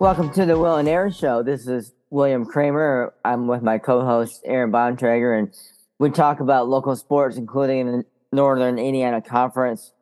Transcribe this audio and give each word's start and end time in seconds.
Welcome 0.00 0.32
to 0.32 0.46
the 0.46 0.58
Will 0.58 0.76
and 0.76 0.88
Aaron 0.88 1.12
Show. 1.12 1.42
This 1.42 1.68
is 1.68 1.92
William 2.08 2.46
Kramer. 2.46 3.12
I'm 3.22 3.46
with 3.46 3.60
my 3.60 3.76
co-host 3.76 4.40
Aaron 4.46 4.72
Bontrager, 4.72 5.38
and 5.38 5.54
we 5.98 6.08
talk 6.08 6.40
about 6.40 6.70
local 6.70 6.96
sports, 6.96 7.36
including 7.36 7.86
the 7.86 8.04
Northern 8.32 8.78
Indiana 8.78 9.20
Conference 9.20 9.92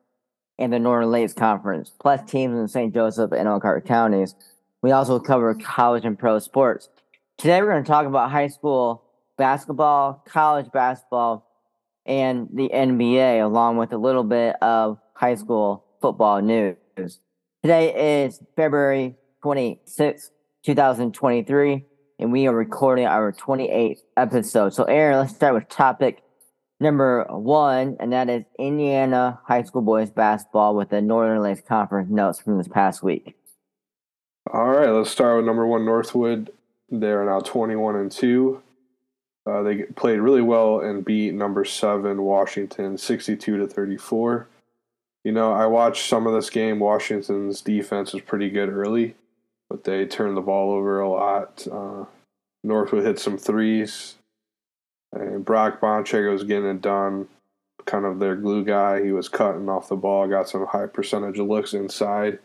and 0.56 0.72
the 0.72 0.78
Northern 0.78 1.10
Lakes 1.10 1.32
Conference, 1.32 1.90
plus 1.98 2.20
teams 2.30 2.56
in 2.56 2.68
St. 2.68 2.94
Joseph 2.94 3.32
and 3.32 3.48
Elkhart 3.48 3.86
counties. 3.86 4.36
We 4.82 4.92
also 4.92 5.18
cover 5.18 5.52
college 5.56 6.04
and 6.04 6.16
pro 6.16 6.38
sports. 6.38 6.88
Today, 7.36 7.60
we're 7.60 7.72
going 7.72 7.82
to 7.82 7.90
talk 7.90 8.06
about 8.06 8.30
high 8.30 8.46
school 8.46 9.02
basketball, 9.36 10.22
college 10.28 10.70
basketball, 10.70 11.44
and 12.06 12.48
the 12.54 12.70
NBA, 12.72 13.44
along 13.44 13.78
with 13.78 13.92
a 13.92 13.98
little 13.98 14.22
bit 14.22 14.54
of 14.62 15.00
high 15.14 15.34
school 15.34 15.84
football 16.00 16.40
news. 16.40 16.76
Today 17.64 18.22
is 18.22 18.40
February 18.54 19.16
26, 19.42 20.30
2023, 20.64 21.84
and 22.18 22.32
we 22.32 22.46
are 22.46 22.54
recording 22.54 23.06
our 23.06 23.32
28th 23.32 24.00
episode. 24.16 24.74
So, 24.74 24.84
Aaron, 24.84 25.18
let's 25.18 25.34
start 25.34 25.54
with 25.54 25.68
topic 25.68 26.22
number 26.80 27.24
one, 27.28 27.96
and 28.00 28.12
that 28.12 28.28
is 28.28 28.44
Indiana 28.58 29.38
high 29.44 29.62
school 29.62 29.82
boys 29.82 30.10
basketball 30.10 30.74
with 30.74 30.90
the 30.90 31.00
Northern 31.00 31.42
Lakes 31.42 31.60
Conference 31.60 32.10
notes 32.10 32.40
from 32.40 32.58
this 32.58 32.68
past 32.68 33.02
week. 33.02 33.36
All 34.52 34.68
right, 34.68 34.88
let's 34.88 35.10
start 35.10 35.36
with 35.36 35.46
number 35.46 35.66
one 35.66 35.84
Northwood. 35.84 36.50
They're 36.90 37.24
now 37.24 37.40
21 37.40 37.96
and 37.96 38.10
2. 38.10 38.62
Uh, 39.46 39.62
they 39.62 39.82
played 39.82 40.20
really 40.20 40.42
well 40.42 40.80
and 40.80 41.04
beat 41.04 41.34
number 41.34 41.64
seven 41.64 42.22
Washington 42.22 42.98
62 42.98 43.56
to 43.56 43.66
34. 43.66 44.48
You 45.24 45.32
know, 45.32 45.52
I 45.52 45.66
watched 45.66 46.08
some 46.08 46.26
of 46.26 46.34
this 46.34 46.50
game. 46.50 46.78
Washington's 46.78 47.60
defense 47.60 48.12
was 48.12 48.22
pretty 48.22 48.50
good 48.50 48.68
early, 48.68 49.14
but 49.68 49.84
they 49.84 50.06
turned 50.06 50.36
the 50.36 50.42
ball 50.42 50.72
over 50.72 51.00
a 51.00 51.08
lot. 51.08 51.66
Uh, 51.70 52.04
Northwood 52.64 53.04
hit 53.04 53.18
some 53.18 53.38
threes, 53.38 54.16
and 55.12 55.44
Brock 55.44 55.80
Bontrager 55.80 56.32
was 56.32 56.44
getting 56.44 56.68
it 56.68 56.80
done. 56.80 57.28
Kind 57.84 58.04
of 58.04 58.18
their 58.18 58.36
glue 58.36 58.64
guy. 58.64 59.02
He 59.02 59.12
was 59.12 59.28
cutting 59.28 59.68
off 59.68 59.88
the 59.88 59.96
ball, 59.96 60.28
got 60.28 60.48
some 60.48 60.66
high 60.66 60.86
percentage 60.86 61.38
of 61.38 61.46
looks 61.46 61.72
inside. 61.72 62.38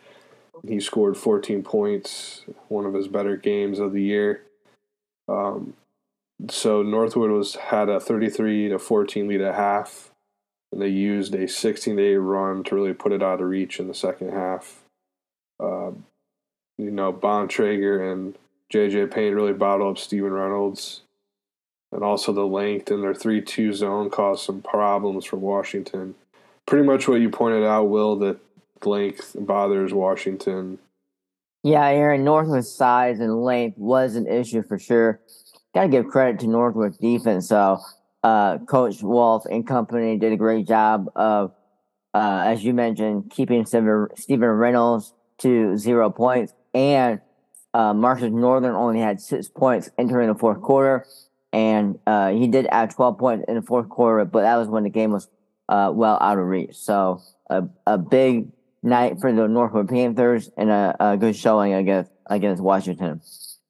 He 0.65 0.79
scored 0.79 1.17
14 1.17 1.63
points, 1.63 2.45
one 2.69 2.85
of 2.85 2.93
his 2.93 3.07
better 3.07 3.35
games 3.35 3.79
of 3.79 3.91
the 3.91 4.03
year. 4.03 4.43
Um, 5.27 5.73
so 6.49 6.81
Northwood 6.81 7.31
was 7.31 7.55
had 7.55 7.89
a 7.89 7.99
33 7.99 8.69
to 8.69 8.79
14 8.79 9.27
lead 9.27 9.41
at 9.41 9.55
half, 9.55 10.11
and 10.71 10.81
they 10.81 10.87
used 10.87 11.35
a 11.35 11.47
16 11.47 11.97
to 11.97 12.01
8 12.01 12.15
run 12.17 12.63
to 12.65 12.75
really 12.75 12.93
put 12.93 13.11
it 13.11 13.23
out 13.23 13.41
of 13.41 13.47
reach 13.47 13.79
in 13.79 13.87
the 13.87 13.93
second 13.93 14.31
half. 14.31 14.83
Uh, 15.59 15.91
you 16.77 16.91
know, 16.91 17.13
Bontrager 17.13 18.11
and 18.11 18.35
JJ 18.71 19.13
Payne 19.13 19.33
really 19.33 19.53
bottled 19.53 19.97
up 19.97 20.01
Steven 20.01 20.31
Reynolds, 20.31 21.01
and 21.91 22.03
also 22.03 22.33
the 22.33 22.45
length 22.45 22.91
in 22.91 23.01
their 23.01 23.13
3-2 23.13 23.73
zone 23.73 24.09
caused 24.09 24.45
some 24.45 24.61
problems 24.61 25.25
for 25.25 25.37
Washington. 25.37 26.15
Pretty 26.65 26.85
much 26.85 27.07
what 27.07 27.21
you 27.21 27.29
pointed 27.29 27.63
out, 27.63 27.89
Will, 27.89 28.15
that 28.17 28.39
length 28.83 29.35
bothers 29.39 29.93
Washington. 29.93 30.79
Yeah, 31.61 31.85
Aaron, 31.85 32.23
Northwood's 32.23 32.71
size 32.71 33.19
and 33.19 33.43
length 33.43 33.77
was 33.77 34.15
an 34.15 34.27
issue 34.27 34.63
for 34.63 34.77
sure 34.77 35.19
got 35.73 35.83
to 35.83 35.89
give 35.89 36.07
credit 36.07 36.39
to 36.41 36.47
Northwood's 36.47 36.97
defense. 36.97 37.47
So, 37.47 37.79
uh, 38.23 38.59
Coach 38.59 39.01
Wolf 39.01 39.45
and 39.45 39.67
company 39.67 40.17
did 40.17 40.31
a 40.31 40.37
great 40.37 40.67
job 40.67 41.09
of, 41.15 41.51
uh, 42.13 42.43
as 42.45 42.63
you 42.63 42.73
mentioned, 42.73 43.31
keeping 43.31 43.65
Steven 43.65 44.45
Reynolds 44.45 45.13
to 45.39 45.77
zero 45.77 46.09
points. 46.09 46.53
And 46.73 47.21
uh, 47.73 47.93
Marcus 47.93 48.31
Northern 48.31 48.75
only 48.75 48.99
had 48.99 49.19
six 49.19 49.47
points 49.47 49.89
entering 49.97 50.27
the 50.27 50.35
fourth 50.35 50.61
quarter. 50.61 51.05
And 51.51 51.99
uh, 52.07 52.31
he 52.31 52.47
did 52.47 52.67
add 52.71 52.91
12 52.91 53.17
points 53.17 53.45
in 53.47 53.55
the 53.55 53.61
fourth 53.61 53.89
quarter, 53.89 54.25
but 54.25 54.41
that 54.41 54.57
was 54.57 54.67
when 54.67 54.83
the 54.83 54.89
game 54.89 55.11
was 55.11 55.27
uh, 55.69 55.91
well 55.93 56.17
out 56.19 56.39
of 56.39 56.45
reach. 56.45 56.75
So, 56.75 57.21
a, 57.49 57.63
a 57.85 57.97
big 57.97 58.47
night 58.81 59.19
for 59.19 59.31
the 59.31 59.47
Northwood 59.47 59.87
Panthers 59.87 60.49
and 60.57 60.71
a, 60.71 60.95
a 60.99 61.17
good 61.17 61.35
showing 61.35 61.73
against, 61.73 62.11
against 62.25 62.61
Washington. 62.61 63.21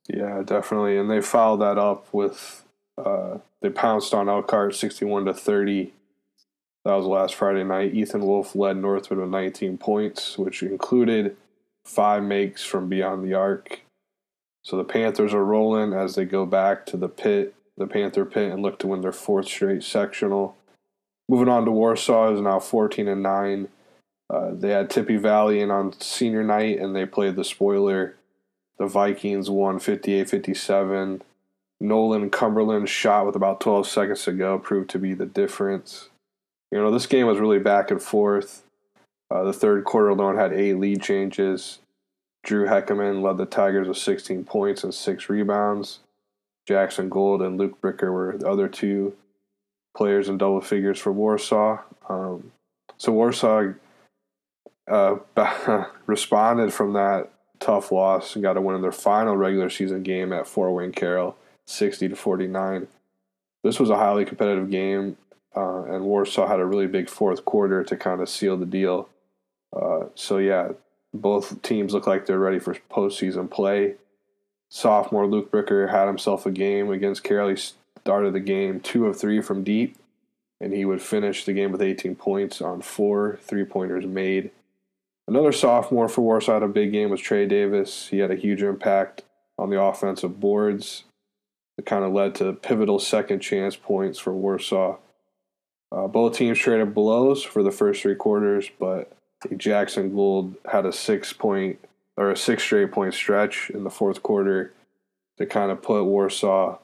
Yeah, 0.08 0.44
definitely. 0.46 0.98
And 0.98 1.10
they 1.10 1.22
followed 1.22 1.58
that 1.58 1.78
up 1.78 2.08
with 2.14 2.66
uh, 2.98 3.40
they 3.62 3.70
pounced 3.70 4.14
on 4.14 4.30
Elkhart 4.30 4.76
sixty-one 4.76 5.26
to 5.26 5.34
thirty. 5.34 5.94
That 6.86 6.96
was 6.96 7.06
last 7.06 7.36
Friday 7.36 7.64
night. 7.64 7.94
Ethan 7.94 8.26
Wolf 8.26 8.56
led 8.56 8.76
Northwood 8.76 9.20
with 9.20 9.30
19 9.30 9.78
points, 9.78 10.38
which 10.38 10.62
included 10.62 11.38
five 11.86 12.24
makes 12.24 12.64
from 12.64 12.90
beyond 12.90 13.24
the 13.24 13.34
arc. 13.34 13.82
So 14.64 14.78
the 14.78 14.84
Panthers 14.84 15.34
are 15.34 15.44
rolling 15.44 15.94
as 15.94 16.16
they 16.16 16.26
go 16.26 16.46
back 16.46 16.86
to 16.88 16.98
the 16.98 17.10
pit, 17.10 17.56
the 17.78 17.88
Panther 17.88 18.26
pit, 18.26 18.52
and 18.52 18.62
look 18.62 18.80
to 18.80 18.88
win 18.88 19.02
their 19.02 19.12
fourth 19.12 19.48
straight 19.48 19.84
sectional. 19.84 20.56
Moving 21.28 21.50
on 21.50 21.66
to 21.66 21.72
Warsaw 21.72 22.34
is 22.34 22.42
now 22.42 22.60
14 22.60 23.08
and 23.08 23.24
9. 23.24 23.68
Uh, 24.30 24.52
they 24.54 24.70
had 24.70 24.90
Tippy 24.90 25.18
Valley 25.18 25.60
in 25.60 25.72
on 25.72 26.00
senior 26.00 26.44
night, 26.44 26.80
and 26.80 26.96
they 26.96 27.06
played 27.06 27.36
the 27.36 27.44
spoiler 27.44 28.16
the 28.78 28.88
Vikings 28.88 29.50
won 29.50 29.80
58 29.80 30.30
57. 30.30 31.22
Nolan 31.80 32.30
Cumberland 32.30 32.90
shot 32.90 33.26
with 33.26 33.36
about 33.36 33.60
12 33.60 33.88
seconds 33.88 34.24
to 34.24 34.32
go 34.32 34.58
proved 34.58 34.90
to 34.92 35.00
be 35.00 35.14
the 35.14 35.26
difference. 35.26 36.10
You 36.72 36.80
know, 36.80 36.92
this 36.92 37.06
game 37.06 37.28
was 37.28 37.40
really 37.40 37.60
back 37.60 37.92
and 37.92 38.02
forth. 38.02 38.63
Uh, 39.30 39.44
the 39.44 39.54
third 39.54 39.84
quarter 39.84 40.10
alone 40.10 40.38
had 40.38 40.54
eight 40.54 40.76
lead 40.76 41.02
changes. 41.02 41.80
Drew 42.44 42.66
Heckerman 42.66 43.22
led 43.22 43.38
the 43.38 43.46
Tigers 43.46 43.88
with 43.88 43.98
16 43.98 44.44
points 44.44 44.84
and 44.84 44.94
six 44.94 45.30
rebounds. 45.30 46.00
Jackson 46.68 47.10
Gold 47.10 47.42
and 47.42 47.58
Luke 47.58 47.82
Bricker 47.82 48.12
were 48.12 48.38
the 48.38 48.48
other 48.48 48.68
two 48.68 49.16
players 49.96 50.30
in 50.30 50.38
double 50.38 50.62
figures 50.62 51.00
for 51.00 51.12
Warsaw. 51.12 51.80
Um, 52.10 52.52
so 52.98 53.12
Warsaw 53.12 53.74
uh, 54.90 55.16
responded 56.06 56.74
from 56.74 56.94
that 56.94 57.30
tough 57.60 57.92
loss 57.92 58.36
and 58.36 58.44
got 58.44 58.54
to 58.54 58.62
win 58.62 58.76
in 58.76 58.82
their 58.82 58.92
final 58.92 59.38
regular 59.38 59.70
season 59.70 60.04
game 60.04 60.34
at 60.34 60.48
Fort 60.48 60.74
Wayne 60.74 60.92
Carroll, 60.92 61.38
60 61.66 62.10
to 62.10 62.16
49. 62.16 62.88
This 63.64 63.80
was 63.80 63.90
a 63.90 63.96
highly 63.96 64.26
competitive 64.26 64.70
game, 64.70 65.18
uh, 65.56 65.84
and 65.84 66.04
Warsaw 66.04 66.48
had 66.48 66.60
a 66.60 66.66
really 66.66 66.88
big 66.88 67.10
fourth 67.10 67.46
quarter 67.46 67.84
to 67.84 67.96
kind 67.96 68.22
of 68.22 68.30
seal 68.30 68.58
the 68.58 68.66
deal. 68.66 69.08
Uh, 69.76 70.06
so 70.16 70.38
yeah, 70.38 70.70
both 71.14 71.62
teams 71.62 71.94
look 71.94 72.08
like 72.08 72.26
they're 72.26 72.40
ready 72.40 72.60
for 72.60 72.76
postseason 72.92 73.50
play. 73.50 73.96
Sophomore 74.70 75.28
Luke 75.28 75.52
Bricker 75.52 75.92
had 75.92 76.08
himself 76.08 76.46
a 76.46 76.52
game 76.52 76.92
against 76.92 77.24
Carroll. 77.24 77.50
He 77.50 77.62
started 78.00 78.34
the 78.34 78.40
game 78.40 78.80
two 78.80 79.06
of 79.06 79.20
three 79.20 79.42
from 79.42 79.64
deep, 79.64 79.96
and 80.60 80.74
he 80.74 80.86
would 80.86 81.02
finish 81.02 81.46
the 81.46 81.54
game 81.54 81.72
with 81.72 81.82
18 81.82 82.16
points 82.16 82.62
on 82.62 82.82
four 82.82 83.40
three 83.44 83.66
pointers 83.66 84.06
made. 84.06 84.52
Another 85.28 85.52
sophomore 85.52 86.10
for 86.10 86.22
Warsaw 86.22 86.54
had 86.54 86.64
a 86.64 86.68
big 86.68 86.92
game 86.92 87.10
was 87.10 87.22
Trey 87.22 87.46
Davis. 87.46 88.08
He 88.08 88.20
had 88.20 88.32
a 88.32 88.36
huge 88.36 88.62
impact 88.62 89.24
on 89.58 89.70
the 89.70 89.80
offensive 89.82 90.40
boards. 90.40 91.04
It 91.78 91.86
kind 91.86 92.04
of 92.04 92.12
led 92.12 92.36
to 92.36 92.54
pivotal 92.54 93.00
second 93.00 93.40
chance 93.40 93.76
points 93.76 94.20
for 94.20 94.34
Warsaw. 94.34 94.98
Uh, 95.92 96.08
both 96.08 96.36
teams 96.36 96.58
traded 96.58 96.94
blows 96.94 97.44
for 97.44 97.64
the 97.64 97.72
first 97.72 98.02
three 98.02 98.16
quarters, 98.16 98.70
but 98.80 99.12
Jackson 99.58 100.12
Gould 100.12 100.56
had 100.72 100.86
a 100.86 100.92
six 100.92 101.34
point 101.34 101.80
or 102.18 102.32
a 102.32 102.38
six 102.38 102.64
straight 102.64 102.92
point 102.92 103.14
stretch 103.14 103.70
in 103.70 103.84
the 103.84 103.90
fourth 103.90 104.24
quarter 104.24 104.74
to 105.38 105.46
kind 105.46 105.72
of 105.72 105.82
put 105.82 106.04
Warsaw 106.04 106.78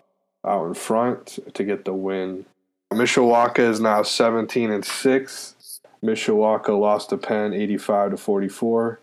out 0.45 0.67
in 0.67 0.73
front 0.73 1.39
to 1.53 1.63
get 1.63 1.85
the 1.85 1.93
win. 1.93 2.45
Mishawaka 2.91 3.59
is 3.59 3.79
now 3.79 4.01
17 4.01 4.71
and 4.71 4.83
6 4.83 5.55
Mishawaka 6.03 6.79
lost 6.79 7.09
to 7.09 7.17
Penn 7.17 7.53
85 7.53 8.11
to 8.11 8.17
44 8.17 8.99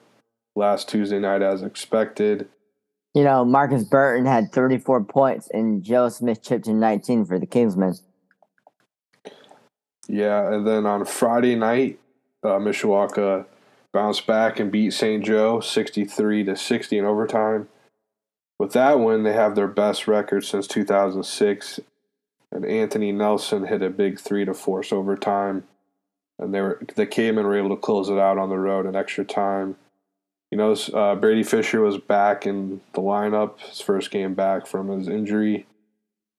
last 0.55 0.89
Tuesday 0.89 1.19
night 1.19 1.43
as 1.43 1.63
expected. 1.63 2.49
You 3.15 3.25
know, 3.25 3.45
Marcus 3.45 3.85
Burton 3.85 4.27
had 4.27 4.53
34 4.53 5.05
points 5.05 5.49
and 5.53 5.83
Joe 5.83 6.09
Smith 6.09 6.43
chipped 6.43 6.67
in 6.67 6.81
19 6.81 7.25
for 7.25 7.39
the 7.39 7.47
Kingsmen. 7.47 8.01
Yeah, 10.09 10.53
and 10.53 10.67
then 10.67 10.87
on 10.87 11.05
Friday 11.05 11.57
night, 11.57 11.99
uh, 12.43 12.59
Mishawaka 12.59 13.45
bounced 13.97 14.27
back 14.27 14.61
and 14.61 14.71
beat 14.71 14.93
St. 14.93 15.25
Joe 15.25 15.61
63 15.61 16.45
to 16.45 16.57
60 16.57 16.99
in 16.99 17.05
overtime. 17.05 17.69
With 18.59 18.73
that 18.73 19.01
win, 19.01 19.23
they 19.23 19.33
have 19.33 19.55
their 19.55 19.67
best 19.67 20.07
record 20.07 20.45
since 20.45 20.67
2006, 20.67 21.81
and 22.53 22.65
Anthony 22.65 23.13
Nelson 23.13 23.67
hit 23.67 23.83
a 23.83 23.91
big 23.91 24.21
three 24.21 24.45
to 24.45 24.55
force 24.55 24.93
overtime 24.93 25.65
and 26.39 26.53
they 26.53 26.61
were 26.61 26.75
came 27.11 27.39
and 27.39 27.47
were 27.47 27.57
able 27.57 27.71
to 27.71 27.81
close 27.81 28.09
it 28.09 28.19
out 28.19 28.39
on 28.39 28.49
the 28.49 28.59
road 28.59 28.87
in 28.87 28.95
extra 28.95 29.25
time. 29.25 29.77
You 30.51 30.59
know, 30.59 30.73
uh, 30.73 31.15
Brady 31.17 31.43
Fisher 31.43 31.81
was 31.81 31.99
back 31.99 32.47
in 32.47 32.81
the 32.93 33.01
lineup, 33.01 33.59
his 33.61 33.81
first 33.81 34.11
game 34.11 34.35
back 34.35 34.67
from 34.67 34.89
his 34.89 35.09
injury. 35.09 35.67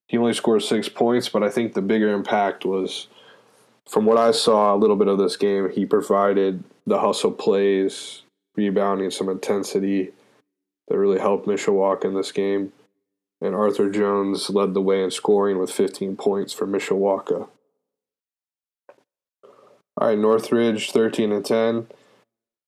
He 0.07 0.17
only 0.17 0.33
scored 0.33 0.63
six 0.63 0.87
points, 0.87 1.27
but 1.27 1.43
I 1.43 1.49
think 1.49 1.73
the 1.73 1.81
bigger 1.81 2.13
impact 2.13 2.63
was, 2.63 3.07
from 3.89 4.05
what 4.05 4.17
I 4.17 4.31
saw 4.31 4.73
a 4.73 4.77
little 4.77 4.95
bit 4.95 5.09
of 5.09 5.17
this 5.17 5.35
game, 5.35 5.69
he 5.69 5.85
provided 5.85 6.63
the 6.87 6.99
hustle 6.99 7.31
plays, 7.31 8.23
rebounding, 8.55 9.11
some 9.11 9.29
intensity. 9.29 10.13
that 10.87 10.97
really 10.97 11.19
helped 11.19 11.45
Mishawaka 11.45 12.05
in 12.05 12.15
this 12.15 12.31
game. 12.31 12.71
And 13.41 13.53
Arthur 13.53 13.91
Jones 13.91 14.49
led 14.49 14.73
the 14.73 14.81
way 14.81 15.03
in 15.03 15.11
scoring 15.11 15.59
with 15.59 15.69
15 15.69 16.15
points 16.15 16.53
for 16.53 16.65
Mishawaka. 16.65 17.49
All 19.99 20.07
right, 20.07 20.17
Northridge 20.17 20.91
13 20.91 21.31
and 21.31 21.45
10. 21.45 21.87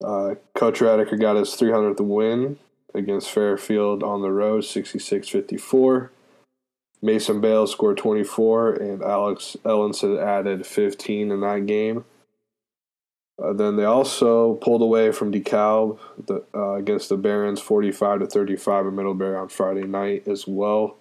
Uh, 0.04 0.36
Coach 0.54 0.80
Radiker 0.80 1.19
got 1.19 1.38
his 1.38 1.50
300th 1.50 2.01
win 2.01 2.60
against 2.94 3.31
Fairfield 3.31 4.04
on 4.04 4.21
the 4.21 4.31
road, 4.31 4.66
66 4.66 5.30
54. 5.30 6.12
Mason 7.01 7.39
Bale 7.39 7.68
scored 7.68 7.98
24, 7.98 8.74
and 8.74 9.01
Alex 9.01 9.56
Ellenson 9.63 10.21
added 10.21 10.66
15 10.66 11.31
in 11.31 11.39
that 11.42 11.66
game. 11.66 12.04
Uh, 13.41 13.53
then 13.53 13.77
they 13.77 13.86
also 13.86 14.56
pulled 14.56 14.81
away 14.81 15.12
from 15.12 15.31
DeKalb 15.31 16.00
the, 16.25 16.44
uh, 16.53 16.74
against 16.74 17.09
the 17.09 17.18
Barons 17.18 17.62
45 17.62 18.19
to 18.19 18.27
35 18.27 18.88
in 18.88 18.95
Middlebury 18.95 19.38
on 19.38 19.50
Friday 19.50 19.83
night 19.86 20.27
as 20.27 20.45
well. 20.47 20.97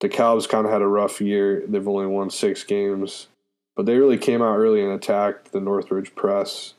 DeKalb's 0.00 0.46
kind 0.46 0.66
of 0.66 0.72
had 0.72 0.82
a 0.82 0.86
rough 0.86 1.20
year. 1.20 1.64
They've 1.66 1.86
only 1.86 2.06
won 2.06 2.28
six 2.28 2.64
games, 2.64 3.28
but 3.76 3.86
they 3.86 3.96
really 3.96 4.18
came 4.18 4.42
out 4.42 4.56
early 4.56 4.82
and 4.82 4.92
attacked 4.92 5.52
the 5.52 5.60
Northridge 5.60 6.14
press. 6.14 6.74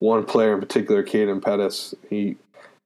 One 0.00 0.24
player 0.24 0.54
in 0.54 0.60
particular, 0.60 1.02
Caden 1.02 1.42
Pettis, 1.42 1.94
he 2.10 2.36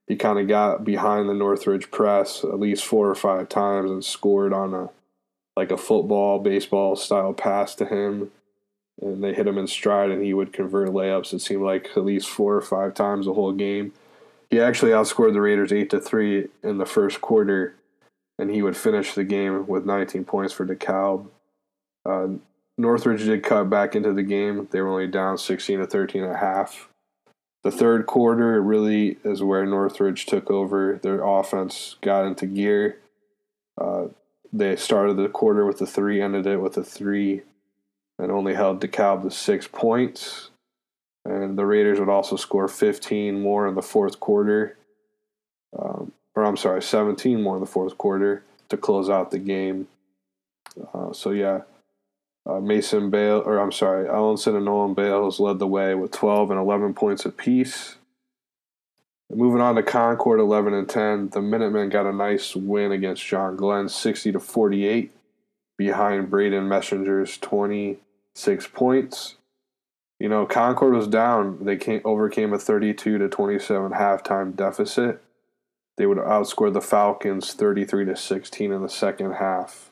he 0.07 0.15
kind 0.17 0.37
of 0.37 0.47
got 0.47 0.83
behind 0.83 1.29
the 1.29 1.33
Northridge 1.33 1.89
press 1.89 2.43
at 2.43 2.59
least 2.59 2.83
four 2.83 3.09
or 3.09 3.15
five 3.15 3.47
times 3.47 3.89
and 3.89 4.03
scored 4.03 4.53
on 4.53 4.73
a 4.73 4.89
like 5.55 5.71
a 5.71 5.77
football, 5.77 6.39
baseball 6.39 6.95
style 6.95 7.33
pass 7.33 7.75
to 7.75 7.85
him. 7.85 8.31
And 9.01 9.23
they 9.23 9.33
hit 9.33 9.47
him 9.47 9.57
in 9.57 9.67
stride 9.67 10.11
and 10.11 10.23
he 10.23 10.33
would 10.33 10.53
convert 10.53 10.89
layups. 10.89 11.33
It 11.33 11.39
seemed 11.39 11.63
like 11.63 11.89
at 11.95 12.05
least 12.05 12.29
four 12.29 12.55
or 12.55 12.61
five 12.61 12.93
times 12.93 13.25
the 13.25 13.33
whole 13.33 13.51
game. 13.51 13.93
He 14.49 14.59
actually 14.59 14.91
outscored 14.91 15.33
the 15.33 15.41
Raiders 15.41 15.73
eight 15.73 15.89
to 15.89 15.99
three 15.99 16.47
in 16.61 16.77
the 16.77 16.85
first 16.85 17.21
quarter, 17.21 17.75
and 18.37 18.51
he 18.51 18.61
would 18.61 18.77
finish 18.77 19.13
the 19.13 19.23
game 19.23 19.65
with 19.65 19.85
19 19.85 20.25
points 20.25 20.53
for 20.53 20.65
DeKalb. 20.65 21.27
Uh, 22.05 22.27
Northridge 22.77 23.25
did 23.25 23.43
cut 23.43 23.69
back 23.69 23.95
into 23.95 24.13
the 24.13 24.21
game. 24.21 24.67
They 24.71 24.81
were 24.81 24.89
only 24.89 25.07
down 25.07 25.39
16 25.39 25.79
to 25.79 25.87
13 25.87 26.23
and 26.23 26.33
a 26.33 26.37
half 26.37 26.87
the 27.63 27.71
third 27.71 28.05
quarter 28.05 28.61
really 28.61 29.17
is 29.23 29.41
where 29.41 29.65
Northridge 29.65 30.25
took 30.25 30.51
over. 30.51 30.99
Their 31.01 31.23
offense 31.23 31.95
got 32.01 32.25
into 32.25 32.45
gear. 32.45 32.99
Uh, 33.79 34.07
they 34.51 34.75
started 34.75 35.15
the 35.15 35.29
quarter 35.29 35.65
with 35.65 35.81
a 35.81 35.87
three, 35.87 36.21
ended 36.21 36.45
it 36.45 36.57
with 36.57 36.77
a 36.77 36.83
three, 36.83 37.41
and 38.19 38.31
only 38.31 38.53
held 38.53 38.81
DeKalb 38.81 39.23
to 39.23 39.31
six 39.31 39.67
points. 39.67 40.49
And 41.25 41.57
the 41.57 41.65
Raiders 41.65 41.99
would 41.99 42.09
also 42.09 42.35
score 42.35 42.67
15 42.67 43.41
more 43.41 43.67
in 43.67 43.75
the 43.75 43.81
fourth 43.81 44.19
quarter. 44.19 44.77
Um, 45.77 46.11
or 46.35 46.43
I'm 46.45 46.57
sorry, 46.57 46.81
17 46.81 47.41
more 47.41 47.55
in 47.55 47.61
the 47.61 47.67
fourth 47.67 47.97
quarter 47.97 48.43
to 48.69 48.77
close 48.77 49.09
out 49.09 49.31
the 49.31 49.39
game. 49.39 49.87
Uh, 50.93 51.13
so, 51.13 51.31
yeah, 51.31 51.61
uh, 52.45 52.59
Mason 52.59 53.09
Bale, 53.09 53.41
or 53.45 53.59
I'm 53.59 53.71
sorry, 53.71 54.07
Ellenson 54.07 54.55
and 54.55 54.65
Nolan 54.65 54.93
Bales 54.93 55.39
led 55.39 55.59
the 55.59 55.67
way 55.67 55.95
with 55.95 56.11
12 56.11 56.51
and 56.51 56.59
11 56.59 56.93
points 56.93 57.25
apiece. 57.25 57.95
Moving 59.33 59.61
on 59.61 59.75
to 59.75 59.83
Concord, 59.83 60.39
11 60.39 60.73
and 60.73 60.87
10. 60.87 61.29
The 61.29 61.41
Minutemen 61.41 61.89
got 61.89 62.05
a 62.05 62.13
nice 62.13 62.55
win 62.55 62.91
against 62.91 63.25
John 63.25 63.55
Glenn, 63.55 63.89
60 63.89 64.33
to 64.33 64.39
48, 64.39 65.11
behind 65.83 66.29
Braden 66.29 66.69
Messenger's 66.69 67.37
26 67.39 68.67
points. 68.67 69.35
You 70.17 70.29
know, 70.29 70.45
Concord 70.45 70.93
was 70.93 71.09
down. 71.09 71.65
They 71.65 71.75
came, 71.75 71.99
overcame 72.05 72.53
a 72.53 72.57
32 72.57 73.17
to 73.17 73.27
27 73.27 73.91
halftime 73.91 74.55
deficit. 74.55 75.21
They 75.97 76.05
would 76.05 76.19
outscore 76.19 76.71
the 76.71 76.79
Falcons 76.79 77.53
33 77.53 78.05
to 78.05 78.15
16 78.15 78.71
in 78.71 78.81
the 78.81 78.87
second 78.87 79.33
half. 79.33 79.91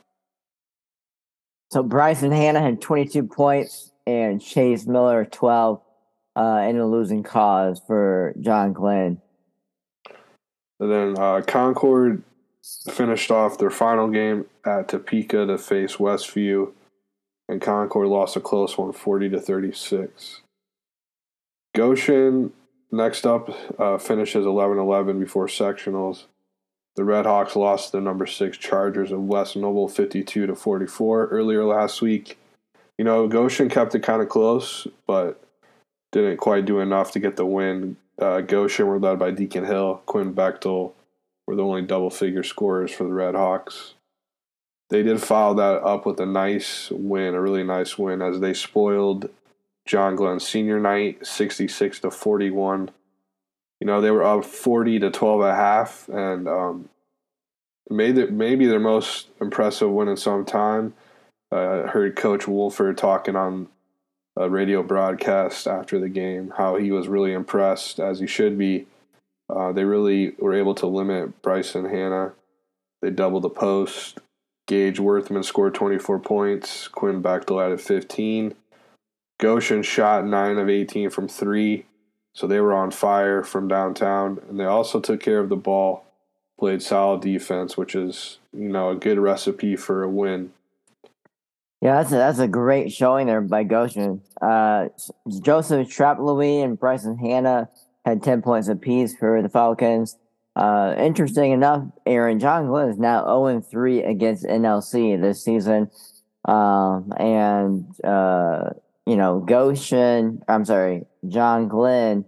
So 1.72 1.84
Bryson 1.84 2.32
Hanna 2.32 2.62
had 2.62 2.80
22 2.80 3.24
points 3.24 3.92
and 4.08 4.42
Chase 4.42 4.88
Miller 4.88 5.26
12 5.26 5.82
uh, 6.38 6.66
in 6.70 6.78
a 6.78 6.88
losing 6.88 7.24
cause 7.24 7.82
for 7.86 8.34
John 8.40 8.72
Glenn. 8.72 9.22
And 10.80 10.90
then 10.90 11.16
uh, 11.18 11.42
Concord 11.46 12.24
finished 12.90 13.32
off 13.32 13.58
their 13.58 13.70
final 13.70 14.08
game 14.08 14.46
at 14.66 14.90
Topeka 14.90 15.46
to 15.46 15.58
face 15.58 15.98
Westview, 15.98 16.72
and 17.48 17.62
Concord 17.62 18.08
lost 18.08 18.36
a 18.36 18.40
close 18.40 18.78
one, 18.78 18.94
40 18.94 19.30
to 19.30 19.40
36. 19.40 20.42
Goshen 21.76 22.54
next 22.92 23.26
up 23.26 23.50
uh, 23.80 23.98
finishes 23.98 24.46
11-11 24.46 25.20
before 25.20 25.48
sectionals. 25.48 26.26
The 26.96 27.06
Red 27.06 27.26
Hawks 27.26 27.56
lost 27.56 27.94
the 27.94 28.02
number 28.02 28.28
six 28.28 28.58
Chargers 28.58 29.12
of 29.12 29.22
West 29.22 29.56
Noble 29.56 29.88
52 29.88 30.46
to 30.46 30.56
44 30.56 31.28
earlier 31.28 31.64
last 31.64 32.02
week. 32.02 32.38
You 32.98 33.06
know, 33.06 33.28
Goshen 33.28 33.70
kept 33.70 33.96
it 33.96 34.04
kind 34.04 34.22
of 34.22 34.28
close, 34.28 34.86
but 35.08 35.42
didn't 36.12 36.38
quite 36.38 36.66
do 36.66 36.80
enough 36.82 37.12
to 37.14 37.20
get 37.20 37.38
the 37.38 37.46
win. 37.46 37.96
Uh, 38.20 38.42
Goshen 38.42 38.88
were 38.88 39.00
led 39.00 39.18
by 39.18 39.32
Deacon 39.32 39.66
Hill, 39.66 40.02
Quinn 40.06 40.34
Bechtel 40.36 40.92
were 41.48 41.56
the 41.56 41.64
only 41.64 41.82
double 41.82 42.10
figure 42.10 42.44
scorers 42.44 42.92
for 42.92 43.04
the 43.04 43.14
Red 43.14 43.36
Hawks. 43.36 43.96
They 44.90 45.04
did 45.04 45.22
follow 45.22 45.56
that 45.56 45.84
up 45.84 46.06
with 46.06 46.20
a 46.20 46.26
nice 46.26 46.90
win, 46.92 47.34
a 47.34 47.42
really 47.42 47.64
nice 47.64 47.98
win, 47.98 48.22
as 48.22 48.40
they 48.40 48.54
spoiled 48.54 49.30
John 49.86 50.16
Glenn 50.16 50.40
senior 50.40 50.80
night 50.80 51.26
66 51.26 52.00
to 52.02 52.12
41 52.12 52.92
you 53.82 53.88
know, 53.88 54.00
they 54.00 54.12
were 54.12 54.24
up 54.24 54.46
40 54.46 55.00
to 55.00 55.10
12 55.10 55.42
and 55.42 55.50
a 55.50 55.56
half 55.56 56.08
and 56.08 56.48
um, 56.48 56.90
made 57.90 58.18
it 58.20 58.32
maybe 58.32 58.68
their 58.68 58.80
most 58.80 59.28
impressive 59.42 59.90
win 59.90 60.08
in 60.08 60.18
some 60.18 60.46
time. 60.46 60.94
Uh, 61.52 61.84
I 61.86 61.88
heard 61.88 62.16
Coach 62.16 62.48
Wolford 62.48 62.98
talking 62.98 63.36
on 63.36 63.68
a 64.38 64.50
radio 64.50 64.84
broadcast 64.84 65.68
after 65.68 66.00
the 66.00 66.10
game 66.10 66.54
how 66.58 66.76
he 66.76 66.92
was 66.92 67.08
really 67.08 67.34
impressed, 67.34 68.00
as 68.00 68.20
he 68.20 68.28
should 68.28 68.56
be. 68.56 68.86
Uh, 69.52 69.72
they 69.72 69.84
really 69.84 70.34
were 70.40 70.54
able 70.54 70.76
to 70.76 70.88
limit 70.88 71.42
Bryson 71.42 71.86
Hanna. 71.86 72.34
They 73.02 73.10
doubled 73.10 73.44
the 73.44 73.50
post. 73.50 74.20
Gage 74.68 75.00
Worthman 75.00 75.44
scored 75.44 75.74
24 75.74 76.20
points. 76.20 76.88
Quinn 76.88 77.22
Bechtel 77.22 77.64
added 77.64 77.82
15. 77.82 78.56
Goshen 79.40 79.84
shot 79.84 80.26
9 80.26 80.58
of 80.58 80.70
18 80.70 81.10
from 81.10 81.28
3. 81.28 81.86
So 82.34 82.48
they 82.48 82.60
were 82.60 82.74
on 82.74 82.92
fire 82.92 83.44
from 83.44 83.68
downtown, 83.68 84.40
and 84.48 84.60
they 84.60 84.66
also 84.66 85.00
took 85.00 85.20
care 85.20 85.40
of 85.40 85.50
the 85.50 85.58
ball, 85.58 86.06
played 86.58 86.82
solid 86.82 87.22
defense, 87.22 87.76
which 87.76 87.94
is 87.94 88.38
you 88.54 88.70
know 88.70 88.90
a 88.90 88.96
good 88.96 89.20
recipe 89.20 89.76
for 89.76 90.04
a 90.04 90.10
win. 90.10 90.54
Yeah, 91.82 91.98
that's 91.98 92.12
a, 92.14 92.16
that's 92.16 92.40
a 92.40 92.48
great 92.48 92.94
showing 92.94 93.28
there 93.28 93.42
by 93.42 93.64
Goshen. 93.64 94.22
Uh, 94.42 94.90
Joseph 95.42 95.90
Trapp 95.90 96.20
Louis 96.20 96.62
and 96.62 96.80
Bryson 96.80 97.18
Hanna 97.18 97.70
had 98.06 98.24
10 98.24 98.42
points 98.42 98.68
apiece 98.68 99.16
for 99.16 99.42
the 99.42 99.50
Falcons. 99.50 100.18
Uh, 100.56 100.96
interesting 100.98 101.52
enough, 101.52 101.86
Aaron 102.06 102.40
John 102.40 102.68
Glenn 102.68 102.90
is 102.90 102.98
now 102.98 103.24
0 103.24 103.62
3 103.62 104.04
against 104.04 104.46
NLC 104.46 105.20
this 105.20 105.44
season. 105.44 105.90
Um, 106.46 107.14
and 107.18 107.86
uh, 108.04 108.72
you 109.06 109.16
know, 109.16 109.40
Goshen, 109.40 110.44
I'm 110.48 110.66
sorry, 110.66 111.06
John 111.28 111.68
Glenn, 111.68 112.26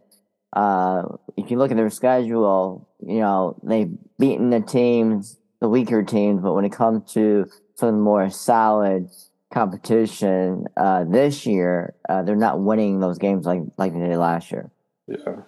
uh, 0.53 1.03
if 1.35 1.51
you 1.51 1.57
look 1.57 1.71
at 1.71 1.77
their 1.77 1.89
schedule, 1.89 2.87
you 3.05 3.19
know, 3.19 3.59
they've 3.63 3.91
beaten 4.19 4.49
the 4.49 4.61
teams, 4.61 5.37
the 5.59 5.69
weaker 5.69 6.03
teams, 6.03 6.41
but 6.41 6.53
when 6.53 6.65
it 6.65 6.71
comes 6.71 7.11
to 7.13 7.49
some 7.75 7.89
of 7.89 7.95
the 7.95 8.01
more 8.01 8.29
solid 8.29 9.09
competition 9.51 10.65
uh, 10.77 11.03
this 11.05 11.45
year, 11.45 11.95
uh, 12.07 12.21
they're 12.23 12.35
not 12.35 12.59
winning 12.59 12.99
those 12.99 13.17
games 13.17 13.45
like, 13.45 13.61
like 13.77 13.93
they 13.93 13.99
did 13.99 14.17
last 14.17 14.51
year. 14.51 14.71
Yeah. 15.07 15.41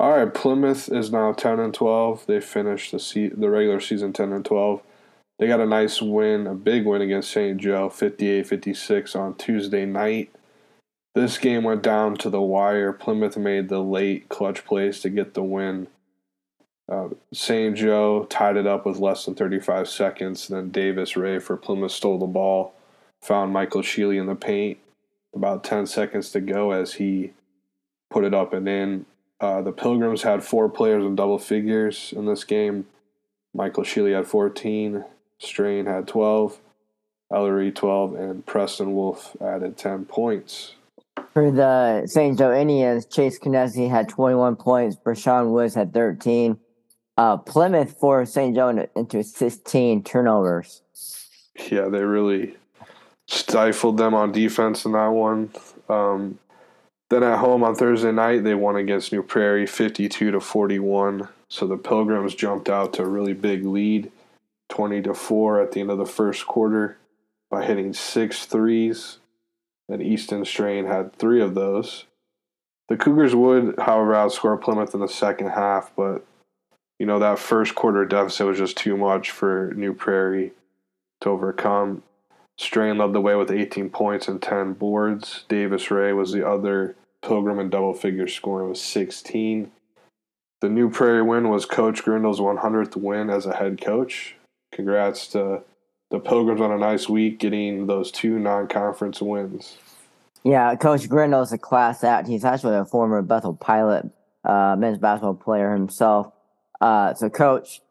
All 0.00 0.16
right, 0.16 0.32
Plymouth 0.32 0.88
is 0.92 1.10
now 1.10 1.32
10 1.32 1.58
and 1.58 1.74
12. 1.74 2.26
They 2.26 2.40
finished 2.40 2.92
the 2.92 3.00
se- 3.00 3.32
the 3.36 3.50
regular 3.50 3.80
season 3.80 4.12
10 4.12 4.32
and 4.32 4.44
12. 4.44 4.80
They 5.38 5.48
got 5.48 5.60
a 5.60 5.66
nice 5.66 6.00
win, 6.00 6.46
a 6.46 6.54
big 6.54 6.84
win 6.84 7.02
against 7.02 7.30
St. 7.30 7.58
Joe, 7.58 7.88
58 7.88 8.46
56 8.46 9.16
on 9.16 9.34
Tuesday 9.34 9.86
night. 9.86 10.30
This 11.14 11.38
game 11.38 11.64
went 11.64 11.82
down 11.82 12.16
to 12.18 12.30
the 12.30 12.40
wire. 12.40 12.92
Plymouth 12.92 13.36
made 13.36 13.68
the 13.68 13.80
late 13.82 14.28
clutch 14.28 14.64
plays 14.64 15.00
to 15.00 15.10
get 15.10 15.34
the 15.34 15.42
win. 15.42 15.88
Uh, 16.88 17.08
St. 17.32 17.76
Joe 17.76 18.24
tied 18.30 18.56
it 18.56 18.66
up 18.66 18.86
with 18.86 18.98
less 18.98 19.24
than 19.24 19.34
35 19.34 19.88
seconds. 19.88 20.46
Then 20.46 20.70
Davis 20.70 21.16
Ray 21.16 21.40
for 21.40 21.56
Plymouth 21.56 21.92
stole 21.92 22.18
the 22.18 22.26
ball, 22.26 22.72
found 23.20 23.52
Michael 23.52 23.82
Sheely 23.82 24.18
in 24.20 24.26
the 24.26 24.36
paint. 24.36 24.78
About 25.34 25.64
10 25.64 25.86
seconds 25.86 26.30
to 26.30 26.40
go 26.40 26.70
as 26.70 26.94
he 26.94 27.32
put 28.10 28.24
it 28.24 28.32
up 28.32 28.52
and 28.52 28.68
in. 28.68 29.06
Uh, 29.40 29.62
the 29.62 29.72
Pilgrims 29.72 30.22
had 30.22 30.42
four 30.42 30.68
players 30.68 31.04
in 31.04 31.14
double 31.14 31.38
figures 31.38 32.12
in 32.16 32.26
this 32.26 32.44
game. 32.44 32.86
Michael 33.54 33.84
Sheely 33.84 34.14
had 34.14 34.26
14, 34.26 35.04
Strain 35.38 35.86
had 35.86 36.08
12, 36.08 36.58
Ellery 37.32 37.70
12, 37.70 38.14
and 38.14 38.46
Preston 38.46 38.94
Wolf 38.94 39.36
added 39.40 39.76
10 39.76 40.06
points. 40.06 40.74
For 41.32 41.50
the 41.50 42.06
St. 42.06 42.36
Joe 42.36 42.52
Indians, 42.52 43.06
Chase 43.06 43.38
Knessy 43.38 43.88
had 43.88 44.08
21 44.08 44.56
points. 44.56 44.96
Brashawn 44.96 45.52
Woods 45.52 45.74
had 45.74 45.92
13. 45.92 46.58
Uh, 47.16 47.36
Plymouth 47.36 47.98
forced 47.98 48.34
St. 48.34 48.54
Joe 48.54 48.86
into 48.94 49.22
16 49.22 50.04
turnovers. 50.04 50.82
Yeah, 51.70 51.88
they 51.88 52.02
really 52.04 52.56
stifled 53.26 53.98
them 53.98 54.14
on 54.14 54.32
defense 54.32 54.84
in 54.84 54.92
that 54.92 55.08
one. 55.08 55.50
Um, 55.88 56.38
then 57.10 57.22
at 57.22 57.38
home 57.38 57.62
on 57.62 57.74
Thursday 57.74 58.12
night, 58.12 58.44
they 58.44 58.54
won 58.54 58.76
against 58.76 59.12
New 59.12 59.22
Prairie 59.22 59.66
52 59.66 60.30
to 60.30 60.40
41. 60.40 61.28
So 61.48 61.66
the 61.66 61.78
Pilgrims 61.78 62.34
jumped 62.34 62.68
out 62.68 62.92
to 62.94 63.02
a 63.02 63.08
really 63.08 63.32
big 63.32 63.64
lead, 63.64 64.12
20 64.68 65.02
to 65.02 65.14
4 65.14 65.62
at 65.62 65.72
the 65.72 65.80
end 65.80 65.90
of 65.90 65.98
the 65.98 66.06
first 66.06 66.46
quarter 66.46 66.98
by 67.50 67.64
hitting 67.64 67.94
six 67.94 68.44
threes. 68.44 69.18
And 69.88 70.02
Easton 70.02 70.44
Strain 70.44 70.86
had 70.86 71.14
three 71.14 71.40
of 71.40 71.54
those. 71.54 72.04
The 72.88 72.96
Cougars 72.96 73.34
would, 73.34 73.78
however, 73.78 74.12
outscore 74.12 74.60
Plymouth 74.60 74.94
in 74.94 75.00
the 75.00 75.08
second 75.08 75.48
half, 75.48 75.90
but 75.96 76.26
you 76.98 77.06
know 77.06 77.18
that 77.18 77.38
first 77.38 77.74
quarter 77.74 78.04
deficit 78.04 78.46
was 78.46 78.58
just 78.58 78.76
too 78.76 78.96
much 78.96 79.30
for 79.30 79.72
New 79.76 79.94
Prairie 79.94 80.52
to 81.20 81.28
overcome. 81.28 82.02
Strain 82.58 82.98
led 82.98 83.12
the 83.12 83.20
way 83.20 83.36
with 83.36 83.50
18 83.50 83.88
points 83.90 84.26
and 84.26 84.42
10 84.42 84.74
boards. 84.74 85.44
Davis 85.48 85.90
Ray 85.90 86.12
was 86.12 86.32
the 86.32 86.46
other 86.46 86.96
Pilgrim 87.22 87.60
in 87.60 87.70
double 87.70 87.94
figure 87.94 88.26
scoring 88.26 88.68
with 88.68 88.78
16. 88.78 89.70
The 90.60 90.68
New 90.68 90.90
Prairie 90.90 91.22
win 91.22 91.50
was 91.50 91.64
Coach 91.64 92.02
Grindle's 92.02 92.40
100th 92.40 92.96
win 92.96 93.30
as 93.30 93.46
a 93.46 93.56
head 93.56 93.80
coach. 93.80 94.34
Congrats 94.72 95.28
to 95.28 95.62
the 96.10 96.18
Pilgrims 96.18 96.60
on 96.60 96.72
a 96.72 96.78
nice 96.78 97.08
week 97.08 97.38
getting 97.38 97.86
those 97.86 98.10
two 98.10 98.38
non 98.40 98.66
conference 98.66 99.22
wins. 99.22 99.78
Yeah, 100.42 100.74
Coach 100.74 101.08
Grindle 101.08 101.42
is 101.42 101.52
a 101.52 101.58
class 101.58 102.02
act. 102.02 102.26
He's 102.26 102.44
actually 102.44 102.76
a 102.76 102.84
former 102.84 103.22
Bethel 103.22 103.54
Pilot 103.54 104.10
uh, 104.44 104.74
men's 104.76 104.98
basketball 104.98 105.34
player 105.34 105.72
himself. 105.72 106.32
Uh, 106.80 107.14
so, 107.14 107.30
Coach, 107.30 107.82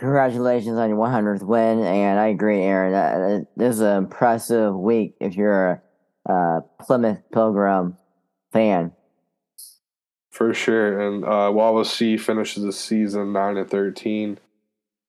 congratulations 0.00 0.78
on 0.78 0.88
your 0.88 0.98
100th 0.98 1.42
win. 1.42 1.80
And 1.80 2.18
I 2.18 2.28
agree, 2.28 2.62
Aaron. 2.62 3.46
This 3.54 3.76
is 3.76 3.80
an 3.80 3.98
impressive 3.98 4.74
week 4.74 5.14
if 5.20 5.36
you're 5.36 5.82
a 6.26 6.62
Plymouth 6.80 7.22
Pilgrim 7.30 7.98
fan. 8.50 8.92
For 10.30 10.54
sure. 10.54 11.00
And 11.00 11.24
uh, 11.24 11.52
Wawasee 11.52 12.18
finishes 12.18 12.64
the 12.64 12.72
season 12.72 13.32
9 13.32 13.58
and 13.58 13.70
13. 13.70 14.38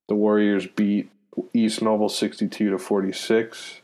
The 0.09 0.15
Warriors 0.15 0.67
beat 0.67 1.09
East 1.53 1.81
Noble 1.81 2.09
62 2.09 2.69
to 2.71 2.77
46. 2.77 3.81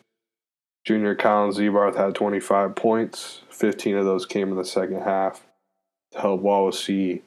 Junior 0.83 1.15
Colin 1.15 1.51
Zebarth 1.51 1.95
had 1.95 2.15
25 2.15 2.75
points. 2.75 3.41
15 3.49 3.95
of 3.95 4.05
those 4.05 4.25
came 4.25 4.49
in 4.49 4.57
the 4.57 4.65
second 4.65 5.03
half 5.03 5.45
to 6.11 6.19
help 6.19 6.41
Wawasee 6.41 7.21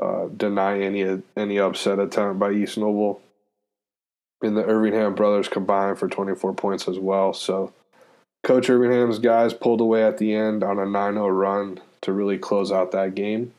uh, 0.00 0.26
deny 0.36 0.80
any 0.80 1.22
any 1.36 1.58
upset 1.58 1.98
attempt 1.98 2.38
by 2.38 2.52
East 2.52 2.78
Noble. 2.78 3.20
And 4.40 4.56
the 4.56 4.62
Irvingham 4.62 5.16
brothers 5.16 5.48
combined 5.48 5.98
for 5.98 6.08
24 6.08 6.54
points 6.54 6.86
as 6.86 6.98
well. 6.98 7.32
So 7.32 7.72
Coach 8.44 8.70
Irvingham's 8.70 9.18
guys 9.18 9.52
pulled 9.52 9.80
away 9.80 10.04
at 10.04 10.18
the 10.18 10.32
end 10.32 10.62
on 10.62 10.78
a 10.78 10.86
9 10.86 11.14
0 11.14 11.28
run 11.28 11.80
to 12.02 12.12
really 12.12 12.38
close 12.38 12.70
out 12.70 12.92
that 12.92 13.14
game. 13.14 13.52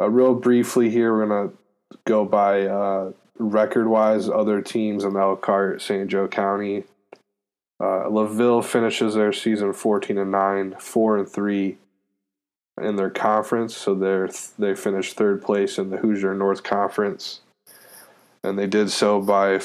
Uh, 0.00 0.10
real 0.10 0.34
briefly 0.34 0.90
here, 0.90 1.12
we're 1.12 1.26
going 1.26 1.48
to 1.50 1.56
go 2.04 2.24
by 2.24 2.62
uh, 2.62 3.12
record 3.38 3.86
wise 3.86 4.28
other 4.28 4.60
teams 4.60 5.04
in 5.04 5.16
Elkhart, 5.16 5.80
St. 5.80 6.08
Joe 6.08 6.26
County. 6.26 6.84
Uh, 7.80 8.08
LaVille 8.08 8.62
finishes 8.62 9.14
their 9.14 9.32
season 9.32 9.72
14 9.72 10.18
and 10.18 10.30
9, 10.32 10.76
4 10.78 11.18
and 11.18 11.28
3 11.28 11.76
in 12.80 12.96
their 12.96 13.10
conference, 13.10 13.76
so 13.76 13.94
they're 13.94 14.30
they 14.58 14.74
finished 14.74 15.16
third 15.16 15.42
place 15.42 15.78
in 15.78 15.90
the 15.90 15.98
Hoosier 15.98 16.34
North 16.34 16.62
Conference, 16.62 17.40
and 18.42 18.58
they 18.58 18.66
did 18.66 18.90
so 18.90 19.20
by 19.20 19.60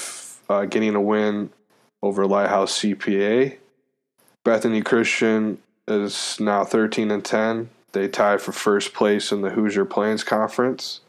uh, 0.50 0.66
getting 0.66 0.96
a 0.96 1.02
win 1.02 1.52
over 2.02 2.26
Lighthouse 2.26 2.82
CPA. 2.82 3.58
Bethany 4.44 4.82
Christian 4.82 5.60
is 5.88 6.40
now 6.40 6.64
13 6.64 7.12
and 7.12 7.24
10. 7.24 7.70
They 7.94 8.08
tie 8.08 8.38
for 8.38 8.52
first 8.52 8.94
place 8.94 9.32
in 9.32 9.42
the 9.42 9.50
Hoosier 9.50 9.86
Plains 9.86 10.24
Conference 10.24 11.02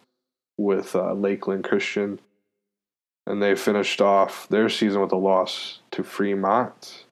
with 0.56 0.94
uh, 0.94 1.12
Lakeland 1.12 1.64
Christian, 1.64 2.20
and 3.26 3.42
they 3.42 3.54
finished 3.54 4.00
off 4.00 4.48
their 4.48 4.68
season 4.68 5.00
with 5.00 5.12
a 5.12 5.16
loss 5.16 5.80
to 5.92 6.02
Fremont. 6.02 7.04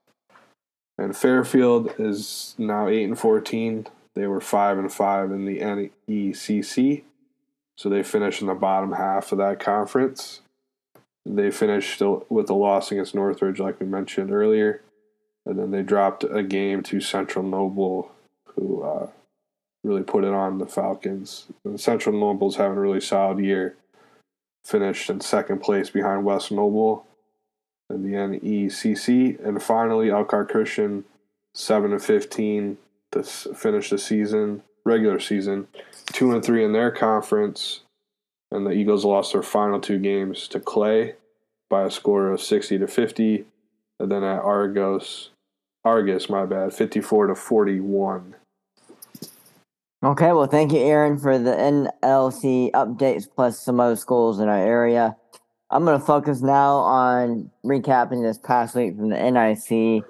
And 0.98 1.14
Fairfield 1.14 1.94
is 1.98 2.54
now 2.56 2.88
8 2.88 3.04
and 3.04 3.18
14. 3.18 3.86
They 4.16 4.26
were 4.26 4.40
five 4.40 4.78
and 4.78 4.90
five 4.90 5.30
in 5.30 5.44
the 5.44 5.60
NECC, 5.60 7.02
so 7.76 7.88
they 7.90 8.02
finished 8.02 8.40
in 8.40 8.46
the 8.46 8.54
bottom 8.54 8.92
half 8.92 9.30
of 9.30 9.38
that 9.38 9.60
conference. 9.60 10.40
They 11.26 11.50
finished 11.50 12.00
with 12.30 12.48
a 12.48 12.54
loss 12.54 12.90
against 12.90 13.14
Northridge, 13.14 13.60
like 13.60 13.78
we 13.78 13.84
mentioned 13.84 14.32
earlier, 14.32 14.80
and 15.44 15.58
then 15.58 15.70
they 15.70 15.82
dropped 15.82 16.24
a 16.24 16.42
game 16.42 16.82
to 16.84 16.98
Central 16.98 17.44
Noble, 17.44 18.10
who 18.54 18.82
uh, 18.82 19.08
really 19.84 20.02
put 20.02 20.24
it 20.24 20.32
on 20.32 20.56
the 20.56 20.66
Falcons. 20.66 21.44
And 21.62 21.78
Central 21.78 22.18
Noble's 22.18 22.56
having 22.56 22.78
a 22.78 22.80
really 22.80 23.02
solid 23.02 23.38
year. 23.38 23.76
Finished 24.64 25.10
in 25.10 25.20
second 25.20 25.60
place 25.60 25.90
behind 25.90 26.24
West 26.24 26.50
Noble 26.50 27.06
in 27.90 28.02
the 28.02 28.16
NECC, 28.16 29.44
and 29.46 29.62
finally 29.62 30.08
Elkhart 30.08 30.48
Christian, 30.48 31.04
seven 31.54 31.92
and 31.92 32.02
fifteen 32.02 32.78
to 33.22 33.54
finish 33.54 33.90
the 33.90 33.98
season, 33.98 34.62
regular 34.84 35.20
season, 35.20 35.68
two 36.12 36.32
and 36.32 36.44
three 36.44 36.64
in 36.64 36.72
their 36.72 36.90
conference, 36.90 37.80
and 38.50 38.66
the 38.66 38.70
Eagles 38.70 39.04
lost 39.04 39.32
their 39.32 39.42
final 39.42 39.80
two 39.80 39.98
games 39.98 40.48
to 40.48 40.60
Clay 40.60 41.14
by 41.68 41.84
a 41.84 41.90
score 41.90 42.30
of 42.30 42.40
sixty 42.40 42.78
to 42.78 42.86
fifty, 42.86 43.44
and 43.98 44.10
then 44.10 44.22
at 44.22 44.42
Argos, 44.42 45.30
Argus, 45.84 46.28
my 46.28 46.46
bad, 46.46 46.72
fifty-four 46.72 47.26
to 47.26 47.34
forty-one. 47.34 48.36
Okay, 50.04 50.32
well, 50.32 50.46
thank 50.46 50.72
you, 50.72 50.78
Aaron, 50.78 51.18
for 51.18 51.38
the 51.38 51.50
NLC 51.50 52.70
updates 52.72 53.26
plus 53.34 53.58
some 53.58 53.80
other 53.80 53.96
schools 53.96 54.38
in 54.38 54.48
our 54.48 54.58
area. 54.58 55.16
I'm 55.70 55.84
going 55.84 55.98
to 55.98 56.04
focus 56.04 56.42
now 56.42 56.76
on 56.76 57.50
recapping 57.64 58.22
this 58.22 58.38
past 58.38 58.76
week 58.76 58.94
from 58.94 59.08
the 59.08 59.16
NIC. 59.30 60.04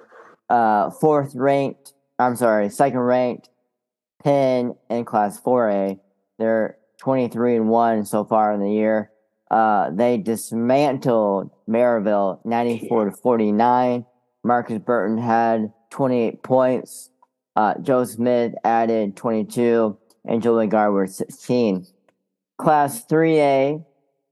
Uh, 0.50 0.90
fourth 0.90 1.34
ranked 1.34 1.94
I'm 2.18 2.36
sorry, 2.36 2.70
second 2.70 3.00
ranked 3.00 3.50
Penn 4.22 4.74
in 4.88 5.04
Class 5.04 5.40
4A. 5.40 6.00
They're 6.38 6.78
23 6.98 7.56
and 7.56 7.68
1 7.68 8.04
so 8.06 8.24
far 8.24 8.52
in 8.52 8.60
the 8.60 8.70
year. 8.72 9.10
Uh, 9.50 9.90
they 9.90 10.16
dismantled 10.16 11.50
Maryville 11.68 12.44
94 12.44 13.06
to 13.06 13.10
49. 13.12 14.04
Marcus 14.42 14.78
Burton 14.78 15.18
had 15.18 15.72
28 15.90 16.42
points. 16.42 17.10
Uh, 17.54 17.74
Joe 17.80 18.04
Smith 18.04 18.54
added 18.64 19.16
22, 19.16 19.96
and 20.24 20.42
Julie 20.42 20.66
Garwood 20.66 21.10
16. 21.10 21.86
Class 22.58 23.04
3A, 23.06 23.84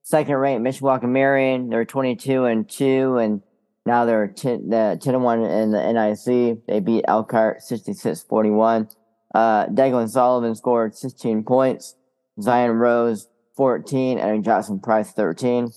second 0.02 0.34
ranked 0.34 0.66
Mishawaka 0.66 1.04
Marian. 1.04 1.68
They're 1.68 1.84
22 1.84 2.44
and 2.44 2.68
2, 2.68 3.18
and 3.18 3.42
now 3.86 4.04
they're 4.04 4.28
10, 4.28 4.70
the 4.70 4.98
10 5.00 5.22
1 5.22 5.42
in 5.42 5.70
the 5.72 5.92
NIC. 5.92 6.66
They 6.66 6.80
beat 6.80 7.04
Elkhart 7.06 7.62
66 7.62 8.22
41. 8.22 8.88
Uh, 9.34 9.66
Deglin 9.66 10.08
Sullivan 10.08 10.54
scored 10.54 10.96
16 10.96 11.44
points. 11.44 11.96
Zion 12.40 12.72
Rose 12.72 13.28
14 13.56 14.18
and 14.18 14.44
Jackson 14.44 14.80
Price 14.80 15.12
13. 15.12 15.70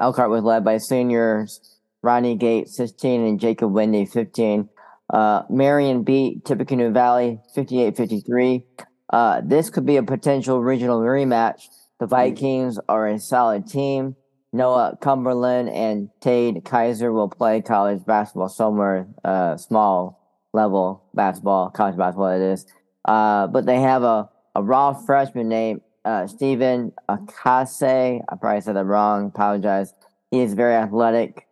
Elkhart 0.00 0.30
was 0.30 0.42
led 0.42 0.64
by 0.64 0.78
seniors 0.78 1.78
Ronnie 2.02 2.36
Gates 2.36 2.76
16 2.76 3.24
and 3.24 3.38
Jacob 3.38 3.72
Wendy 3.72 4.06
15. 4.06 4.68
Uh, 5.12 5.42
Marian 5.50 6.02
beat 6.02 6.44
Tippecanoe 6.44 6.92
Valley 6.92 7.40
58 7.54 7.96
53. 7.96 8.64
Uh, 9.10 9.42
this 9.44 9.68
could 9.68 9.84
be 9.84 9.96
a 9.96 10.02
potential 10.02 10.62
regional 10.62 11.00
rematch. 11.00 11.68
The 12.00 12.06
Vikings 12.06 12.78
are 12.88 13.06
a 13.06 13.18
solid 13.18 13.66
team. 13.66 14.16
Noah 14.52 14.98
Cumberland 15.00 15.70
and 15.70 16.10
Tade 16.20 16.64
Kaiser 16.64 17.12
will 17.12 17.28
play 17.28 17.62
college 17.62 18.04
basketball 18.04 18.50
somewhere, 18.50 19.06
uh, 19.24 19.56
small 19.56 20.20
level 20.52 21.04
basketball, 21.14 21.70
college 21.70 21.96
basketball 21.96 22.28
it 22.28 22.42
is. 22.42 22.66
Uh, 23.04 23.46
but 23.46 23.64
they 23.64 23.80
have 23.80 24.02
a, 24.02 24.28
a 24.54 24.62
raw 24.62 24.92
freshman 24.92 25.48
named 25.48 25.80
uh, 26.04 26.26
Stephen 26.26 26.92
Akase. 27.08 28.20
I 28.28 28.36
probably 28.36 28.60
said 28.60 28.76
that 28.76 28.84
wrong. 28.84 29.28
Apologize. 29.28 29.94
He 30.30 30.40
is 30.40 30.54
very 30.54 30.74
athletic, 30.74 31.46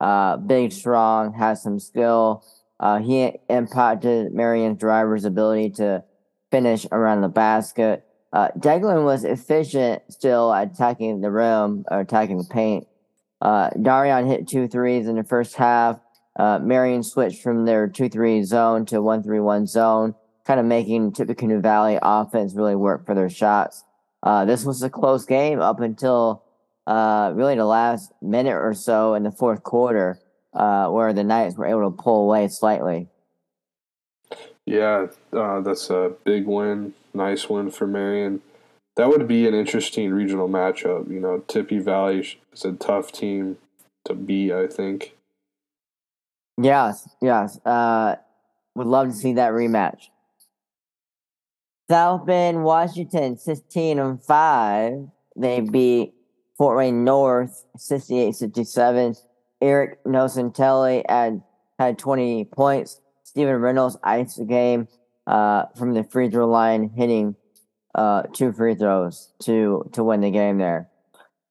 uh, 0.00 0.36
big, 0.36 0.72
strong, 0.72 1.32
has 1.34 1.62
some 1.62 1.78
skill. 1.78 2.44
Uh, 2.78 2.98
he 2.98 3.32
impacted 3.48 4.32
Marian's 4.34 4.78
driver's 4.78 5.24
ability 5.24 5.70
to 5.70 6.04
finish 6.50 6.86
around 6.92 7.22
the 7.22 7.28
basket. 7.28 8.04
Uh, 8.32 8.48
Deglin 8.58 9.04
was 9.04 9.24
efficient 9.24 10.02
still 10.08 10.52
at 10.52 10.72
attacking 10.72 11.20
the 11.20 11.30
rim 11.30 11.84
or 11.90 12.00
attacking 12.00 12.38
the 12.38 12.44
paint. 12.44 12.86
Uh, 13.40 13.70
Darion 13.70 14.26
hit 14.26 14.48
two 14.48 14.68
threes 14.68 15.06
in 15.06 15.16
the 15.16 15.24
first 15.24 15.56
half. 15.56 15.98
Uh, 16.38 16.58
Marian 16.60 17.02
switched 17.02 17.42
from 17.42 17.66
their 17.66 17.88
2 17.88 18.08
3 18.08 18.42
zone 18.44 18.86
to 18.86 19.02
1 19.02 19.22
3 19.22 19.40
1 19.40 19.66
zone, 19.66 20.14
kind 20.46 20.58
of 20.58 20.64
making 20.64 21.12
Tippecanoe 21.12 21.60
Valley 21.60 21.98
offense 22.00 22.54
really 22.54 22.76
work 22.76 23.04
for 23.04 23.14
their 23.14 23.28
shots. 23.28 23.84
Uh, 24.22 24.44
this 24.44 24.64
was 24.64 24.82
a 24.82 24.88
close 24.88 25.26
game 25.26 25.60
up 25.60 25.80
until 25.80 26.42
uh, 26.86 27.32
really 27.34 27.56
the 27.56 27.66
last 27.66 28.12
minute 28.22 28.54
or 28.54 28.72
so 28.72 29.14
in 29.14 29.24
the 29.24 29.30
fourth 29.30 29.62
quarter, 29.62 30.18
uh, 30.54 30.88
where 30.88 31.12
the 31.12 31.24
Knights 31.24 31.56
were 31.56 31.66
able 31.66 31.90
to 31.90 32.02
pull 32.02 32.24
away 32.24 32.48
slightly. 32.48 33.08
Yeah, 34.64 35.08
uh, 35.32 35.60
that's 35.60 35.90
a 35.90 36.12
big 36.24 36.46
win. 36.46 36.94
Nice 37.14 37.48
win 37.48 37.70
for 37.70 37.86
Marian. 37.86 38.40
That 38.96 39.08
would 39.08 39.26
be 39.26 39.46
an 39.46 39.54
interesting 39.54 40.12
regional 40.12 40.48
matchup. 40.48 41.10
You 41.10 41.20
know, 41.20 41.38
Tippy 41.48 41.78
Valley 41.78 42.38
is 42.52 42.64
a 42.64 42.72
tough 42.72 43.12
team 43.12 43.58
to 44.04 44.14
beat, 44.14 44.52
I 44.52 44.66
think. 44.66 45.14
Yes, 46.60 47.08
yes. 47.20 47.58
Uh, 47.64 48.16
would 48.74 48.86
love 48.86 49.08
to 49.08 49.14
see 49.14 49.34
that 49.34 49.52
rematch. 49.52 50.08
South 51.90 52.26
Bend, 52.26 52.64
Washington, 52.64 53.36
16 53.36 53.98
and 53.98 54.22
5. 54.22 55.08
They 55.36 55.60
beat 55.60 56.14
Fort 56.56 56.76
Wayne 56.76 57.04
North, 57.04 57.64
68 57.76 58.34
67. 58.34 59.16
Eric 59.60 60.02
Nocentelli 60.04 61.02
had, 61.08 61.42
had 61.78 61.98
20 61.98 62.44
points. 62.46 63.00
Stephen 63.24 63.56
Reynolds 63.56 63.96
iced 64.02 64.36
the 64.36 64.44
game 64.44 64.88
uh, 65.32 65.64
from 65.76 65.94
the 65.94 66.04
free 66.04 66.28
throw 66.28 66.46
line, 66.46 66.90
hitting 66.94 67.34
uh, 67.94 68.22
two 68.34 68.52
free 68.52 68.74
throws 68.74 69.32
to, 69.42 69.88
to 69.94 70.04
win 70.04 70.20
the 70.20 70.30
game 70.30 70.58
there. 70.58 70.90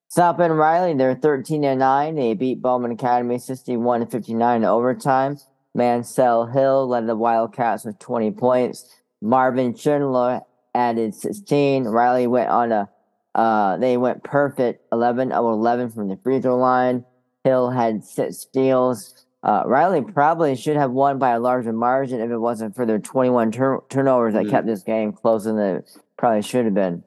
South 0.08 0.38
Bend 0.38 0.56
Riley, 0.56 0.94
they're 0.94 1.16
13 1.16 1.64
and 1.64 1.80
9. 1.80 2.16
They 2.16 2.36
beat 2.36 2.62
Bowman 2.62 2.92
Academy 2.92 3.40
61 3.40 4.02
to 4.02 4.06
59 4.06 4.58
in 4.58 4.66
overtime. 4.66 5.38
Mansell 5.74 6.46
Hill 6.46 6.88
led 6.88 7.08
the 7.08 7.16
Wildcats 7.16 7.84
with 7.84 7.98
20 7.98 8.32
points. 8.32 8.94
Marvin 9.20 9.74
Schindler 9.74 10.42
added 10.76 11.16
16. 11.16 11.86
Riley 11.86 12.28
went 12.28 12.50
on 12.50 12.72
a 12.72 12.90
uh, 13.34 13.78
they 13.78 13.96
went 13.96 14.26
perfect 14.26 14.86
11 14.92 15.32
of 15.32 15.46
11 15.46 15.90
from 15.92 16.10
the 16.10 16.18
free 16.18 16.42
throw 16.42 16.58
line. 16.58 17.06
Hill 17.46 17.70
had 17.70 18.04
six 18.04 18.40
steals. 18.40 19.26
Uh, 19.44 19.64
Riley 19.66 20.02
probably 20.02 20.56
should 20.56 20.78
have 20.78 20.92
won 20.92 21.18
by 21.18 21.32
a 21.32 21.40
larger 21.40 21.74
margin 21.74 22.22
if 22.22 22.30
it 22.30 22.38
wasn't 22.38 22.76
for 22.76 22.86
their 22.86 23.00
21 23.00 23.52
tur- 23.52 23.84
turnovers 23.90 24.34
that 24.34 24.44
mm-hmm. 24.44 24.52
kept 24.52 24.68
this 24.68 24.84
game 24.84 25.14
closer 25.14 25.54
than 25.54 25.78
it 25.78 25.92
probably 26.18 26.44
should 26.44 26.66
have 26.66 26.76
been. 26.76 27.04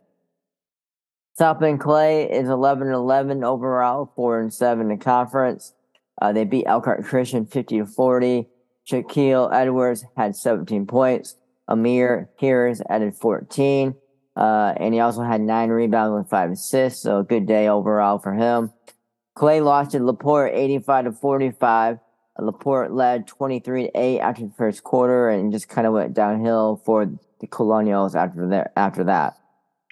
South 1.37 1.61
Bend 1.61 1.81
Clay 1.81 2.31
is 2.31 2.49
11 2.49 2.87
and 2.87 2.95
11 2.95 3.45
overall, 3.45 4.13
4 4.15 4.41
and 4.41 4.53
7 4.53 4.91
in 4.91 4.99
conference. 4.99 5.75
Uh, 6.21 6.33
they 6.33 6.45
beat 6.45 6.67
Elkhart 6.67 7.05
Christian 7.05 7.47
50 7.47 7.79
to 7.79 7.87
40. 7.87 8.49
Shaquille 8.89 9.53
Edwards 9.53 10.05
had 10.17 10.37
17 10.37 10.87
points. 10.87 11.37
Amir 11.67 12.31
Harris 12.39 12.81
added 12.89 13.17
14. 13.17 13.95
Uh, 14.37 14.75
and 14.77 14.95
he 14.95 15.01
also 15.01 15.23
had 15.23 15.41
nine 15.41 15.71
rebounds 15.71 16.17
with 16.17 16.31
five 16.31 16.51
assists. 16.51 17.03
So 17.03 17.21
a 17.21 17.25
good 17.25 17.47
day 17.47 17.69
overall 17.69 18.19
for 18.19 18.35
him. 18.35 18.73
Clay 19.35 19.61
lost 19.61 19.93
to 19.93 20.03
Laporte 20.03 20.53
85 20.55 21.05
to 21.07 21.13
45. 21.13 21.99
Laporte 22.39 22.93
led 22.93 23.27
23 23.27 23.85
to 23.85 23.91
8 23.99 24.21
after 24.21 24.43
the 24.43 24.53
first 24.57 24.83
quarter 24.83 25.29
and 25.29 25.53
just 25.53 25.69
kind 25.69 25.87
of 25.87 25.93
went 25.93 26.15
downhill 26.15 26.81
for 26.85 27.07
the 27.41 27.47
Colonials 27.47 28.17
after 28.17 28.49
that. 28.49 28.73
After 28.77 29.05
that. 29.05 29.39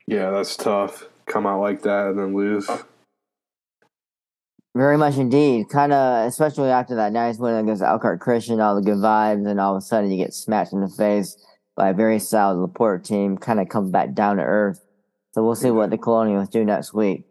Yeah, 0.06 0.30
that's 0.30 0.56
tough. 0.56 1.06
Come 1.26 1.46
out 1.46 1.60
like 1.60 1.82
that 1.82 2.08
and 2.08 2.18
then 2.18 2.34
lose. 2.34 2.68
Very 4.74 4.96
much 4.96 5.18
indeed. 5.18 5.68
Kind 5.68 5.92
of, 5.92 6.26
especially 6.26 6.70
after 6.70 6.96
that 6.96 7.12
nice 7.12 7.38
win 7.38 7.54
against 7.54 7.82
Elkhart 7.82 8.20
Christian, 8.20 8.60
all 8.60 8.74
the 8.74 8.82
good 8.82 8.98
vibes, 8.98 9.46
and 9.46 9.60
all 9.60 9.76
of 9.76 9.82
a 9.82 9.84
sudden 9.84 10.10
you 10.10 10.16
get 10.16 10.34
smacked 10.34 10.72
in 10.72 10.80
the 10.80 10.88
face 10.88 11.36
by 11.76 11.90
a 11.90 11.94
very 11.94 12.18
solid 12.18 12.58
Laporte 12.60 13.04
team, 13.04 13.38
kind 13.38 13.60
of 13.60 13.68
comes 13.68 13.90
back 13.90 14.14
down 14.14 14.38
to 14.38 14.42
earth. 14.42 14.80
So 15.32 15.44
we'll 15.44 15.54
see 15.54 15.70
what 15.70 15.90
the 15.90 15.98
Colonials 15.98 16.48
do 16.48 16.64
next 16.64 16.92
week. 16.92 17.24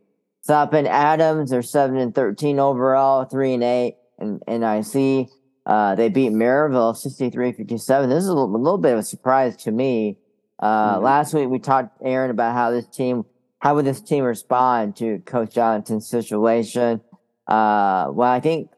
Bend 0.48 0.88
Adams, 0.88 1.52
they're 1.52 1.62
seven 1.62 1.98
and 1.98 2.16
thirteen 2.16 2.60
overall, 2.60 3.26
three 3.26 3.54
and 3.54 3.64
eight 3.64 3.98
in 4.22 4.40
NIC. 4.48 5.30
Uh, 5.66 5.96
they 5.96 6.10
beat 6.10 6.32
Maryville 6.32 6.96
63-57. 6.96 8.10
This 8.10 8.24
is 8.24 8.28
a 8.28 8.34
little, 8.34 8.56
a 8.56 8.58
little, 8.58 8.78
bit 8.78 8.94
of 8.94 9.00
a 9.00 9.04
surprise 9.04 9.56
to 9.58 9.72
me. 9.72 10.18
Uh, 10.60 10.96
mm-hmm. 10.96 11.04
Last 11.04 11.34
week 11.34 11.50
we 11.50 11.60
talked 11.60 11.98
Aaron 12.04 12.32
about 12.32 12.54
how 12.54 12.72
this 12.72 12.88
team, 12.88 13.26
how 13.60 13.76
would 13.76 13.86
this 13.86 14.02
team 14.02 14.24
respond 14.24 14.96
to 14.98 15.20
Coach 15.20 15.54
Jonathan's 15.54 16.08
situation. 16.08 17.02
Uh, 17.48 18.08
well, 18.12 18.32
I 18.32 18.40
think 18.40 18.72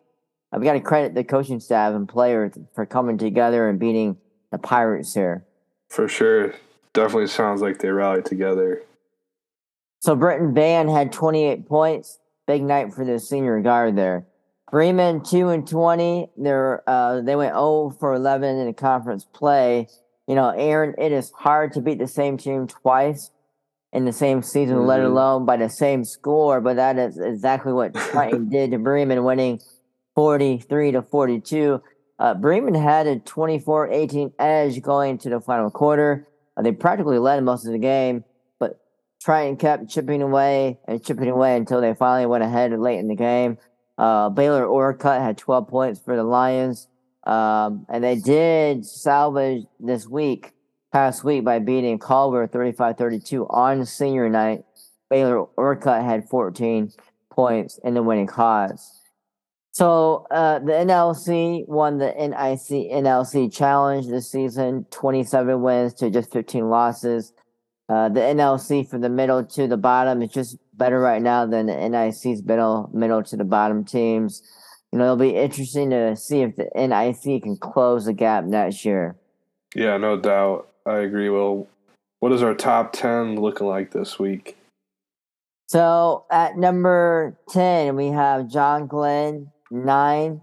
we 0.57 0.65
got 0.65 0.73
to 0.73 0.81
credit 0.81 1.15
the 1.15 1.23
coaching 1.23 1.59
staff 1.59 1.93
and 1.93 2.07
players 2.07 2.53
for 2.75 2.85
coming 2.85 3.17
together 3.17 3.69
and 3.69 3.79
beating 3.79 4.17
the 4.51 4.57
Pirates 4.57 5.13
here. 5.13 5.45
For 5.89 6.07
sure. 6.07 6.53
Definitely 6.93 7.27
sounds 7.27 7.61
like 7.61 7.79
they 7.79 7.89
rallied 7.89 8.25
together. 8.25 8.83
So 9.99 10.15
Britton 10.15 10.53
Van 10.53 10.87
had 10.87 11.11
28 11.11 11.67
points. 11.67 12.19
Big 12.45 12.61
night 12.61 12.93
for 12.93 13.05
the 13.05 13.19
senior 13.19 13.61
guard 13.61 13.95
there. 13.95 14.27
Bremen 14.73 15.21
2 15.21 15.49
and 15.49 15.67
20. 15.67 16.31
They're, 16.35 16.81
uh, 16.89 17.21
they 17.21 17.35
went 17.35 17.53
0 17.53 17.95
for 17.99 18.15
11 18.15 18.57
in 18.57 18.73
conference 18.73 19.23
play. 19.23 19.87
You 20.27 20.33
know, 20.33 20.49
Aaron, 20.49 20.95
it 20.97 21.11
is 21.11 21.29
hard 21.29 21.73
to 21.73 21.79
beat 21.79 21.99
the 21.99 22.07
same 22.07 22.37
team 22.37 22.65
twice 22.65 23.29
in 23.91 24.05
the 24.05 24.11
same 24.11 24.41
season, 24.41 24.77
mm-hmm. 24.77 24.87
let 24.87 25.01
alone 25.01 25.45
by 25.45 25.57
the 25.57 25.69
same 25.69 26.03
score. 26.03 26.59
But 26.59 26.77
that 26.77 26.97
is 26.97 27.19
exactly 27.19 27.71
what 27.71 27.93
Triton 28.11 28.49
did 28.49 28.71
to 28.71 28.79
Bremen, 28.79 29.23
winning 29.23 29.61
43 30.15 30.93
to 30.93 31.03
42. 31.03 31.79
Uh, 32.17 32.33
Bremen 32.33 32.73
had 32.73 33.05
a 33.05 33.19
24 33.19 33.91
18 33.91 34.33
edge 34.39 34.81
going 34.81 35.19
to 35.19 35.29
the 35.29 35.39
final 35.39 35.69
quarter. 35.69 36.27
Uh, 36.57 36.63
they 36.63 36.71
practically 36.71 37.19
led 37.19 37.43
most 37.43 37.67
of 37.67 37.73
the 37.73 37.77
game, 37.77 38.23
but 38.57 38.79
Triton 39.21 39.55
kept 39.55 39.87
chipping 39.87 40.23
away 40.23 40.79
and 40.87 41.05
chipping 41.05 41.29
away 41.29 41.57
until 41.57 41.79
they 41.79 41.93
finally 41.93 42.25
went 42.25 42.43
ahead 42.43 42.71
late 42.71 42.97
in 42.97 43.07
the 43.07 43.15
game. 43.15 43.59
Uh, 43.97 44.29
Baylor 44.29 44.65
Orcutt 44.65 45.21
had 45.21 45.37
12 45.37 45.67
points 45.67 45.99
for 45.99 46.15
the 46.15 46.23
Lions. 46.23 46.87
Um, 47.25 47.85
and 47.89 48.03
they 48.03 48.15
did 48.15 48.85
salvage 48.85 49.63
this 49.79 50.07
week, 50.07 50.51
past 50.91 51.23
week, 51.23 51.45
by 51.45 51.59
beating 51.59 51.99
Culver 51.99 52.47
35 52.47 52.97
32 52.97 53.47
on 53.47 53.85
senior 53.85 54.29
night. 54.29 54.63
Baylor 55.09 55.45
Orcutt 55.57 56.03
had 56.03 56.27
14 56.27 56.91
points 57.31 57.79
in 57.83 57.93
the 57.93 58.03
winning 58.03 58.27
cause. 58.27 58.99
So 59.71 60.27
uh, 60.29 60.59
the 60.59 60.71
NLC 60.71 61.67
won 61.67 61.97
the 61.97 62.11
NIC 62.11 62.91
NLC 62.91 63.51
Challenge 63.51 64.07
this 64.07 64.29
season, 64.29 64.85
27 64.91 65.61
wins 65.61 65.93
to 65.95 66.11
just 66.11 66.31
15 66.31 66.69
losses. 66.69 67.33
Uh, 67.89 68.09
the 68.09 68.19
NLC 68.19 68.87
from 68.87 69.01
the 69.01 69.09
middle 69.09 69.43
to 69.43 69.67
the 69.67 69.77
bottom 69.77 70.21
is 70.21 70.31
just 70.31 70.57
better 70.77 70.99
right 70.99 71.21
now 71.21 71.45
than 71.45 71.67
the 71.67 71.89
NIC's 71.89 72.43
middle 72.43 72.89
middle 72.93 73.23
to 73.23 73.37
the 73.37 73.43
bottom 73.43 73.83
teams. 73.83 74.41
You 74.91 74.99
know, 74.99 75.05
it'll 75.05 75.17
be 75.17 75.35
interesting 75.35 75.89
to 75.89 76.15
see 76.15 76.41
if 76.41 76.55
the 76.55 76.69
NIC 76.75 77.43
can 77.43 77.57
close 77.57 78.05
the 78.05 78.13
gap 78.13 78.43
next 78.43 78.85
year. 78.85 79.15
Yeah, 79.75 79.97
no 79.97 80.17
doubt. 80.17 80.69
I 80.85 80.97
agree. 80.99 81.29
Well, 81.29 81.67
what 82.19 82.31
is 82.31 82.43
our 82.43 82.53
top 82.53 82.93
10 82.93 83.37
looking 83.37 83.65
like 83.65 83.91
this 83.91 84.19
week? 84.19 84.55
So 85.67 86.25
at 86.29 86.57
number 86.57 87.35
10, 87.49 87.95
we 87.95 88.09
have 88.09 88.47
John 88.47 88.85
Glenn, 88.85 89.51
Nine 89.71 90.41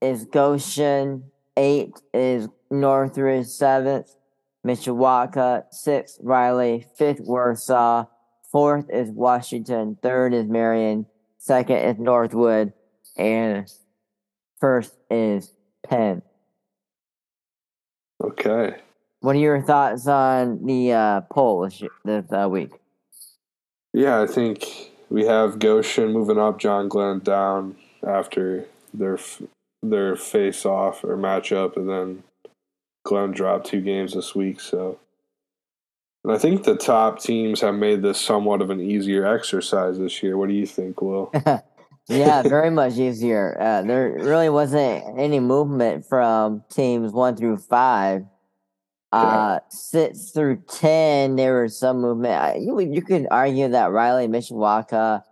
is 0.00 0.24
Goshen. 0.24 1.22
Eight 1.56 1.92
is 2.12 2.48
Northridge. 2.70 3.46
Seventh, 3.46 4.16
Mishawaka. 4.66 5.64
Sixth, 5.70 6.18
Riley. 6.20 6.84
Fifth, 6.96 7.20
Warsaw. 7.20 8.06
Fourth 8.52 8.90
is 8.90 9.10
Washington. 9.10 9.96
Third 10.02 10.34
is 10.34 10.46
Marian. 10.46 11.06
Second 11.38 11.78
is 11.78 11.98
Northwood. 11.98 12.74
And 13.16 13.66
first 14.60 14.94
is 15.10 15.52
Penn. 15.84 16.22
Okay. 18.22 18.76
What 19.20 19.36
are 19.36 19.40
your 19.40 19.62
thoughts 19.62 20.06
on 20.06 20.64
the 20.64 20.92
uh, 20.92 21.20
poll 21.22 21.62
this, 21.62 21.82
this 22.04 22.30
uh, 22.30 22.48
week? 22.48 22.70
Yeah, 23.94 24.20
I 24.20 24.26
think 24.26 24.90
we 25.10 25.24
have 25.26 25.58
Goshen 25.58 26.12
moving 26.12 26.38
up, 26.38 26.58
John 26.58 26.88
Glenn 26.88 27.20
down 27.20 27.76
after 28.06 28.66
their 28.94 29.18
their 29.82 30.16
face 30.16 30.64
off 30.64 31.02
or 31.04 31.16
matchup, 31.16 31.76
and 31.76 31.88
then 31.88 32.22
Glenn 33.04 33.32
dropped 33.32 33.66
two 33.66 33.80
games 33.80 34.14
this 34.14 34.34
week. 34.34 34.60
So, 34.60 34.98
and 36.24 36.32
I 36.32 36.38
think 36.38 36.64
the 36.64 36.76
top 36.76 37.20
teams 37.20 37.60
have 37.60 37.74
made 37.74 38.02
this 38.02 38.20
somewhat 38.20 38.62
of 38.62 38.70
an 38.70 38.80
easier 38.80 39.26
exercise 39.26 39.98
this 39.98 40.22
year. 40.22 40.36
What 40.36 40.48
do 40.48 40.54
you 40.54 40.66
think, 40.66 41.02
Will? 41.02 41.32
yeah, 42.08 42.42
very 42.42 42.70
much 42.70 42.96
easier. 42.96 43.56
Uh, 43.60 43.82
there 43.82 44.12
really 44.20 44.48
wasn't 44.48 45.18
any 45.18 45.40
movement 45.40 46.06
from 46.06 46.62
teams 46.70 47.12
one 47.12 47.36
through 47.36 47.56
five. 47.56 48.24
Uh, 49.10 49.58
yeah. 49.62 49.68
six 49.68 50.30
through 50.30 50.62
ten, 50.68 51.36
there 51.36 51.62
was 51.62 51.78
some 51.78 52.00
movement. 52.00 52.62
You 52.62 52.78
you 52.80 53.02
could 53.02 53.26
argue 53.30 53.68
that 53.68 53.90
Riley 53.90 54.26
Mishawaka 54.26 55.22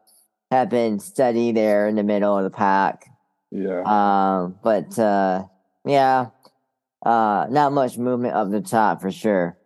have 0.51 0.69
been 0.69 0.99
steady 0.99 1.53
there 1.53 1.89
in 1.89 1.95
the 1.95 2.03
middle 2.03 2.37
of 2.37 2.45
the 2.45 2.51
pack. 2.51 3.07
Yeah. 3.51 3.83
Um, 3.83 4.57
but 4.63 4.99
uh, 4.99 5.45
yeah, 5.87 6.27
uh, 7.07 7.47
not 7.49 7.73
much 7.73 7.97
movement 7.97 8.35
up 8.35 8.51
the 8.51 8.61
top 8.61 9.01
for 9.01 9.11
sure. 9.11 9.57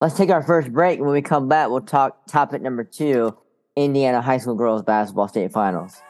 Let's 0.00 0.16
take 0.16 0.30
our 0.30 0.44
first 0.44 0.72
break. 0.72 1.00
When 1.00 1.10
we 1.10 1.22
come 1.22 1.48
back, 1.48 1.70
we'll 1.70 1.80
talk 1.80 2.26
topic 2.26 2.62
number 2.62 2.84
two 2.84 3.36
Indiana 3.74 4.22
High 4.22 4.38
School 4.38 4.54
Girls 4.54 4.82
Basketball 4.82 5.26
State 5.26 5.52
Finals. 5.52 6.00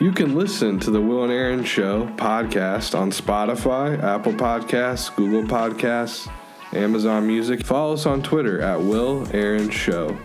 You 0.00 0.12
can 0.12 0.34
listen 0.34 0.78
to 0.80 0.90
the 0.90 1.00
Will 1.00 1.22
and 1.22 1.32
Aaron 1.32 1.64
Show 1.64 2.06
podcast 2.16 2.98
on 2.98 3.10
Spotify, 3.12 4.02
Apple 4.02 4.32
Podcasts, 4.32 5.14
Google 5.14 5.44
Podcasts, 5.44 6.30
Amazon 6.74 7.26
Music. 7.26 7.64
Follow 7.64 7.94
us 7.94 8.04
on 8.04 8.20
Twitter 8.20 8.60
at 8.60 8.80
Will 8.80 9.26
Aaron 9.32 9.70
Show. 9.70 10.18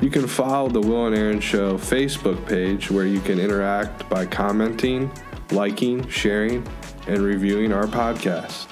You 0.00 0.10
can 0.10 0.28
follow 0.28 0.68
the 0.68 0.80
Will 0.80 1.06
and 1.06 1.16
Aaron 1.16 1.40
Show 1.40 1.76
Facebook 1.76 2.46
page 2.46 2.90
where 2.90 3.04
you 3.04 3.20
can 3.20 3.40
interact 3.40 4.08
by 4.08 4.26
commenting, 4.26 5.10
liking, 5.50 6.08
sharing, 6.08 6.66
and 7.08 7.18
reviewing 7.18 7.72
our 7.72 7.86
podcast. 7.86 8.68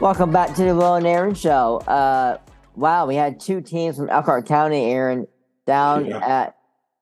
Welcome 0.00 0.30
back 0.30 0.54
to 0.54 0.62
the 0.62 0.76
Will 0.76 0.94
and 0.94 1.08
Aaron 1.08 1.34
Show. 1.34 1.78
Uh, 1.78 2.38
wow, 2.76 3.04
we 3.06 3.16
had 3.16 3.40
two 3.40 3.60
teams 3.60 3.96
from 3.96 4.08
Elkhart 4.08 4.46
County, 4.46 4.92
Aaron, 4.92 5.26
down 5.66 6.06
yeah. 6.06 6.18
at 6.24 6.56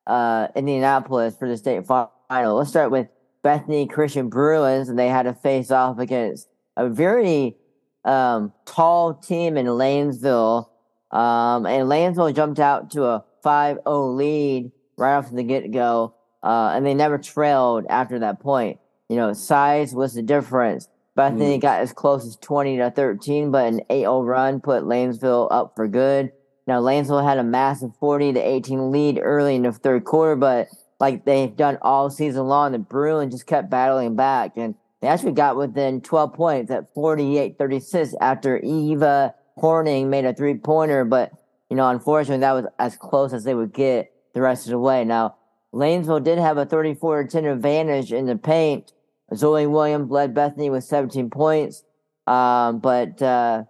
uh, 0.06 0.48
Indianapolis 0.56 1.36
for 1.36 1.46
the 1.46 1.58
state 1.58 1.86
final. 1.86 2.56
Let's 2.56 2.70
start 2.70 2.90
with 2.90 3.08
Bethany 3.42 3.86
Christian 3.86 4.30
Bruins, 4.30 4.88
and 4.88 4.98
they 4.98 5.08
had 5.08 5.24
to 5.24 5.34
face 5.34 5.70
off 5.70 5.98
against 5.98 6.48
a 6.74 6.88
very 6.88 7.58
um, 8.06 8.54
tall 8.64 9.12
team 9.12 9.58
in 9.58 9.66
Lanesville. 9.66 10.70
Um, 11.10 11.66
and 11.66 11.90
Lanesville 11.90 12.34
jumped 12.34 12.60
out 12.60 12.92
to 12.92 13.04
a 13.04 13.24
5 13.42 13.80
0 13.86 14.06
lead 14.12 14.72
right 14.96 15.18
off 15.18 15.30
the 15.30 15.42
get 15.42 15.70
go, 15.70 16.14
uh, 16.42 16.72
and 16.74 16.86
they 16.86 16.94
never 16.94 17.18
trailed 17.18 17.84
after 17.90 18.20
that 18.20 18.40
point. 18.40 18.78
You 19.10 19.16
know, 19.16 19.34
size 19.34 19.94
was 19.94 20.14
the 20.14 20.22
difference. 20.22 20.88
Bethany 21.16 21.58
mm. 21.58 21.62
got 21.62 21.80
as 21.80 21.92
close 21.92 22.24
as 22.26 22.36
20 22.36 22.76
to 22.76 22.90
13, 22.90 23.50
but 23.50 23.66
an 23.66 23.80
8 23.90 24.02
0 24.02 24.22
run 24.22 24.60
put 24.60 24.84
Lanesville 24.84 25.48
up 25.50 25.72
for 25.74 25.88
good. 25.88 26.30
Now, 26.66 26.80
Lanesville 26.80 27.24
had 27.24 27.38
a 27.38 27.44
massive 27.44 27.90
40 27.98 28.34
to 28.34 28.40
18 28.40 28.90
lead 28.92 29.18
early 29.20 29.56
in 29.56 29.62
the 29.62 29.72
third 29.72 30.04
quarter, 30.04 30.36
but 30.36 30.68
like 31.00 31.24
they've 31.24 31.54
done 31.54 31.78
all 31.82 32.10
season 32.10 32.46
long, 32.46 32.72
the 32.72 32.78
Bruins 32.78 33.34
just 33.34 33.46
kept 33.46 33.70
battling 33.70 34.14
back. 34.14 34.56
And 34.56 34.74
they 35.00 35.08
actually 35.08 35.32
got 35.32 35.56
within 35.56 36.00
12 36.00 36.34
points 36.34 36.70
at 36.70 36.92
48 36.94 37.58
36 37.58 38.14
after 38.20 38.58
Eva 38.58 39.34
Horning 39.56 40.10
made 40.10 40.26
a 40.26 40.34
three 40.34 40.54
pointer. 40.54 41.04
But, 41.04 41.32
you 41.70 41.76
know, 41.76 41.88
unfortunately, 41.88 42.40
that 42.40 42.52
was 42.52 42.66
as 42.78 42.96
close 42.96 43.32
as 43.32 43.44
they 43.44 43.54
would 43.54 43.72
get 43.72 44.12
the 44.34 44.42
rest 44.42 44.66
of 44.66 44.72
the 44.72 44.78
way. 44.78 45.04
Now, 45.04 45.36
Lanesville 45.72 46.24
did 46.24 46.38
have 46.38 46.58
a 46.58 46.66
34 46.66 47.24
10 47.28 47.44
advantage 47.46 48.12
in 48.12 48.26
the 48.26 48.36
paint. 48.36 48.92
Zoe 49.34 49.66
Williams 49.66 50.10
led 50.10 50.34
Bethany 50.34 50.70
with 50.70 50.84
17 50.84 51.30
points. 51.30 51.82
Um, 52.26 52.78
but 52.78 53.20
uh, 53.22 53.64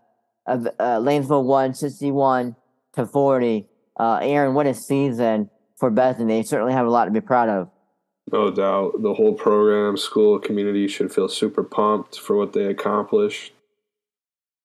uh, 0.46 0.58
Lanesville 0.78 1.44
won 1.44 1.74
61 1.74 2.56
to 2.94 3.06
40. 3.06 3.68
Uh, 3.98 4.18
Aaron, 4.22 4.54
what 4.54 4.66
a 4.66 4.74
season 4.74 5.50
for 5.76 5.90
Bethany. 5.90 6.38
They 6.38 6.42
certainly 6.42 6.72
have 6.72 6.86
a 6.86 6.90
lot 6.90 7.06
to 7.06 7.10
be 7.10 7.20
proud 7.20 7.48
of. 7.48 7.70
No 8.32 8.50
doubt. 8.50 9.02
The 9.02 9.14
whole 9.14 9.34
program, 9.34 9.96
school, 9.96 10.38
community 10.38 10.88
should 10.88 11.12
feel 11.12 11.28
super 11.28 11.62
pumped 11.62 12.18
for 12.18 12.36
what 12.36 12.52
they 12.52 12.64
accomplished. 12.64 13.52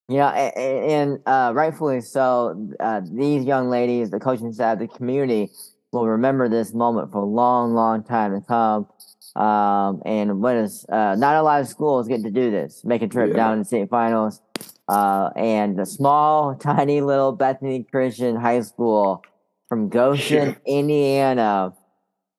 Yeah, 0.09 0.29
and, 0.29 0.91
and 0.91 1.19
uh, 1.25 1.53
rightfully 1.55 2.01
so. 2.01 2.69
Uh, 2.79 3.01
these 3.03 3.45
young 3.45 3.69
ladies, 3.69 4.09
the 4.09 4.19
coaching 4.19 4.51
staff, 4.51 4.79
the 4.79 4.87
community 4.87 5.51
will 5.91 6.07
remember 6.07 6.49
this 6.49 6.73
moment 6.73 7.11
for 7.11 7.19
a 7.19 7.25
long, 7.25 7.73
long 7.73 8.03
time 8.03 8.33
to 8.33 8.45
come. 8.45 8.87
Um, 9.35 10.01
and 10.05 10.41
what 10.41 10.55
is 10.57 10.85
uh, 10.89 11.15
not 11.15 11.35
a 11.35 11.41
lot 11.41 11.61
of 11.61 11.67
schools 11.67 12.07
get 12.07 12.23
to 12.23 12.31
do 12.31 12.51
this, 12.51 12.83
make 12.83 13.01
a 13.01 13.07
trip 13.07 13.29
yeah. 13.29 13.35
down 13.35 13.57
to 13.59 13.65
state 13.65 13.89
finals. 13.89 14.41
Uh, 14.87 15.29
and 15.35 15.77
the 15.77 15.85
small, 15.85 16.55
tiny 16.59 17.01
little 17.01 17.31
Bethany 17.31 17.83
Christian 17.83 18.35
High 18.35 18.61
School 18.61 19.23
from 19.69 19.87
Goshen, 19.87 20.49
yeah. 20.49 20.79
Indiana, 20.79 21.73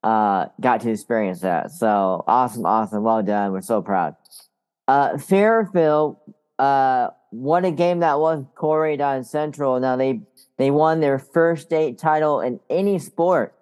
uh, 0.03 0.47
got 0.61 0.81
to 0.83 0.91
experience 0.91 1.41
that. 1.41 1.71
So 1.71 2.25
awesome, 2.27 2.67
awesome, 2.67 3.03
well 3.03 3.23
done. 3.23 3.53
We're 3.53 3.63
so 3.63 3.81
proud. 3.81 4.17
Uh, 4.87 5.17
Fairfield, 5.17 6.17
uh, 6.59 7.09
what 7.31 7.65
a 7.65 7.71
game 7.71 8.01
that 8.01 8.19
was. 8.19 8.45
Corydon 8.55 9.25
Central. 9.25 9.81
Now 9.81 9.97
they 9.97 10.21
they 10.59 10.71
won 10.71 11.01
their 11.01 11.19
first 11.19 11.63
state 11.63 11.99
title 11.99 12.41
in 12.41 12.61
any 12.69 12.99
sport 12.99 13.55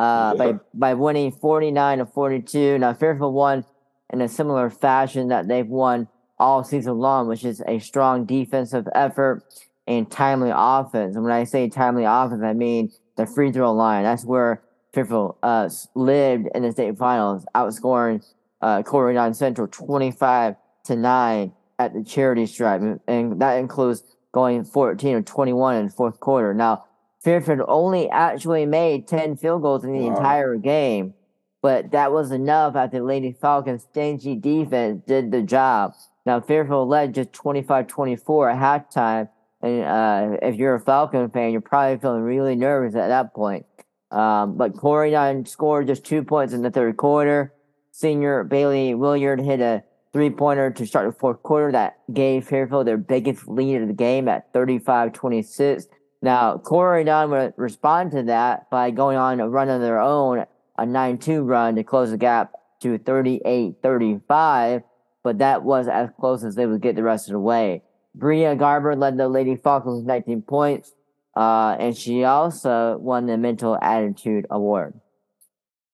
uh, 0.00 0.34
by 0.34 0.54
by 0.72 0.94
winning 0.94 1.30
49 1.30 1.98
to 1.98 2.06
42. 2.06 2.78
Now 2.78 2.94
Fairfield 2.94 3.34
won 3.34 3.66
in 4.10 4.22
a 4.22 4.28
similar 4.28 4.70
fashion 4.70 5.28
that 5.28 5.46
they've 5.46 5.66
won 5.66 6.08
all 6.38 6.64
season 6.64 6.98
long, 6.98 7.28
which 7.28 7.44
is 7.44 7.62
a 7.66 7.78
strong 7.80 8.24
defensive 8.24 8.88
effort 8.94 9.44
and 9.86 10.10
timely 10.10 10.50
offense. 10.54 11.16
And 11.16 11.24
when 11.24 11.32
I 11.32 11.44
say 11.44 11.68
timely 11.68 12.04
offense, 12.04 12.42
I 12.42 12.54
mean 12.54 12.90
the 13.16 13.26
free 13.26 13.52
throw 13.52 13.72
line. 13.72 14.04
That's 14.04 14.24
where 14.24 14.62
Fairfield 14.94 15.36
uh, 15.42 15.68
lived 15.94 16.48
in 16.54 16.62
the 16.62 16.72
state 16.72 16.96
finals, 16.96 17.44
outscoring 17.54 18.24
uh, 18.62 19.32
Central 19.34 19.68
25 19.68 20.54
to 20.84 20.96
9 20.96 21.52
at 21.78 21.92
the 21.92 22.02
charity 22.02 22.46
stripe. 22.46 22.80
And 23.06 23.40
that 23.42 23.58
includes 23.58 24.02
going 24.32 24.64
14 24.64 25.14
or 25.16 25.22
21 25.22 25.76
in 25.76 25.86
the 25.86 25.92
fourth 25.92 26.20
quarter. 26.20 26.54
Now, 26.54 26.86
Fairfield 27.22 27.60
only 27.68 28.08
actually 28.08 28.64
made 28.66 29.06
10 29.06 29.36
field 29.36 29.62
goals 29.62 29.84
in 29.84 29.92
the 29.92 30.04
wow. 30.04 30.16
entire 30.16 30.56
game, 30.56 31.14
but 31.62 31.90
that 31.90 32.12
was 32.12 32.30
enough 32.30 32.76
after 32.76 32.98
the 32.98 33.04
Lady 33.04 33.32
Falcons' 33.32 33.82
stingy 33.82 34.34
defense 34.36 35.02
did 35.06 35.30
the 35.30 35.42
job. 35.42 35.94
Now, 36.24 36.40
Fairfield 36.40 36.88
led 36.88 37.14
just 37.14 37.32
25 37.32 37.86
24 37.86 38.50
at 38.50 38.58
halftime. 38.58 39.28
And 39.62 39.84
uh, 39.84 40.36
if 40.40 40.56
you're 40.56 40.74
a 40.74 40.80
Falcon 40.80 41.28
fan, 41.30 41.52
you're 41.52 41.60
probably 41.60 41.98
feeling 41.98 42.22
really 42.22 42.56
nervous 42.56 42.94
at 42.94 43.08
that 43.08 43.34
point. 43.34 43.66
Um, 44.10 44.56
but 44.56 44.72
Corydon 44.74 45.46
scored 45.46 45.86
just 45.86 46.04
two 46.04 46.22
points 46.24 46.54
in 46.54 46.62
the 46.62 46.70
third 46.70 46.96
quarter. 46.96 47.52
Senior 47.92 48.44
Bailey 48.44 48.94
Williard 48.94 49.40
hit 49.40 49.60
a 49.60 49.82
three 50.12 50.30
pointer 50.30 50.70
to 50.70 50.86
start 50.86 51.06
the 51.06 51.18
fourth 51.18 51.42
quarter 51.42 51.72
that 51.72 51.98
gave 52.12 52.46
Fairfield 52.46 52.86
their 52.86 52.96
biggest 52.96 53.46
lead 53.46 53.82
of 53.82 53.88
the 53.88 53.94
game 53.94 54.28
at 54.28 54.52
35 54.52 55.12
26. 55.12 55.86
Now, 56.22 56.58
Corydon 56.58 57.30
would 57.30 57.54
respond 57.56 58.10
to 58.12 58.22
that 58.24 58.68
by 58.70 58.90
going 58.90 59.16
on 59.16 59.40
a 59.40 59.48
run 59.48 59.68
of 59.70 59.80
their 59.80 59.98
own, 59.98 60.44
a 60.76 60.84
9 60.84 61.18
2 61.18 61.42
run 61.42 61.76
to 61.76 61.84
close 61.84 62.10
the 62.10 62.18
gap 62.18 62.52
to 62.82 62.98
38 62.98 63.76
35, 63.82 64.82
but 65.22 65.38
that 65.38 65.62
was 65.62 65.88
as 65.88 66.10
close 66.18 66.44
as 66.44 66.54
they 66.54 66.66
would 66.66 66.82
get 66.82 66.96
the 66.96 67.02
rest 67.02 67.28
of 67.28 67.32
the 67.32 67.38
way. 67.38 67.82
Bria 68.14 68.54
Garber 68.54 68.96
led 68.96 69.16
the 69.16 69.28
Lady 69.28 69.56
Falcons 69.56 69.98
with 69.98 70.06
19 70.06 70.42
points, 70.42 70.92
uh, 71.36 71.76
and 71.78 71.96
she 71.96 72.24
also 72.24 72.98
won 72.98 73.26
the 73.26 73.38
Mental 73.38 73.78
Attitude 73.80 74.46
Award. 74.50 74.94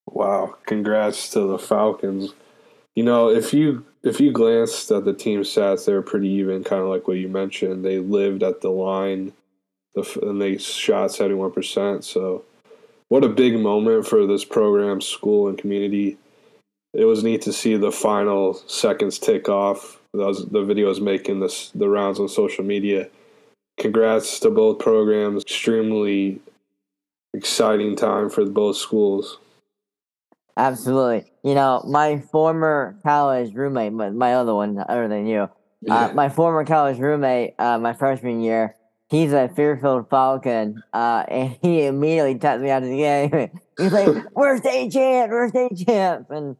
Wow! 0.07 0.57
Congrats 0.67 1.31
to 1.31 1.41
the 1.41 1.59
Falcons. 1.59 2.33
You 2.95 3.03
know, 3.05 3.29
if 3.29 3.53
you 3.53 3.85
if 4.03 4.19
you 4.21 4.33
glanced 4.33 4.91
at 4.91 5.05
the 5.05 5.12
team 5.12 5.43
stats, 5.43 5.85
they 5.85 5.93
were 5.93 6.03
pretty 6.03 6.29
even, 6.29 6.65
kind 6.65 6.83
of 6.83 6.89
like 6.89 7.07
what 7.07 7.19
you 7.19 7.29
mentioned. 7.29 7.85
They 7.85 7.99
lived 7.99 8.43
at 8.43 8.61
the 8.61 8.71
line 8.71 9.33
the, 9.97 10.29
and 10.29 10.41
they 10.41 10.59
shot 10.59 11.11
71%. 11.11 12.05
So, 12.05 12.45
what 13.09 13.25
a 13.25 13.29
big 13.29 13.59
moment 13.59 14.07
for 14.07 14.27
this 14.27 14.45
program, 14.45 15.01
school, 15.01 15.49
and 15.49 15.59
community. 15.59 16.19
It 16.93 17.05
was 17.05 17.25
neat 17.25 17.43
to 17.43 17.53
see 17.53 17.77
the 17.77 17.93
final 17.93 18.55
seconds 18.55 19.19
tick 19.19 19.49
off. 19.49 20.01
Was, 20.13 20.47
the 20.47 20.63
video 20.63 20.89
was 20.89 21.01
making 21.01 21.41
this, 21.41 21.71
the 21.75 21.89
rounds 21.89 22.21
on 22.21 22.29
social 22.29 22.65
media. 22.65 23.09
Congrats 23.79 24.41
to 24.41 24.51
both 24.51 24.79
programs. 24.79 25.43
Extremely 25.43 26.41
exciting 27.35 27.97
time 27.97 28.31
for 28.31 28.45
both 28.47 28.77
schools. 28.77 29.39
Absolutely. 30.57 31.31
You 31.45 31.55
know, 31.55 31.83
my 31.87 32.19
former 32.19 32.97
college 33.03 33.55
roommate, 33.55 33.93
my 33.93 34.35
other 34.35 34.55
one, 34.55 34.83
other 34.89 35.07
than 35.07 35.27
you, 35.27 35.41
uh, 35.41 35.49
yeah. 35.83 36.07
uh, 36.07 36.13
my 36.15 36.31
former 36.31 36.65
college 36.65 36.99
roommate, 36.99 37.55
uh, 37.59 37.79
my 37.79 37.93
freshman 37.93 38.41
year, 38.41 38.75
he's 39.09 39.33
a 39.33 39.49
Fairfield 39.49 40.09
Falcon, 40.11 40.83
uh, 40.92 41.25
and 41.29 41.57
he 41.62 41.85
immediately 41.85 42.35
texted 42.37 42.62
me 42.62 42.71
out 42.71 42.83
of 42.83 42.88
the 42.88 42.97
game. 42.97 43.61
He's 43.79 43.92
like, 43.92 44.09
"We're 44.35 44.57
state 44.57 44.90
champ, 44.90 45.31
we're 45.31 45.49
state 45.51 45.77
champ," 45.87 46.31
and 46.31 46.57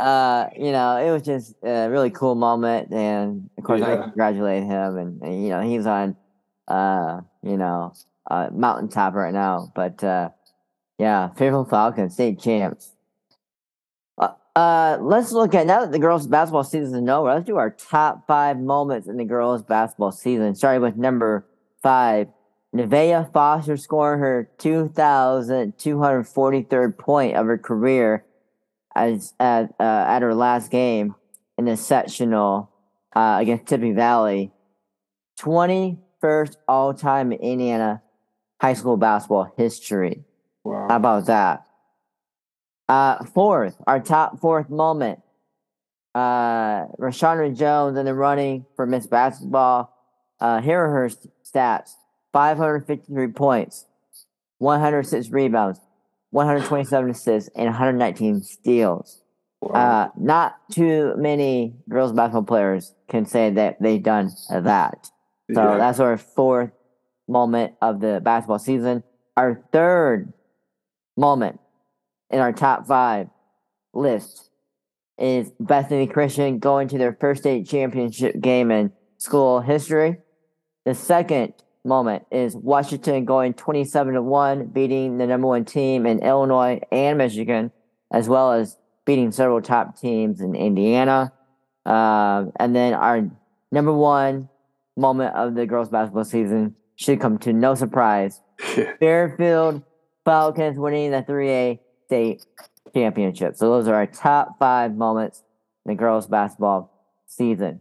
uh, 0.00 0.48
you 0.58 0.72
know, 0.72 0.96
it 0.96 1.12
was 1.12 1.22
just 1.22 1.54
a 1.62 1.88
really 1.88 2.10
cool 2.10 2.34
moment. 2.34 2.92
And 2.92 3.48
of 3.56 3.62
course, 3.62 3.80
yeah. 3.80 3.92
I 3.92 4.02
congratulate 4.02 4.64
him, 4.64 4.98
and, 4.98 5.22
and, 5.22 5.42
you 5.44 5.50
know, 5.50 5.60
he's 5.60 5.86
on, 5.86 6.16
uh, 6.66 7.20
you 7.44 7.56
know, 7.56 7.92
uh, 8.28 8.48
mountaintop 8.52 9.14
right 9.14 9.32
now. 9.32 9.70
But 9.76 10.02
uh, 10.02 10.30
yeah, 10.98 11.28
Fairfield 11.34 11.70
falcon, 11.70 12.10
state 12.10 12.40
champs. 12.40 12.90
Uh, 14.18 14.32
uh, 14.56 14.98
let's 15.00 15.30
look 15.30 15.54
at 15.54 15.68
now 15.68 15.82
that 15.82 15.92
the 15.92 16.00
girls' 16.00 16.26
basketball 16.26 16.64
season 16.64 17.04
is 17.04 17.08
over. 17.08 17.32
Let's 17.32 17.46
do 17.46 17.58
our 17.58 17.70
top 17.70 18.26
five 18.26 18.58
moments 18.58 19.06
in 19.06 19.18
the 19.18 19.24
girls' 19.24 19.62
basketball 19.62 20.10
season. 20.10 20.56
Starting 20.56 20.82
with 20.82 20.96
number 20.96 21.46
five. 21.82 22.28
Nevaeh 22.74 23.30
Foster 23.32 23.76
scored 23.76 24.18
her 24.18 24.50
2,243rd 24.58 26.98
point 26.98 27.36
of 27.36 27.46
her 27.46 27.58
career 27.58 28.24
as 28.94 29.34
at, 29.38 29.72
uh, 29.78 29.82
at 29.82 30.22
her 30.22 30.34
last 30.34 30.70
game 30.70 31.14
in 31.56 31.66
the 31.66 31.76
sectional 31.76 32.70
uh, 33.14 33.38
against 33.40 33.66
Tippy 33.66 33.92
Valley. 33.92 34.50
21st 35.38 36.56
all 36.66 36.94
time 36.94 37.30
in 37.32 37.38
Indiana 37.38 38.02
high 38.60 38.74
school 38.74 38.96
basketball 38.96 39.52
history. 39.56 40.24
Wow. 40.64 40.88
How 40.88 40.96
about 40.96 41.26
that? 41.26 41.66
Uh, 42.88 43.24
fourth, 43.24 43.76
our 43.86 44.00
top 44.00 44.40
fourth 44.40 44.70
moment. 44.70 45.20
Uh, 46.14 46.86
Rashondra 46.98 47.54
Jones 47.54 47.98
in 47.98 48.06
the 48.06 48.14
running 48.14 48.64
for 48.74 48.86
Miss 48.86 49.06
Basketball. 49.06 49.92
Uh, 50.40 50.60
here 50.60 50.84
are 50.84 50.90
her 50.90 51.10
stats 51.44 51.92
553 52.32 53.28
points, 53.28 53.86
106 54.58 55.30
rebounds, 55.30 55.80
127 56.30 57.10
assists, 57.10 57.50
and 57.56 57.66
119 57.66 58.42
steals. 58.42 59.22
Uh, 59.72 60.08
not 60.18 60.56
too 60.70 61.14
many 61.16 61.74
girls 61.88 62.12
basketball 62.12 62.42
players 62.42 62.94
can 63.08 63.24
say 63.24 63.50
that 63.50 63.80
they've 63.80 64.02
done 64.02 64.30
that. 64.50 65.10
So 65.52 65.62
Yeah. 65.62 65.78
that's 65.78 65.98
our 65.98 66.16
fourth 66.16 66.70
moment 67.26 67.74
of 67.80 68.00
the 68.00 68.20
basketball 68.22 68.58
season. 68.58 69.02
Our 69.36 69.62
third 69.72 70.32
moment 71.16 71.58
in 72.30 72.40
our 72.40 72.52
top 72.52 72.86
five 72.86 73.28
list 73.94 74.50
is 75.18 75.50
Bethany 75.58 76.06
Christian 76.06 76.58
going 76.58 76.88
to 76.88 76.98
their 76.98 77.14
first 77.14 77.42
state 77.42 77.66
championship 77.66 78.38
game 78.40 78.70
in 78.70 78.92
school 79.16 79.60
history. 79.60 80.18
The 80.86 80.94
second 80.94 81.52
moment 81.84 82.26
is 82.30 82.54
Washington 82.54 83.24
going 83.24 83.54
27 83.54 84.14
to 84.14 84.22
1, 84.22 84.66
beating 84.66 85.18
the 85.18 85.26
number 85.26 85.48
one 85.48 85.64
team 85.64 86.06
in 86.06 86.20
Illinois 86.20 86.80
and 86.92 87.18
Michigan, 87.18 87.72
as 88.12 88.28
well 88.28 88.52
as 88.52 88.76
beating 89.04 89.32
several 89.32 89.60
top 89.60 89.98
teams 89.98 90.40
in 90.40 90.54
Indiana. 90.54 91.32
Um, 91.84 92.52
and 92.60 92.74
then 92.74 92.94
our 92.94 93.28
number 93.72 93.92
one 93.92 94.48
moment 94.96 95.34
of 95.34 95.56
the 95.56 95.66
girls 95.66 95.88
basketball 95.88 96.24
season 96.24 96.76
should 96.94 97.20
come 97.20 97.38
to 97.38 97.52
no 97.52 97.74
surprise. 97.74 98.40
Fairfield 99.00 99.82
Falcons 100.24 100.78
winning 100.78 101.10
the 101.10 101.24
3A 101.24 101.80
state 102.06 102.46
championship. 102.94 103.56
So 103.56 103.70
those 103.70 103.88
are 103.88 103.94
our 103.96 104.06
top 104.06 104.56
five 104.60 104.94
moments 104.94 105.42
in 105.84 105.90
the 105.90 105.96
girls 105.96 106.28
basketball 106.28 106.92
season. 107.26 107.80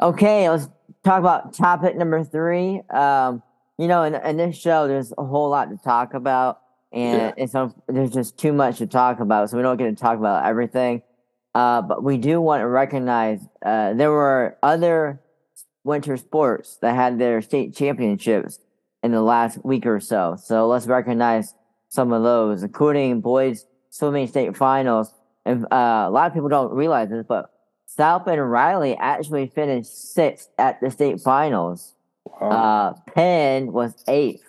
Okay, 0.00 0.48
let's 0.48 0.68
talk 1.06 1.20
about 1.20 1.54
topic 1.54 1.96
number 1.96 2.22
three. 2.24 2.82
Um, 2.90 3.42
you 3.78 3.88
know, 3.88 4.02
in, 4.02 4.14
in 4.14 4.36
this 4.36 4.56
show, 4.56 4.88
there's 4.88 5.12
a 5.16 5.24
whole 5.24 5.48
lot 5.50 5.70
to 5.70 5.76
talk 5.76 6.14
about, 6.14 6.60
and 6.92 7.20
Yeah. 7.20 7.32
it's 7.36 7.54
un- 7.54 7.74
there's 7.86 8.10
just 8.10 8.38
too 8.38 8.52
much 8.52 8.78
to 8.78 8.86
talk 8.86 9.20
about, 9.20 9.50
so 9.50 9.56
we 9.56 9.62
don't 9.62 9.76
get 9.76 9.84
to 9.84 9.94
talk 9.94 10.18
about 10.18 10.44
everything. 10.44 11.02
Uh, 11.54 11.80
but 11.82 12.02
we 12.02 12.18
do 12.18 12.40
want 12.40 12.60
to 12.60 12.66
recognize 12.66 13.40
uh, 13.64 13.94
there 13.94 14.10
were 14.10 14.56
other 14.62 15.20
winter 15.84 16.16
sports 16.16 16.76
that 16.82 16.94
had 16.94 17.18
their 17.18 17.40
state 17.40 17.74
championships 17.74 18.58
in 19.02 19.12
the 19.12 19.22
last 19.22 19.64
week 19.64 19.86
or 19.86 20.00
so. 20.00 20.36
So 20.42 20.66
let's 20.66 20.86
recognize 20.86 21.54
some 21.88 22.12
of 22.12 22.22
those, 22.24 22.62
including 22.62 23.20
boys 23.20 23.64
swimming 23.90 24.26
state 24.26 24.56
finals. 24.56 25.14
And 25.46 25.64
uh, 25.66 26.06
a 26.08 26.10
lot 26.10 26.26
of 26.26 26.34
people 26.34 26.48
don't 26.48 26.72
realize 26.72 27.08
this, 27.08 27.24
but 27.26 27.50
South 27.86 28.26
Bend 28.26 28.50
Riley 28.50 28.96
actually 28.96 29.46
finished 29.46 30.12
sixth 30.12 30.50
at 30.58 30.80
the 30.80 30.90
state 30.90 31.20
finals. 31.20 31.94
wow. 32.40 32.50
Uh, 32.50 33.12
Penn 33.12 33.72
was 33.72 33.94
eighth. 34.08 34.42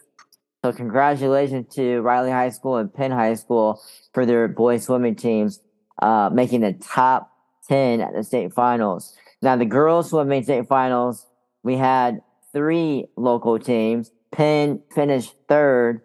So 0.66 0.74
congratulations 0.74 1.74
to 1.76 2.02
Riley 2.02 2.32
High 2.32 2.50
School 2.50 2.78
and 2.78 2.94
Penn 2.94 3.12
High 3.12 3.36
School 3.36 3.82
for 4.14 4.26
their 4.26 4.48
boys 4.48 4.84
swimming 4.86 5.16
teams 5.16 5.62
uh, 6.02 6.30
making 6.34 6.62
the 6.62 6.74
top 6.74 7.32
10 7.70 8.02
at 8.02 8.14
the 8.14 8.24
state 8.24 8.54
finals. 8.54 9.16
Now, 9.42 9.56
the 9.56 9.66
girls 9.66 10.10
swimming 10.10 10.44
state 10.44 10.68
finals, 10.68 11.26
we 11.64 11.78
had 11.78 12.22
three 12.54 13.06
local 13.16 13.60
teams. 13.60 14.12
Penn 14.32 14.82
finished 14.94 15.36
third, 15.48 16.02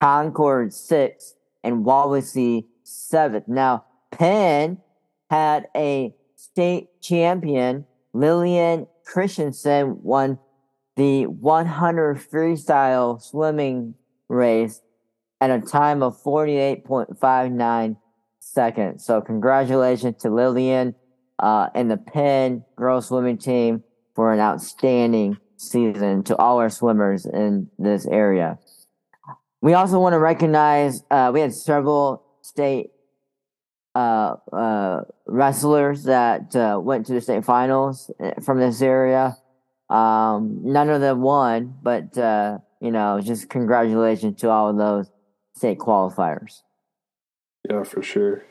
Concord 0.00 0.72
sixth, 0.72 1.34
and 1.62 1.84
Wawasee 1.84 2.64
seventh. 2.82 3.48
Now, 3.48 3.84
Penn 4.10 4.78
had 5.30 5.68
a 5.76 6.14
state 6.44 7.00
champion, 7.00 7.86
Lillian 8.12 8.86
Christensen, 9.04 10.02
won 10.02 10.38
the 10.96 11.26
100 11.26 12.18
freestyle 12.18 13.20
swimming 13.20 13.94
race 14.28 14.80
at 15.40 15.50
a 15.50 15.60
time 15.60 16.02
of 16.02 16.22
48.59 16.22 17.96
seconds. 18.40 19.04
So, 19.04 19.20
congratulations 19.20 20.22
to 20.22 20.30
Lillian 20.30 20.94
uh, 21.38 21.68
and 21.74 21.90
the 21.90 21.96
Penn 21.96 22.64
girls 22.76 23.08
swimming 23.08 23.38
team 23.38 23.82
for 24.14 24.32
an 24.32 24.40
outstanding 24.40 25.38
season 25.56 26.22
to 26.24 26.36
all 26.36 26.58
our 26.58 26.70
swimmers 26.70 27.26
in 27.26 27.68
this 27.78 28.06
area. 28.06 28.58
We 29.60 29.72
also 29.72 29.98
want 29.98 30.12
to 30.12 30.18
recognize 30.18 31.02
uh, 31.10 31.30
we 31.32 31.40
had 31.40 31.54
several 31.54 32.22
state 32.42 32.90
uh, 33.94 34.36
uh, 34.52 35.02
wrestlers 35.26 36.04
that 36.04 36.54
uh, 36.56 36.78
went 36.80 37.06
to 37.06 37.12
the 37.12 37.20
state 37.20 37.44
finals 37.44 38.10
uh, 38.20 38.32
from 38.42 38.58
this 38.58 38.82
area. 38.82 39.36
Um, 39.88 40.60
none 40.62 40.90
of 40.90 41.00
them 41.00 41.20
won, 41.20 41.76
but 41.82 42.16
uh, 42.18 42.58
you 42.80 42.90
know, 42.90 43.20
just 43.20 43.48
congratulations 43.48 44.40
to 44.40 44.50
all 44.50 44.70
of 44.70 44.76
those 44.76 45.10
state 45.54 45.78
qualifiers. 45.78 46.62
yeah, 47.68 47.84
for 47.84 48.02
sure. 48.02 48.44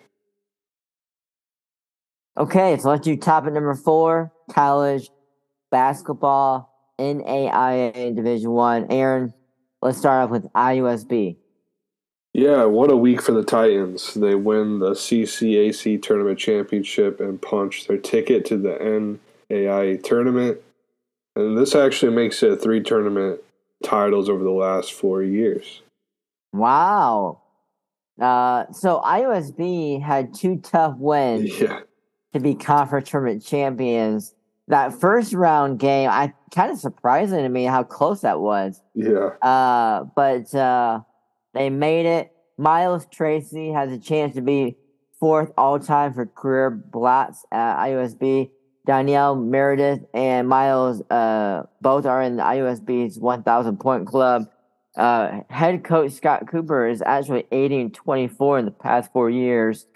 Okay, 2.38 2.77
so 2.77 2.89
let's 2.89 3.03
do 3.03 3.17
topic 3.17 3.53
number 3.53 3.75
four: 3.75 4.32
college 4.51 5.10
basketball 5.71 6.73
NAIA 6.99 8.15
Division 8.15 8.51
One. 8.51 8.88
Aaron, 8.89 9.34
let's 9.82 9.97
start 9.97 10.23
off 10.23 10.29
with 10.29 10.51
IUSB. 10.53 11.38
Yeah, 12.34 12.65
what 12.65 12.91
a 12.91 12.98
week 12.98 13.22
for 13.22 13.32
the 13.32 13.43
Titans. 13.43 14.15
They 14.15 14.34
win 14.34 14.80
the 14.80 14.91
CCAC 14.91 16.02
tournament 16.02 16.39
championship 16.39 17.19
and 17.19 17.39
punch 17.39 17.88
their 17.88 17.98
ticket 18.00 18.43
to 18.46 18.58
the 18.58 19.28
NAI 19.50 19.98
tournament. 20.04 20.60
And 21.36 21.58
this 21.58 21.76
actually 21.76 22.13
makes 22.13 22.41
it 22.41 22.62
three 22.62 22.82
tournament 22.82 23.39
titles 23.84 24.30
over 24.30 24.43
the 24.43 24.50
last 24.52 24.93
four 24.93 25.22
years. 25.22 25.82
Wow. 26.54 27.41
Uh, 28.19 28.65
so 28.72 29.02
IUSB 29.06 30.02
had 30.02 30.34
two 30.34 30.58
tough 30.58 30.96
wins 30.98 31.60
Yeah, 31.60 31.82
to 32.34 32.39
be 32.39 32.56
conference 32.56 33.10
tournament 33.10 33.43
champions. 33.46 34.34
That 34.69 34.93
first 34.93 35.34
round 35.34 35.78
game, 35.80 36.10
I 36.10 36.34
kind 36.52 36.72
of 36.72 36.80
surprising 36.80 37.39
to 37.39 37.50
me 37.50 37.65
how 37.65 37.84
close 37.84 38.22
that 38.22 38.39
was. 38.39 38.82
yeah, 38.96 39.30
Uh, 39.41 40.06
but 40.15 40.54
uh, 40.56 41.02
they 41.54 41.70
made 41.70 42.06
it. 42.06 42.32
Miles 42.58 43.06
Tracy 43.12 43.72
has 43.72 43.92
a 43.92 43.98
chance 43.98 44.36
to 44.36 44.42
be 44.42 44.78
fourth 45.20 45.52
all 45.58 45.80
time 45.80 46.13
for 46.13 46.26
career 46.26 46.70
blocks 46.70 47.46
at 47.52 47.78
IUSB. 47.78 48.52
Danielle 48.86 49.36
Meredith 49.36 50.02
and 50.13 50.48
Miles 50.50 51.02
uh, 51.10 51.63
both 51.82 52.06
are 52.06 52.22
in 52.22 52.36
the 52.36 52.44
IUSB's 52.44 53.18
1,000 53.20 53.78
point 53.78 54.06
club. 54.06 54.50
Uh, 54.98 55.39
head 55.50 55.84
coach 55.84 56.12
Scott 56.12 56.48
Cooper 56.48 56.88
is 56.88 57.02
actually 57.02 57.46
80 57.52 57.82
and 57.82 57.94
24 57.94 58.60
in 58.60 58.66
the 58.66 58.72
past 58.72 59.12
four 59.13 59.30
years. 59.30 59.88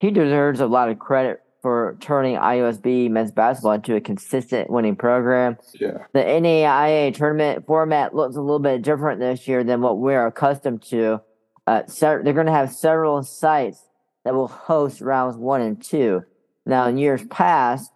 He 0.00 0.10
deserves 0.10 0.60
a 0.60 0.66
lot 0.66 0.90
of 0.90 0.98
credit 0.98 1.40
for 1.64 1.96
turning 1.98 2.36
IUSB 2.36 3.10
men's 3.10 3.32
basketball 3.32 3.72
into 3.72 3.96
a 3.96 4.00
consistent 4.02 4.68
winning 4.68 4.96
program 4.96 5.56
yeah, 5.80 6.04
the 6.12 6.20
NAIA 6.20 7.14
tournament 7.14 7.64
format 7.64 8.14
looks 8.14 8.36
a 8.36 8.40
little 8.42 8.58
bit 8.58 8.82
different 8.82 9.18
this 9.18 9.48
year 9.48 9.64
than 9.64 9.80
what 9.80 9.96
we're 9.96 10.26
accustomed 10.26 10.82
to. 10.82 11.22
Uh, 11.66 11.80
they're 11.98 12.34
going 12.34 12.44
to 12.44 12.52
have 12.52 12.70
several 12.70 13.22
sites 13.22 13.80
that 14.26 14.34
will 14.34 14.48
host 14.48 15.00
rounds 15.00 15.38
one 15.38 15.62
and 15.62 15.82
two. 15.82 16.22
Now, 16.66 16.86
in 16.86 16.98
years 16.98 17.24
past, 17.30 17.90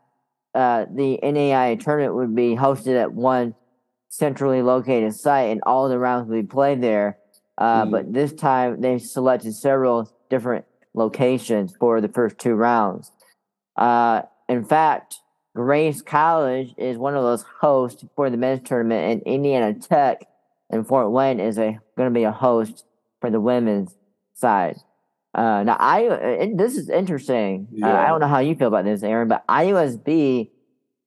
uh, 0.54 0.86
the 0.90 1.18
NAIA 1.22 1.78
tournament 1.78 2.14
would 2.14 2.34
be 2.34 2.56
hosted 2.56 2.98
at 2.98 3.12
one 3.12 3.54
centrally 4.08 4.62
located 4.62 5.14
site, 5.14 5.50
and 5.50 5.60
all 5.66 5.90
the 5.90 5.98
rounds 5.98 6.26
would 6.30 6.40
be 6.40 6.50
played 6.50 6.80
there. 6.80 7.18
Uh, 7.58 7.84
Mhm. 7.84 7.90
But 7.90 8.12
this 8.14 8.32
time, 8.32 8.80
they 8.80 8.96
selected 8.96 9.54
several 9.54 10.10
different 10.30 10.64
locations 10.94 11.76
for 11.76 12.00
the 12.00 12.08
first 12.08 12.38
two 12.38 12.54
rounds. 12.54 13.12
Uh, 13.78 14.22
in 14.48 14.64
fact, 14.64 15.20
Grace 15.54 16.02
College 16.02 16.74
is 16.76 16.98
one 16.98 17.14
of 17.14 17.22
those 17.22 17.44
hosts 17.60 18.04
for 18.16 18.28
the 18.28 18.36
men's 18.36 18.68
tournament, 18.68 19.12
and 19.12 19.22
Indiana 19.22 19.74
Tech 19.74 20.26
and 20.70 20.86
Fort 20.86 21.10
Wayne 21.10 21.40
is 21.40 21.58
a 21.58 21.78
going 21.96 22.12
to 22.12 22.14
be 22.14 22.24
a 22.24 22.32
host 22.32 22.84
for 23.20 23.30
the 23.30 23.40
women's 23.40 23.96
side. 24.34 24.76
Uh, 25.34 25.62
now, 25.62 25.76
I 25.78 26.00
it, 26.02 26.58
this 26.58 26.76
is 26.76 26.88
interesting. 26.88 27.68
Uh, 27.82 27.86
I 27.86 28.08
don't 28.08 28.20
know 28.20 28.28
how 28.28 28.40
you 28.40 28.54
feel 28.54 28.68
about 28.68 28.84
this, 28.84 29.02
Aaron, 29.02 29.28
but 29.28 29.46
IUSB 29.46 30.50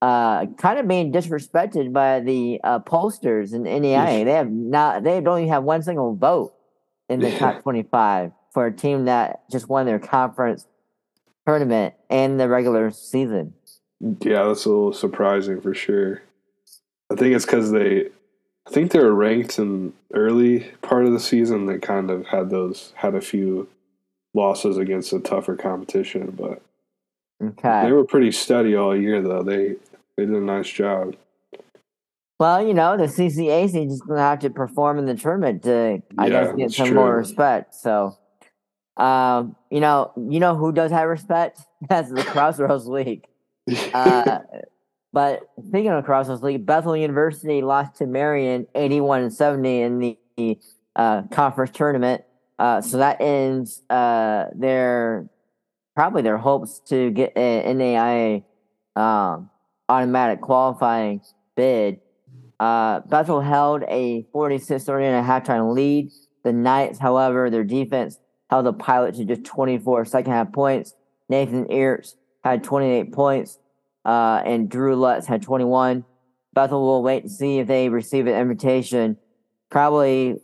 uh, 0.02 0.46
kind 0.58 0.80
of 0.80 0.88
being 0.88 1.12
disrespected 1.12 1.92
by 1.94 2.22
the 2.22 2.60
uh, 2.64 2.80
pollsters 2.80 3.54
in 3.54 3.64
NAIA. 3.64 4.26
they 4.26 4.32
have 4.32 4.50
not. 4.50 5.04
They 5.04 5.22
don't 5.22 5.40
even 5.40 5.50
have 5.50 5.64
one 5.64 5.84
single 5.84 6.16
vote 6.16 6.54
in 7.10 7.20
the 7.20 7.32
top 7.38 7.64
twenty-five 7.64 8.32
for 8.54 8.66
a 8.66 8.72
team 8.72 9.06
that 9.06 9.44
just 9.52 9.70
won 9.70 9.86
their 9.86 10.00
conference 10.00 10.66
tournament 11.46 11.94
and 12.10 12.40
the 12.40 12.48
regular 12.48 12.92
season. 12.92 13.54
yeah. 14.00 14.44
That's 14.46 14.66
a 14.66 14.70
little 14.70 14.94
surprising 14.94 15.62
for 15.62 15.74
sure. 15.74 16.22
I 17.12 17.16
think 17.16 17.36
it's 17.36 17.46
because 17.46 17.72
they, 17.72 18.08
I 18.68 18.70
think 18.72 18.92
they 18.92 19.00
were 19.00 19.14
ranked 19.14 19.60
in 19.60 19.94
early 20.14 20.72
part 20.82 21.06
of 21.06 21.12
the 21.12 21.20
season. 21.20 21.66
They 21.66 21.78
kind 21.78 22.10
of 22.10 22.26
had 22.28 22.50
those 22.50 22.94
had 22.96 23.16
a 23.16 23.22
few 23.22 23.68
losses 24.34 24.78
against 24.78 25.12
a 25.14 25.20
tougher 25.20 25.56
competition, 25.56 26.34
but 26.38 26.62
Okay. 27.44 27.82
they 27.86 27.92
were 27.92 28.06
pretty 28.06 28.32
steady 28.32 28.76
all 28.76 28.96
year. 28.96 29.22
Though 29.22 29.42
they 29.44 29.76
they 30.16 30.26
did 30.26 30.30
a 30.36 30.40
nice 30.40 30.70
job. 30.70 31.16
Well, 32.40 32.66
you 32.66 32.74
know, 32.74 32.98
the 32.98 33.04
CCAC 33.06 33.88
just 33.90 34.08
gonna 34.08 34.20
have 34.22 34.40
to 34.40 34.50
perform 34.52 35.00
in 35.00 35.06
the 35.06 35.16
tournament 35.16 35.64
to, 35.64 36.02
I 36.18 36.28
Yeah, 36.28 36.30
guess, 36.46 36.56
get 36.56 36.72
some 36.72 36.94
more 36.94 37.16
respect. 37.18 37.74
So, 37.76 38.16
um, 38.98 39.56
you 39.70 39.80
know, 39.80 40.12
you 40.16 40.40
know 40.40 40.56
who 40.56 40.72
does 40.72 40.92
have 40.92 41.08
respect? 41.08 41.62
That's 41.90 42.12
the 42.12 42.24
Crossroads 42.24 42.88
League. 42.88 43.28
Uh, 43.94 44.40
but 45.14 45.44
thinking 45.72 45.92
of 45.92 46.06
Crossroads 46.06 46.44
League, 46.44 46.66
Bethel 46.66 46.96
University 46.96 47.62
lost 47.62 47.96
to 47.98 48.06
Marian 48.06 48.68
81 48.76 49.24
and 49.24 49.34
70 49.34 49.82
in 49.82 50.00
the 50.38 50.60
uh, 50.96 51.24
conference 51.24 51.72
tournament. 51.74 52.24
Uh, 52.60 52.82
so 52.82 52.98
that 52.98 53.20
ends 53.22 53.82
uh, 53.90 54.46
their 54.56 55.28
probably 55.96 56.22
their 56.22 56.38
hopes 56.38 56.80
to 56.88 57.10
get 57.12 57.36
an 57.36 57.78
NAIA 57.80 58.44
um, 58.96 59.50
automatic 59.90 60.42
qualifying 60.42 61.22
bid. 61.56 62.00
Uh, 62.60 63.00
Bethel 63.02 63.42
held 63.42 63.84
a 63.88 64.28
46 64.32 64.84
30 64.84 65.06
and 65.06 65.26
a 65.26 65.28
halftime 65.28 65.74
lead. 65.74 66.12
The 66.44 66.54
Knights, 66.54 67.00
however, 67.00 67.50
their 67.50 67.64
defense 67.64 68.20
held 68.52 68.66
the 68.66 68.74
Pilots 68.74 69.18
to 69.18 69.26
just 69.26 69.46
24 69.46 70.06
second 70.06 70.34
half 70.34 70.52
points. 70.52 70.94
Nathan 71.30 71.72
Earts 71.72 72.18
had 72.44 72.64
28 72.64 73.14
points, 73.14 73.58
uh, 74.04 74.44
and 74.46 74.70
Drew 74.70 74.96
Lutz 74.96 75.26
had 75.26 75.42
21. 75.42 76.04
Bethel 76.54 76.86
will 76.86 77.02
wait 77.02 77.24
to 77.24 77.30
see 77.30 77.60
if 77.60 77.68
they 77.68 77.88
receive 77.88 78.28
an 78.28 78.36
invitation, 78.36 79.18
probably 79.70 80.36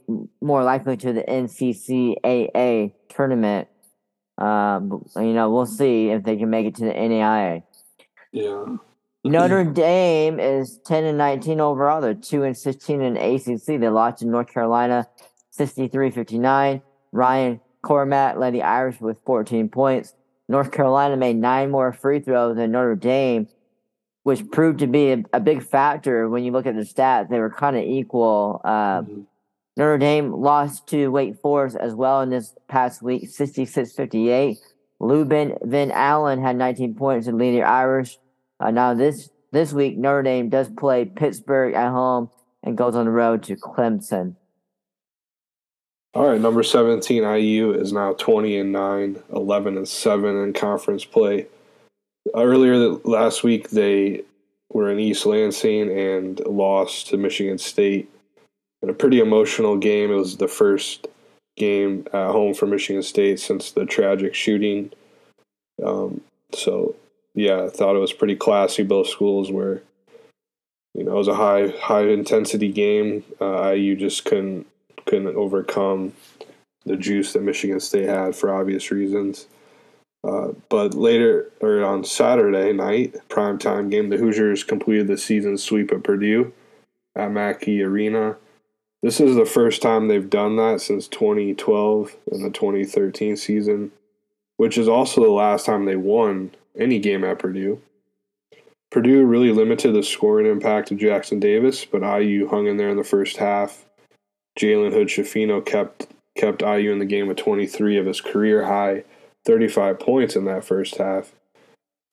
more 0.41 0.63
likely 0.63 0.95
to 0.95 1.11
the 1.11 1.21
NCCAA 1.23 2.93
tournament. 3.09 3.67
Um, 4.37 5.05
you 5.17 5.33
know, 5.33 5.51
we'll 5.51 5.65
see 5.65 6.09
if 6.09 6.23
they 6.23 6.37
can 6.37 6.49
make 6.49 6.65
it 6.65 6.75
to 6.75 6.85
the 6.85 6.93
NAIA. 6.93 7.63
yeah. 8.31 8.65
Notre 9.25 9.65
Dame 9.73 10.39
is 10.39 10.79
10 10.85 11.03
and 11.03 11.17
19 11.17 11.59
overall. 11.59 11.99
They're 11.99 12.13
2 12.13 12.43
and 12.43 12.55
16 12.55 13.01
in 13.01 13.17
ACC. 13.17 13.65
They 13.65 13.89
lost 13.89 14.19
to 14.19 14.27
North 14.27 14.53
Carolina 14.53 15.07
63 15.51 16.11
59. 16.11 16.81
Ryan 17.11 17.59
Cormac 17.81 18.37
led 18.37 18.53
the 18.53 18.63
Irish 18.63 18.99
with 18.99 19.19
14 19.25 19.69
points. 19.69 20.13
North 20.49 20.71
Carolina 20.71 21.17
made 21.17 21.35
nine 21.37 21.71
more 21.71 21.91
free 21.91 22.19
throws 22.19 22.55
than 22.55 22.71
Notre 22.71 22.95
Dame, 22.95 23.47
which 24.23 24.49
proved 24.51 24.79
to 24.79 24.87
be 24.87 25.11
a, 25.11 25.23
a 25.33 25.39
big 25.39 25.63
factor 25.63 26.29
when 26.29 26.43
you 26.43 26.51
look 26.51 26.65
at 26.65 26.75
the 26.75 26.81
stats. 26.81 27.29
They 27.29 27.39
were 27.39 27.49
kind 27.49 27.75
of 27.77 27.83
equal. 27.83 28.61
Uh, 28.63 29.01
Mhm. 29.01 29.25
Notre 29.77 29.99
Dame 29.99 30.31
lost 30.33 30.87
to 30.87 31.09
Wake 31.11 31.39
Forest 31.39 31.77
as 31.79 31.93
well 31.93 32.21
in 32.21 32.31
this 32.31 32.55
past 32.67 33.03
week, 33.03 33.29
66 33.29 33.91
58. 33.91 34.57
Lubin 34.99 35.55
Ven-Allen 35.61 36.41
had 36.41 36.55
19 36.55 36.95
points 36.95 37.27
and 37.27 37.37
lead 37.37 37.51
the 37.51 37.61
Irish. 37.61 38.17
Uh, 38.59 38.71
now, 38.71 38.95
this, 38.95 39.29
this 39.51 39.71
week, 39.73 39.95
Notre 39.95 40.23
Dame 40.23 40.49
does 40.49 40.67
play 40.69 41.05
Pittsburgh 41.05 41.75
at 41.75 41.91
home 41.91 42.31
and 42.63 42.75
goes 42.75 42.95
on 42.95 43.05
the 43.05 43.11
road 43.11 43.43
to 43.43 43.55
Clemson. 43.55 44.35
All 46.17 46.27
right, 46.27 46.41
number 46.41 46.63
17 46.63 47.21
IU 47.21 47.73
is 47.73 47.93
now 47.93 48.13
20 48.13 48.57
and 48.57 48.71
9, 48.71 49.21
11 49.33 49.77
and 49.77 49.87
7 49.87 50.43
in 50.43 50.51
conference 50.51 51.05
play. 51.05 51.45
Earlier 52.33 52.75
last 53.03 53.43
week 53.43 53.69
they 53.69 54.23
were 54.73 54.89
in 54.89 54.99
East 54.99 55.27
Lansing 55.27 55.95
and 55.95 56.39
lost 56.39 57.09
to 57.09 57.17
Michigan 57.17 57.59
State 57.59 58.09
in 58.81 58.89
a 58.89 58.95
pretty 58.95 59.19
emotional 59.19 59.77
game. 59.77 60.09
It 60.09 60.15
was 60.15 60.37
the 60.37 60.47
first 60.47 61.05
game 61.55 62.07
at 62.07 62.31
home 62.31 62.55
for 62.55 62.65
Michigan 62.65 63.03
State 63.03 63.39
since 63.39 63.69
the 63.69 63.85
tragic 63.85 64.33
shooting. 64.33 64.91
Um, 65.85 66.21
so 66.51 66.95
yeah, 67.35 67.65
I 67.65 67.69
thought 67.69 67.95
it 67.95 67.99
was 67.99 68.11
pretty 68.11 68.35
classy. 68.35 68.81
Both 68.81 69.09
schools 69.09 69.51
were, 69.51 69.83
you 70.95 71.03
know, 71.03 71.11
it 71.11 71.15
was 71.15 71.27
a 71.27 71.35
high 71.35 71.67
high 71.79 72.07
intensity 72.07 72.71
game. 72.71 73.23
Uh, 73.39 73.73
IU 73.73 73.95
just 73.95 74.25
couldn't 74.25 74.65
couldn't 75.07 75.35
overcome 75.35 76.13
the 76.85 76.95
juice 76.95 77.33
that 77.33 77.43
Michigan 77.43 77.79
State 77.79 78.07
had 78.07 78.35
for 78.35 78.53
obvious 78.53 78.91
reasons. 78.91 79.47
Uh, 80.23 80.49
but 80.69 80.93
later, 80.93 81.51
or 81.61 81.83
on 81.83 82.03
Saturday 82.03 82.73
night, 82.73 83.15
primetime 83.29 83.89
game, 83.89 84.09
the 84.09 84.17
Hoosiers 84.17 84.63
completed 84.63 85.07
the 85.07 85.17
season 85.17 85.57
sweep 85.57 85.91
at 85.91 86.03
Purdue 86.03 86.53
at 87.15 87.31
Mackey 87.31 87.81
Arena. 87.81 88.35
This 89.01 89.19
is 89.19 89.35
the 89.35 89.45
first 89.45 89.81
time 89.81 90.07
they've 90.07 90.29
done 90.29 90.55
that 90.57 90.81
since 90.81 91.07
2012 91.07 92.15
and 92.31 92.43
the 92.43 92.49
2013 92.49 93.37
season, 93.37 93.91
which 94.57 94.77
is 94.77 94.87
also 94.87 95.21
the 95.21 95.29
last 95.29 95.65
time 95.65 95.85
they 95.85 95.95
won 95.95 96.51
any 96.77 96.99
game 96.99 97.23
at 97.23 97.39
Purdue. 97.39 97.81
Purdue 98.89 99.25
really 99.25 99.51
limited 99.51 99.93
the 99.93 100.03
scoring 100.03 100.45
impact 100.45 100.91
of 100.91 100.97
Jackson 100.97 101.39
Davis, 101.39 101.85
but 101.85 102.01
IU 102.01 102.47
hung 102.47 102.67
in 102.67 102.77
there 102.77 102.89
in 102.89 102.97
the 102.97 103.03
first 103.03 103.37
half. 103.37 103.85
Jalen 104.57 104.93
Hood 104.93 105.07
Schifino 105.07 105.63
kept 105.63 106.07
kept 106.35 106.61
IU 106.61 106.91
in 106.91 106.99
the 106.99 107.05
game 107.05 107.27
with 107.27 107.37
23 107.37 107.97
of 107.97 108.05
his 108.05 108.21
career 108.21 108.65
high 108.65 109.03
35 109.45 109.99
points 109.99 110.35
in 110.35 110.45
that 110.45 110.63
first 110.63 110.97
half. 110.97 111.31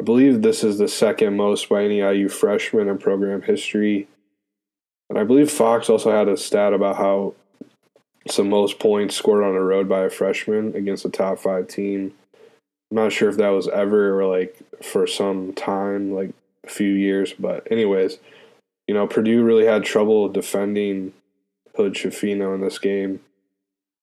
I 0.00 0.04
believe 0.04 0.42
this 0.42 0.64
is 0.64 0.78
the 0.78 0.88
second 0.88 1.36
most 1.36 1.68
by 1.68 1.84
any 1.84 1.98
IU 1.98 2.28
freshman 2.28 2.88
in 2.88 2.98
program 2.98 3.42
history. 3.42 4.08
And 5.10 5.18
I 5.18 5.24
believe 5.24 5.50
Fox 5.50 5.90
also 5.90 6.10
had 6.10 6.28
a 6.28 6.36
stat 6.36 6.72
about 6.72 6.96
how 6.96 7.34
the 8.36 8.44
most 8.44 8.78
points 8.78 9.16
scored 9.16 9.44
on 9.44 9.52
the 9.52 9.60
road 9.60 9.88
by 9.88 10.04
a 10.04 10.10
freshman 10.10 10.74
against 10.74 11.04
a 11.04 11.10
top 11.10 11.38
five 11.38 11.68
team. 11.68 12.14
I'm 12.90 12.96
not 12.96 13.12
sure 13.12 13.28
if 13.28 13.36
that 13.36 13.50
was 13.50 13.68
ever 13.68 14.18
or 14.18 14.26
like 14.26 14.56
for 14.82 15.06
some 15.06 15.52
time, 15.52 16.12
like 16.12 16.30
a 16.64 16.70
few 16.70 16.92
years, 16.92 17.34
but 17.38 17.66
anyways, 17.70 18.18
you 18.86 18.94
know, 18.94 19.06
Purdue 19.06 19.42
really 19.42 19.66
had 19.66 19.84
trouble 19.84 20.28
defending 20.28 21.12
Hood 21.76 21.94
Schifino 21.94 22.54
in 22.54 22.60
this 22.60 22.78
game. 22.78 23.20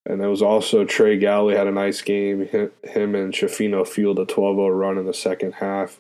And 0.06 0.20
there 0.20 0.30
was 0.30 0.42
also 0.42 0.84
Trey 0.84 1.18
Galloway 1.18 1.56
had 1.56 1.68
a 1.68 1.72
nice 1.72 2.02
game. 2.02 2.48
Him 2.48 3.16
and 3.16 3.34
Schifino 3.34 3.88
fueled 3.88 4.20
a 4.20 4.26
12 4.26 4.56
0 4.56 4.70
run 4.70 4.98
in 4.98 5.06
the 5.06 5.14
second 5.14 5.54
half, 5.56 6.00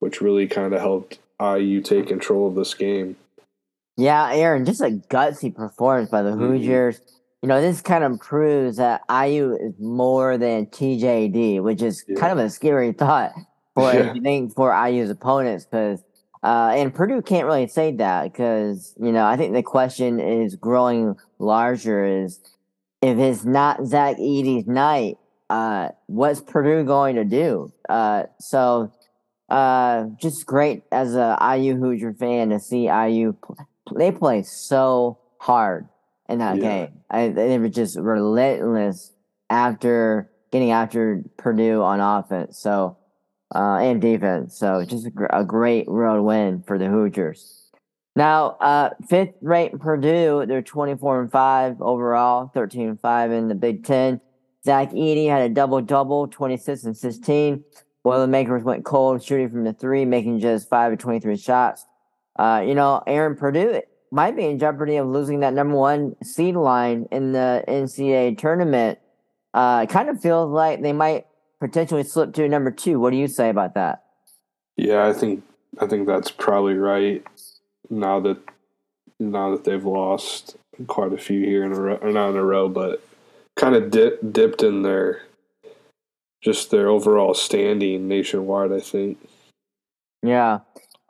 which 0.00 0.20
really 0.20 0.46
kind 0.48 0.72
of 0.72 0.80
helped 0.80 1.18
IU 1.40 1.80
take 1.82 2.06
control 2.06 2.48
of 2.48 2.54
this 2.54 2.72
game. 2.74 3.16
Yeah, 3.96 4.32
Aaron, 4.32 4.64
just 4.64 4.80
a 4.80 5.00
gutsy 5.08 5.54
performance 5.54 6.10
by 6.10 6.22
the 6.22 6.30
Mhm. 6.30 6.38
Hoosiers. 6.38 7.00
You 7.42 7.48
know, 7.48 7.60
this 7.60 7.82
kind 7.82 8.02
of 8.02 8.18
proves 8.18 8.78
that 8.78 9.02
IU 9.10 9.52
is 9.54 9.74
more 9.78 10.38
than 10.38 10.66
TJD, 10.66 11.60
which 11.60 11.82
is 11.82 12.02
Yeah. 12.08 12.16
kind 12.18 12.32
of 12.32 12.38
a 12.44 12.48
scary 12.48 12.92
thought 12.92 13.32
for 13.74 13.92
Yeah. 13.92 14.14
think 14.14 14.54
for 14.54 14.72
IU's 14.72 15.10
opponents, 15.10 15.66
because 15.66 16.02
uh, 16.44 16.72
and 16.76 16.94
Purdue 16.94 17.22
can't 17.22 17.46
really 17.46 17.66
say 17.66 17.90
that 17.96 18.24
because 18.32 18.94
you 19.00 19.10
know 19.12 19.24
I 19.26 19.36
think 19.36 19.54
the 19.54 19.62
question 19.62 20.20
is 20.20 20.54
growing 20.56 21.16
larger 21.38 22.04
is 22.04 22.38
if 23.02 23.18
it's 23.18 23.44
not 23.44 23.84
Zach 23.86 24.16
Edey's 24.18 24.66
night, 24.66 25.18
uh, 25.50 25.88
what's 26.06 26.40
Purdue 26.40 26.84
going 26.84 27.16
to 27.16 27.24
do? 27.24 27.72
Uh, 27.88 28.24
so 28.38 28.92
uh, 29.48 30.04
just 30.16 30.46
great 30.46 30.82
as 30.92 31.14
a 31.14 31.36
IU 31.56 31.76
Hoosier 31.76 32.14
fan 32.14 32.50
to 32.50 32.60
see 32.60 32.88
IU. 32.88 33.34
Pl- 33.34 33.56
they 33.96 34.10
play 34.10 34.42
so 34.42 35.18
hard 35.38 35.88
in 36.28 36.38
that 36.38 36.56
Yeah. 36.56 36.62
game. 36.86 36.88
I, 37.10 37.28
they 37.28 37.58
were 37.58 37.68
just 37.68 37.98
relentless 37.98 39.12
after 39.50 40.30
getting 40.50 40.70
after 40.70 41.22
Purdue 41.36 41.82
on 41.82 42.00
offense. 42.00 42.58
So 42.58 42.96
uh, 43.54 43.78
and 43.78 44.00
defense. 44.00 44.56
So 44.56 44.84
just 44.84 45.06
a, 45.06 45.10
gr- 45.10 45.26
a 45.30 45.44
great 45.44 45.86
road 45.88 46.22
win 46.22 46.62
for 46.66 46.78
the 46.78 46.86
Hoosiers. 46.86 47.70
Now, 48.16 48.50
uh, 48.60 48.90
fifth 49.08 49.34
rate 49.42 49.78
Purdue, 49.78 50.44
they're 50.46 50.62
24 50.62 51.22
and 51.22 51.32
5 51.32 51.82
overall, 51.82 52.50
13 52.54 52.88
and 52.88 53.00
5 53.00 53.32
in 53.32 53.48
the 53.48 53.54
Big 53.54 53.84
Ten. 53.84 54.20
Zach 54.64 54.90
Edey 54.92 55.28
had 55.28 55.42
a 55.42 55.48
double 55.52 55.80
double, 55.80 56.28
26 56.28 56.84
and 56.84 56.96
16. 56.96 57.64
Boilermakers 58.04 58.62
went 58.62 58.84
cold, 58.84 59.22
shooting 59.22 59.48
from 59.48 59.64
the 59.64 59.72
three, 59.72 60.04
making 60.04 60.38
just 60.40 60.68
5 60.68 60.92
of 60.92 60.98
23 60.98 61.36
shots. 61.36 61.84
Uh, 62.38 62.62
you 62.66 62.74
know, 62.74 63.02
Aaron 63.06 63.36
Purdue 63.36 63.80
might 64.10 64.36
be 64.36 64.44
in 64.44 64.58
jeopardy 64.58 64.96
of 64.96 65.08
losing 65.08 65.40
that 65.40 65.54
number 65.54 65.74
one 65.74 66.14
seed 66.22 66.54
line 66.54 67.06
in 67.10 67.32
the 67.32 67.64
NCAA 67.66 68.38
tournament. 68.38 68.98
Uh, 69.52 69.80
it 69.84 69.90
kind 69.90 70.08
of 70.08 70.20
feels 70.20 70.50
like 70.50 70.82
they 70.82 70.92
might 70.92 71.26
potentially 71.64 72.02
slip 72.02 72.34
to 72.34 72.46
number 72.46 72.70
two. 72.70 73.00
What 73.00 73.10
do 73.10 73.16
you 73.16 73.26
say 73.26 73.48
about 73.48 73.72
that? 73.74 74.04
Yeah, 74.76 75.06
I 75.06 75.14
think 75.14 75.42
I 75.80 75.86
think 75.86 76.06
that's 76.06 76.30
probably 76.30 76.74
right. 76.74 77.24
Now 77.88 78.20
that 78.20 78.38
now 79.18 79.50
that 79.52 79.64
they've 79.64 79.84
lost 79.84 80.56
quite 80.88 81.12
a 81.12 81.16
few 81.16 81.40
here 81.40 81.64
in 81.64 81.72
a 81.72 81.80
row, 81.80 81.94
or 81.96 82.12
not 82.12 82.30
in 82.30 82.36
a 82.36 82.44
row, 82.44 82.68
but 82.68 83.02
kind 83.56 83.74
of 83.74 83.90
dip, 83.90 84.20
dipped 84.32 84.62
in 84.62 84.82
their 84.82 85.22
just 86.42 86.70
their 86.70 86.88
overall 86.88 87.32
standing 87.32 88.08
nationwide. 88.08 88.72
I 88.72 88.80
think. 88.80 89.18
Yeah. 90.22 90.60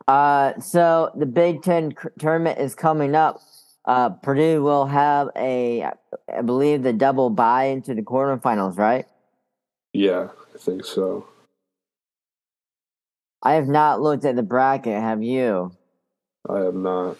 Uh, 0.06 0.60
so 0.60 1.10
the 1.16 1.26
Big 1.26 1.62
Ten 1.62 1.94
tournament 2.18 2.60
is 2.60 2.74
coming 2.74 3.16
up. 3.16 3.40
Uh, 3.86 4.10
Purdue 4.10 4.62
will 4.62 4.86
have 4.86 5.30
a, 5.36 5.90
I 6.32 6.42
believe, 6.42 6.82
the 6.82 6.92
double 6.92 7.30
bye 7.30 7.64
into 7.64 7.94
the 7.94 8.02
quarterfinals, 8.02 8.78
right? 8.78 9.06
Yeah, 9.92 10.28
I 10.54 10.58
think 10.58 10.84
so. 10.84 11.26
I 13.42 13.54
have 13.54 13.68
not 13.68 14.00
looked 14.00 14.24
at 14.24 14.36
the 14.36 14.42
bracket. 14.42 15.00
Have 15.00 15.22
you? 15.22 15.72
I 16.48 16.60
have 16.60 16.74
not. 16.74 17.16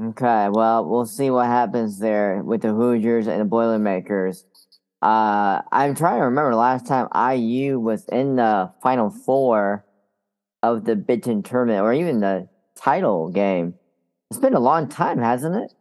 Okay, 0.00 0.48
well, 0.50 0.84
we'll 0.88 1.06
see 1.06 1.30
what 1.30 1.46
happens 1.46 1.98
there 1.98 2.42
with 2.42 2.62
the 2.62 2.72
Hoosiers 2.72 3.26
and 3.26 3.40
the 3.40 3.44
Boilermakers. 3.44 4.46
Uh, 5.02 5.60
I'm 5.70 5.94
trying 5.94 6.20
to 6.20 6.24
remember 6.24 6.54
last 6.54 6.86
time 6.86 7.08
IU 7.14 7.78
was 7.78 8.08
in 8.08 8.36
the 8.36 8.72
Final 8.82 9.10
Four 9.10 9.84
of 10.62 10.84
the 10.84 10.96
Big 10.96 11.22
Ten 11.24 11.42
tournament, 11.42 11.82
or 11.82 11.92
even 11.92 12.20
the 12.20 12.48
title 12.74 13.28
game. 13.30 13.74
It's 14.30 14.40
been 14.40 14.54
a 14.54 14.60
long 14.60 14.88
time, 14.88 15.18
hasn't 15.18 15.56
it? 15.56 15.72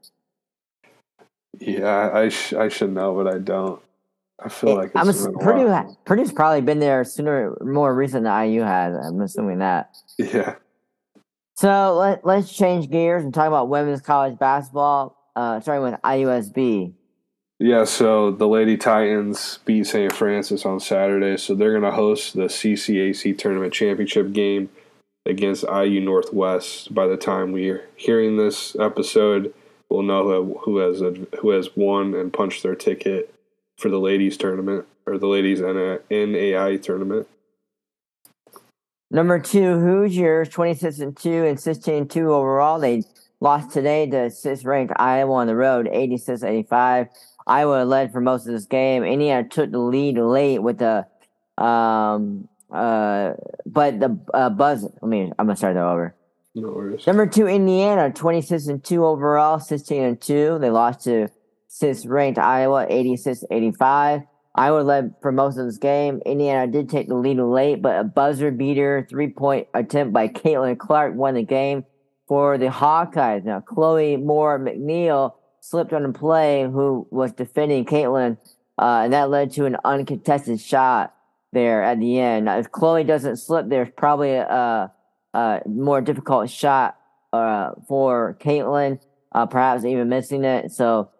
Yeah, 1.60 2.10
I 2.14 2.30
sh- 2.30 2.54
I 2.54 2.68
should 2.68 2.92
know, 2.92 3.16
but 3.16 3.34
I 3.34 3.38
don't. 3.38 3.82
I 4.44 4.50
feel 4.50 4.76
like 4.76 4.92
I'm 4.96 5.08
it's 5.10 5.20
ass- 5.20 5.26
been 5.28 5.36
a 5.36 5.40
Purdue. 5.40 5.66
while. 5.68 6.00
Purdue's 6.06 6.32
probably 6.32 6.62
been 6.62 6.80
there 6.80 7.04
sooner, 7.04 7.56
more 7.62 7.94
recent 7.94 8.24
than 8.24 8.50
IU 8.50 8.62
has. 8.62 8.96
I'm 9.06 9.22
assuming 9.22 9.60
that. 9.60 9.96
Yeah. 10.18 10.56
So 11.56 11.96
let 11.98 12.26
let's 12.26 12.52
change 12.52 12.90
gears 12.90 13.24
and 13.24 13.34
talk 13.34 13.48
about 13.48 13.70
women's 13.70 14.02
college 14.02 14.40
basketball. 14.40 15.18
Uh, 15.36 15.60
starting 15.62 15.84
with 15.92 16.02
IUSB. 16.02 16.94
Yeah, 17.60 17.86
so 17.86 18.32
the 18.32 18.48
Lady 18.48 18.76
Titans 18.76 19.60
beat 19.66 19.86
St. 19.86 20.12
Francis 20.12 20.66
on 20.66 20.80
Saturday, 20.80 21.38
so 21.38 21.54
they're 21.54 21.72
going 21.72 21.84
to 21.90 21.96
host 21.96 22.34
the 22.34 22.46
CCAC 22.46 23.38
Tournament 23.38 23.72
Championship 23.72 24.34
game 24.34 24.70
against 25.26 25.64
IU 25.64 26.02
Northwest. 26.02 26.94
By 26.94 27.06
the 27.08 27.16
time 27.18 27.52
we're 27.52 27.88
hearing 27.96 28.36
this 28.38 28.76
episode, 28.78 29.54
we'll 29.90 30.02
know 30.02 30.60
who 30.64 30.78
has 30.80 31.02
who 31.40 31.50
has 31.52 31.70
won 31.76 32.16
and 32.16 32.34
punched 32.34 32.64
their 32.64 32.76
ticket 32.76 33.34
for 33.82 33.90
the 33.90 34.00
ladies 34.00 34.38
tournament 34.38 34.86
or 35.06 35.18
the 35.18 35.28
ladies 35.28 35.60
NA 35.60 35.98
NAI 36.10 36.78
tournament. 36.78 37.28
Number 39.10 39.40
two, 39.40 39.80
Hoosiers, 39.80 40.48
26 40.50 41.00
and 41.00 41.18
2 41.18 41.46
and 41.46 41.60
16 41.60 41.94
and 41.94 42.10
2 42.10 42.32
overall. 42.32 42.80
They 42.80 43.04
lost 43.42 43.72
today 43.72 44.10
to 44.10 44.30
sixth 44.30 44.64
ranked 44.64 44.94
Iowa 44.98 45.34
on 45.34 45.48
the 45.48 45.56
road, 45.56 45.90
86 45.92 46.44
85. 46.44 47.08
Iowa 47.48 47.84
led 47.84 48.14
for 48.14 48.22
most 48.22 48.46
of 48.46 48.54
this 48.54 48.66
game. 48.66 49.04
Indiana 49.04 49.48
took 49.50 49.72
the 49.72 49.80
lead 49.80 50.18
late 50.18 50.60
with 50.60 50.78
the, 50.78 51.06
um, 51.62 52.48
uh, 52.72 53.34
but 53.66 54.00
the 54.00 54.18
uh, 54.34 54.50
buzz. 54.50 54.84
Let 54.84 55.04
me, 55.04 55.24
I'm 55.38 55.48
going 55.48 55.56
to 55.56 55.56
start 55.58 55.74
that 55.74 55.84
over. 55.84 56.16
No 56.54 56.70
worries. 56.70 57.08
Number 57.08 57.26
two, 57.26 57.48
Indiana, 57.48 58.12
26 58.12 58.68
and 58.68 58.84
2 58.84 59.06
overall, 59.06 59.60
16 59.60 60.04
and 60.04 60.22
2. 60.22 60.60
They 60.60 60.70
lost 60.70 61.04
to 61.06 61.30
sixth 61.72 62.06
ranked 62.06 62.38
Iowa, 62.38 62.86
86 62.90 63.46
85. 63.50 64.22
Iowa 64.54 64.82
led 64.82 65.14
for 65.22 65.32
most 65.32 65.58
of 65.58 65.66
this 65.66 65.78
game. 65.78 66.22
Indiana 66.26 66.70
did 66.70 66.90
take 66.90 67.08
the 67.08 67.16
lead 67.16 67.38
late, 67.38 67.82
but 67.82 67.98
a 67.98 68.04
buzzer 68.04 68.52
beater 68.52 69.08
three 69.10 69.30
point 69.30 69.68
attempt 69.74 70.12
by 70.12 70.28
Caitlin 70.28 70.78
Clark 70.78 71.16
won 71.16 71.36
the 71.36 71.44
game 71.44 71.86
for 72.28 72.58
the 72.58 72.68
Hawkeyes. 72.68 73.46
Now, 73.46 73.62
Chloe 73.62 74.18
Moore 74.18 74.60
McNeil 74.60 75.34
slipped 75.62 75.94
on 75.94 76.04
a 76.04 76.12
play, 76.12 76.64
who 76.64 77.08
was 77.10 77.32
defending 77.32 77.86
Caitlin, 77.86 78.38
uh, 78.78 79.02
and 79.04 79.14
that 79.14 79.30
led 79.30 79.52
to 79.52 79.66
an 79.66 79.78
uncontested 79.86 80.60
shot 80.60 81.14
there 81.54 81.84
at 81.84 82.00
the 82.00 82.20
end. 82.20 82.46
Now, 82.46 82.60
if 82.60 82.72
Chloe 82.72 83.06
doesn't 83.06 83.38
slip, 83.38 83.70
there's 83.70 83.90
probably 83.96 84.32
a, 84.32 84.92
a 85.34 85.62
more 85.66 86.02
difficult 86.02 86.50
shot 86.50 86.98
uh, 87.32 87.72
for 87.88 88.38
Caitlin, 88.42 89.00
uh, 89.32 89.46
perhaps 89.46 89.86
even 89.86 90.10
missing 90.10 90.44
it. 90.44 90.72
So, 90.72 91.12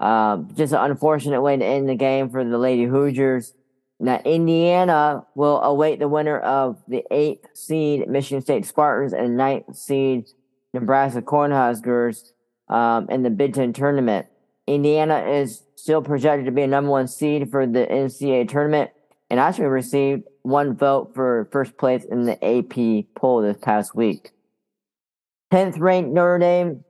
um, 0.00 0.48
just 0.56 0.72
an 0.72 0.90
unfortunate 0.90 1.42
way 1.42 1.56
to 1.56 1.64
end 1.64 1.88
the 1.88 1.94
game 1.94 2.30
for 2.30 2.42
the 2.42 2.58
Lady 2.58 2.84
Hoosiers. 2.84 3.52
Now, 4.00 4.20
Indiana 4.24 5.26
will 5.34 5.60
await 5.60 5.98
the 5.98 6.08
winner 6.08 6.38
of 6.38 6.82
the 6.88 7.04
eighth 7.10 7.46
seed 7.52 8.08
Michigan 8.08 8.40
State 8.40 8.64
Spartans 8.64 9.12
and 9.12 9.36
ninth 9.36 9.76
seed 9.76 10.26
Nebraska 10.72 11.20
Cornhuskers 11.20 12.32
um, 12.68 13.08
in 13.10 13.22
the 13.22 13.30
Big 13.30 13.52
Ten 13.52 13.74
tournament. 13.74 14.26
Indiana 14.66 15.18
is 15.28 15.64
still 15.76 16.00
projected 16.00 16.46
to 16.46 16.52
be 16.52 16.62
a 16.62 16.66
number 16.66 16.90
one 16.90 17.06
seed 17.06 17.50
for 17.50 17.66
the 17.66 17.86
NCAA 17.86 18.48
tournament 18.48 18.90
and 19.28 19.38
actually 19.38 19.66
received 19.66 20.24
one 20.42 20.74
vote 20.74 21.12
for 21.14 21.48
first 21.52 21.76
place 21.76 22.04
in 22.04 22.24
the 22.24 22.42
AP 22.42 23.04
poll 23.14 23.42
this 23.42 23.58
past 23.58 23.94
week. 23.94 24.30
10th 25.52 25.78
ranked 25.78 26.10
Notre 26.10 26.38
Dame 26.38 26.84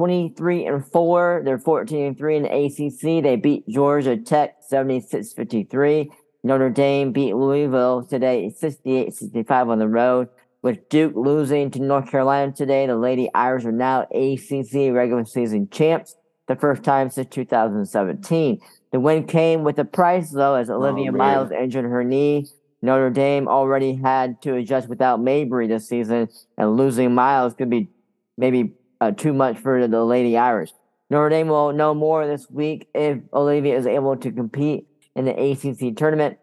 23 0.00 0.64
and 0.64 0.86
4. 0.86 1.42
They're 1.44 1.58
14 1.58 2.06
and 2.06 2.16
3 2.16 2.36
in 2.36 2.42
the 2.44 2.48
ACC. 2.48 3.22
They 3.22 3.36
beat 3.36 3.68
Georgia 3.68 4.16
Tech 4.16 4.56
76 4.66 5.34
53. 5.34 6.10
Notre 6.42 6.70
Dame 6.70 7.12
beat 7.12 7.34
Louisville 7.34 8.06
today 8.06 8.48
68 8.48 9.12
65 9.12 9.68
on 9.68 9.78
the 9.78 9.88
road. 9.88 10.30
With 10.62 10.88
Duke 10.88 11.12
losing 11.14 11.70
to 11.72 11.80
North 11.80 12.10
Carolina 12.10 12.50
today, 12.50 12.86
the 12.86 12.96
Lady 12.96 13.28
Irish 13.34 13.66
are 13.66 13.72
now 13.72 14.06
ACC 14.10 14.90
regular 14.90 15.26
season 15.26 15.68
champs, 15.68 16.16
the 16.48 16.56
first 16.56 16.82
time 16.82 17.10
since 17.10 17.28
2017. 17.28 18.58
The 18.92 19.00
win 19.00 19.26
came 19.26 19.64
with 19.64 19.78
a 19.78 19.84
price, 19.84 20.30
though, 20.30 20.54
as 20.54 20.70
oh, 20.70 20.76
Olivia 20.76 21.12
man. 21.12 21.18
Miles 21.18 21.50
injured 21.50 21.84
her 21.84 22.04
knee. 22.04 22.46
Notre 22.80 23.10
Dame 23.10 23.48
already 23.48 23.96
had 23.96 24.40
to 24.40 24.54
adjust 24.54 24.88
without 24.88 25.20
Mabrey 25.20 25.68
this 25.68 25.86
season, 25.86 26.30
and 26.56 26.78
losing 26.78 27.14
Miles 27.14 27.52
could 27.52 27.68
be 27.68 27.90
maybe 28.38 28.72
uh, 29.00 29.10
too 29.10 29.32
much 29.32 29.58
for 29.58 29.86
the 29.86 30.04
Lady 30.04 30.36
Irish. 30.36 30.70
Notre 31.08 31.28
Dame 31.28 31.48
will 31.48 31.72
know 31.72 31.94
more 31.94 32.26
this 32.26 32.48
week 32.50 32.88
if 32.94 33.18
Olivia 33.32 33.76
is 33.76 33.86
able 33.86 34.16
to 34.16 34.30
compete 34.30 34.86
in 35.16 35.24
the 35.24 35.32
ACC 35.32 35.96
tournament 35.96 36.38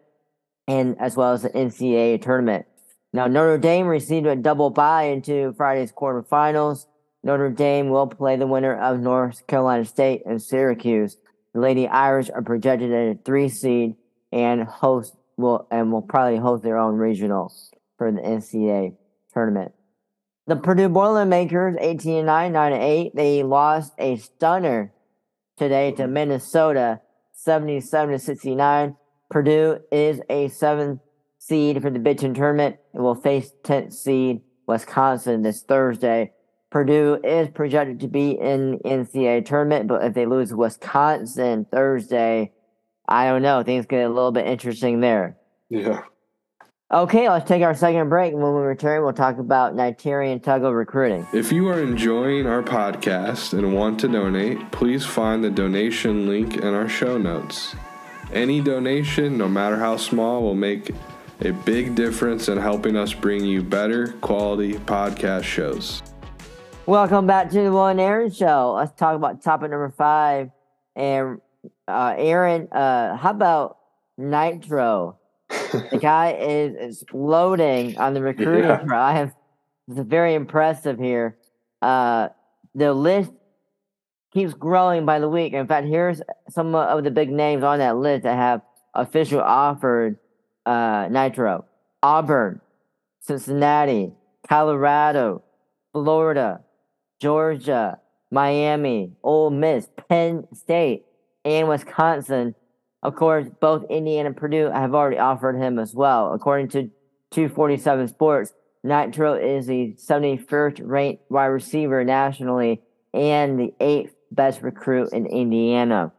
and 0.66 0.96
as 1.00 1.16
well 1.16 1.32
as 1.32 1.42
the 1.42 1.50
NCAA 1.50 2.20
tournament. 2.20 2.66
Now, 3.12 3.26
Notre 3.26 3.56
Dame 3.56 3.86
received 3.86 4.26
a 4.26 4.36
double 4.36 4.68
bye 4.68 5.04
into 5.04 5.54
Friday's 5.54 5.92
quarterfinals. 5.92 6.86
Notre 7.24 7.50
Dame 7.50 7.88
will 7.88 8.06
play 8.06 8.36
the 8.36 8.46
winner 8.46 8.78
of 8.78 9.00
North 9.00 9.46
Carolina 9.46 9.86
State 9.86 10.22
and 10.26 10.40
Syracuse. 10.40 11.16
The 11.54 11.60
Lady 11.60 11.88
Irish 11.88 12.28
are 12.28 12.42
projected 12.42 12.92
at 12.92 13.16
a 13.16 13.18
three 13.24 13.48
seed 13.48 13.96
and 14.30 14.64
host 14.64 15.16
will 15.38 15.66
and 15.70 15.90
will 15.90 16.02
probably 16.02 16.38
host 16.38 16.62
their 16.62 16.76
own 16.76 16.96
regional 16.96 17.50
for 17.96 18.12
the 18.12 18.20
NCAA 18.20 18.96
tournament. 19.32 19.72
The 20.48 20.56
Purdue 20.56 20.88
Boilermakers, 20.88 21.76
18 21.78 22.16
and 22.16 22.26
9, 22.26 22.52
9 22.54 22.72
8, 22.72 23.14
they 23.14 23.42
lost 23.42 23.92
a 23.98 24.16
stunner 24.16 24.94
today 25.58 25.92
to 25.92 26.08
Minnesota, 26.08 27.02
77 27.34 28.12
to 28.12 28.18
69. 28.18 28.96
Purdue 29.28 29.80
is 29.92 30.22
a 30.30 30.48
seventh 30.48 31.00
seed 31.36 31.82
for 31.82 31.90
the 31.90 31.98
Big 31.98 32.16
Ten 32.16 32.32
tournament 32.32 32.76
and 32.94 33.02
will 33.02 33.14
face 33.14 33.52
10th 33.62 33.92
seed 33.92 34.40
Wisconsin 34.66 35.42
this 35.42 35.60
Thursday. 35.60 36.32
Purdue 36.70 37.20
is 37.22 37.50
projected 37.50 38.00
to 38.00 38.08
be 38.08 38.30
in 38.30 38.70
the 38.70 38.78
NCAA 38.88 39.44
tournament, 39.44 39.86
but 39.86 40.02
if 40.02 40.14
they 40.14 40.24
lose 40.24 40.54
Wisconsin 40.54 41.66
Thursday, 41.70 42.52
I 43.06 43.26
don't 43.26 43.42
know. 43.42 43.62
Things 43.62 43.84
get 43.84 44.06
a 44.06 44.08
little 44.08 44.32
bit 44.32 44.46
interesting 44.46 45.00
there. 45.00 45.36
Yeah. 45.68 46.04
Okay, 46.90 47.28
let's 47.28 47.46
take 47.46 47.62
our 47.62 47.74
second 47.74 48.08
break. 48.08 48.32
and 48.32 48.42
When 48.42 48.54
we 48.54 48.62
return, 48.62 49.04
we'll 49.04 49.12
talk 49.12 49.36
about 49.36 49.74
Nitro 49.74 50.38
Tuggle 50.38 50.74
recruiting. 50.74 51.26
If 51.34 51.52
you 51.52 51.68
are 51.68 51.82
enjoying 51.82 52.46
our 52.46 52.62
podcast 52.62 53.52
and 53.52 53.74
want 53.74 54.00
to 54.00 54.08
donate, 54.08 54.72
please 54.72 55.04
find 55.04 55.44
the 55.44 55.50
donation 55.50 56.26
link 56.26 56.56
in 56.56 56.72
our 56.72 56.88
show 56.88 57.18
notes. 57.18 57.76
Any 58.32 58.62
donation, 58.62 59.36
no 59.36 59.48
matter 59.48 59.76
how 59.76 59.98
small, 59.98 60.40
will 60.40 60.54
make 60.54 60.90
a 61.42 61.50
big 61.50 61.94
difference 61.94 62.48
in 62.48 62.56
helping 62.56 62.96
us 62.96 63.12
bring 63.12 63.44
you 63.44 63.62
better 63.62 64.12
quality 64.22 64.72
podcast 64.72 65.44
shows. 65.44 66.02
Welcome 66.86 67.26
back 67.26 67.50
to 67.50 67.64
the 67.64 67.70
One 67.70 68.00
Aaron 68.00 68.30
Show. 68.30 68.72
Let's 68.78 68.98
talk 68.98 69.14
about 69.14 69.42
topic 69.42 69.70
number 69.72 69.90
five. 69.90 70.52
And 70.96 71.42
uh, 71.86 72.14
Aaron, 72.16 72.68
uh, 72.72 73.14
how 73.14 73.32
about 73.32 73.76
Nitro? 74.16 75.17
The 75.48 75.98
guy 76.00 76.32
is 76.32 76.74
exploding 77.02 77.96
on 77.98 78.14
the 78.14 78.22
recruiting 78.22 78.64
Yeah. 78.64 78.82
drive. 78.84 79.32
It's 79.88 79.98
very 80.00 80.34
impressive 80.34 80.98
here. 80.98 81.36
Uh, 81.80 82.28
the 82.74 82.92
list 82.92 83.32
keeps 84.32 84.52
growing 84.54 85.06
by 85.06 85.18
the 85.18 85.28
week. 85.28 85.52
In 85.54 85.66
fact, 85.66 85.86
here's 85.86 86.20
some 86.50 86.74
of 86.74 87.04
the 87.04 87.10
big 87.10 87.30
names 87.30 87.64
on 87.64 87.78
that 87.78 87.96
list 87.96 88.24
that 88.24 88.36
have 88.36 88.60
official 88.94 89.40
offered 89.40 90.18
uh, 90.66 91.08
Nitro: 91.10 91.64
Auburn, 92.02 92.60
Cincinnati, 93.20 94.12
Colorado, 94.46 95.42
Florida, 95.92 96.60
Georgia, 97.20 97.98
Miami, 98.30 99.12
Ole 99.22 99.50
Miss, 99.50 99.88
Penn 100.08 100.46
State, 100.52 101.06
and 101.44 101.68
Wisconsin. 101.68 102.54
Of 103.02 103.14
course, 103.14 103.46
both 103.60 103.84
Indiana 103.90 104.28
and 104.28 104.36
Purdue 104.36 104.70
have 104.70 104.94
already 104.94 105.18
offered 105.18 105.56
him 105.56 105.78
as 105.78 105.94
well. 105.94 106.32
According 106.32 106.68
to 106.68 106.90
247 107.30 108.08
Sports, 108.08 108.52
Nitro 108.82 109.34
is 109.34 109.66
the 109.66 109.94
71st 109.96 110.80
ranked 110.82 111.30
wide 111.30 111.46
receiver 111.46 112.04
nationally 112.04 112.80
and 113.12 113.58
the 113.58 113.74
eighth 113.80 114.14
best 114.30 114.62
recruit 114.62 115.12
in 115.12 115.26
Indiana. 115.26 116.12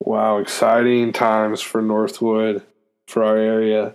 Wow, 0.00 0.38
exciting 0.38 1.12
times 1.12 1.60
for 1.60 1.80
Northwood, 1.82 2.62
for 3.06 3.24
our 3.24 3.36
area. 3.36 3.94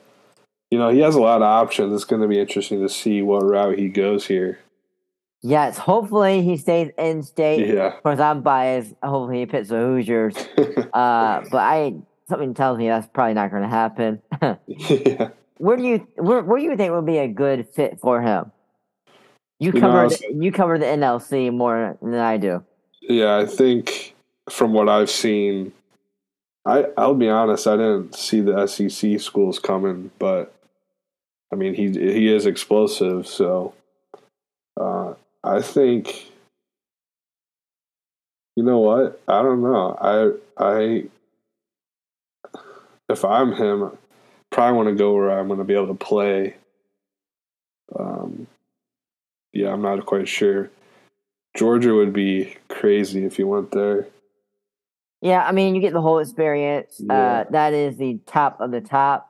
You 0.70 0.80
know, 0.80 0.90
he 0.90 1.00
has 1.00 1.16
a 1.16 1.22
lot 1.22 1.38
of 1.38 1.48
options. 1.48 1.94
It's 1.94 2.06
going 2.06 2.22
to 2.22 2.28
be 2.28 2.40
interesting 2.40 2.82
to 2.82 2.90
see 2.90 3.22
what 3.22 3.44
route 3.44 3.78
he 3.78 3.90
goes 3.90 4.28
here. 4.28 4.60
Yes, 5.44 5.78
hopefully 5.78 6.44
he 6.44 6.56
stays 6.58 6.92
in 6.98 7.24
state. 7.24 7.68
Yeah. 7.68 7.96
Of 7.96 8.04
course, 8.04 8.20
I'm 8.20 8.42
biased. 8.42 8.94
Hopefully 9.02 9.40
he 9.40 9.46
picks 9.48 9.70
the 9.70 9.78
Hoosiers. 9.78 10.36
uh, 10.94 11.42
but 11.50 11.58
I 11.58 11.96
something 12.32 12.54
tells 12.56 12.78
me 12.80 12.88
that's 12.88 13.08
probably 13.08 13.36
not 13.36 13.52
going 13.52 13.64
to 13.64 13.70
happen. 13.70 14.22
yeah. 14.68 15.30
Where 15.58 15.78
do 15.78 15.84
you 15.84 16.08
where 16.16 16.42
where 16.42 16.58
do 16.58 16.64
you 16.64 16.76
think 16.76 16.92
would 16.92 17.06
be 17.06 17.20
a 17.20 17.28
good 17.28 17.68
fit 17.70 18.00
for 18.00 18.22
him? 18.22 18.52
You 19.60 19.72
You 19.74 19.74
know, 19.74 19.80
cover 19.82 20.04
was- 20.06 20.18
the, 20.20 20.34
you 20.34 20.52
cover 20.52 20.80
the 20.80 20.86
NLC 20.88 21.54
more 21.54 21.98
than 22.02 22.16
I 22.16 22.38
do. 22.38 22.64
Yeah, 23.02 23.38
I 23.38 23.46
think 23.46 24.16
from 24.50 24.74
what 24.74 24.90
I've 24.90 25.10
seen, 25.12 25.72
I 26.66 26.86
I'll 26.98 27.14
be 27.14 27.30
honest, 27.30 27.68
I 27.68 27.76
didn't 27.78 28.16
see 28.16 28.42
the 28.42 28.66
SEC 28.66 29.20
schools 29.20 29.60
coming, 29.60 30.10
but 30.18 30.52
I 31.54 31.56
mean 31.58 31.76
he 31.76 31.90
he 31.92 32.34
is 32.34 32.48
explosive, 32.48 33.28
so 33.28 33.74
uh, 34.80 35.14
I 35.44 35.62
think 35.62 36.32
you 38.56 38.64
know 38.64 38.80
what 38.80 39.22
I 39.28 39.42
don't 39.44 39.62
know 39.62 39.96
I 40.60 40.64
I 40.64 41.04
if 43.12 43.26
I'm 43.26 43.54
him, 43.54 43.98
probably 44.50 44.78
want 44.78 44.90
to 44.90 44.96
go 44.96 45.14
where 45.14 45.38
I'm 45.38 45.48
going 45.48 45.60
to 45.60 45.66
be 45.66 45.74
able 45.76 45.88
to 45.88 45.94
play. 45.94 46.56
Um, 47.98 48.48
yeah, 49.54 49.72
I'm 49.72 49.82
not 49.82 50.06
quite 50.06 50.28
sure. 50.28 50.70
Georgia 51.56 51.94
would 51.94 52.14
be 52.14 52.56
crazy 52.70 53.26
if 53.26 53.38
you 53.38 53.48
went 53.48 53.72
there. 53.72 54.08
Yeah, 55.22 55.44
I 55.46 55.52
mean 55.52 55.76
you 55.76 55.82
get 55.82 55.94
the 55.94 56.02
whole 56.02 56.20
experience. 56.20 56.96
Yeah. 57.00 57.14
Uh, 57.14 57.44
that 57.52 57.74
is 57.74 57.98
the 57.98 58.20
top 58.26 58.60
of 58.62 58.72
the 58.72 58.82
top, 58.82 59.30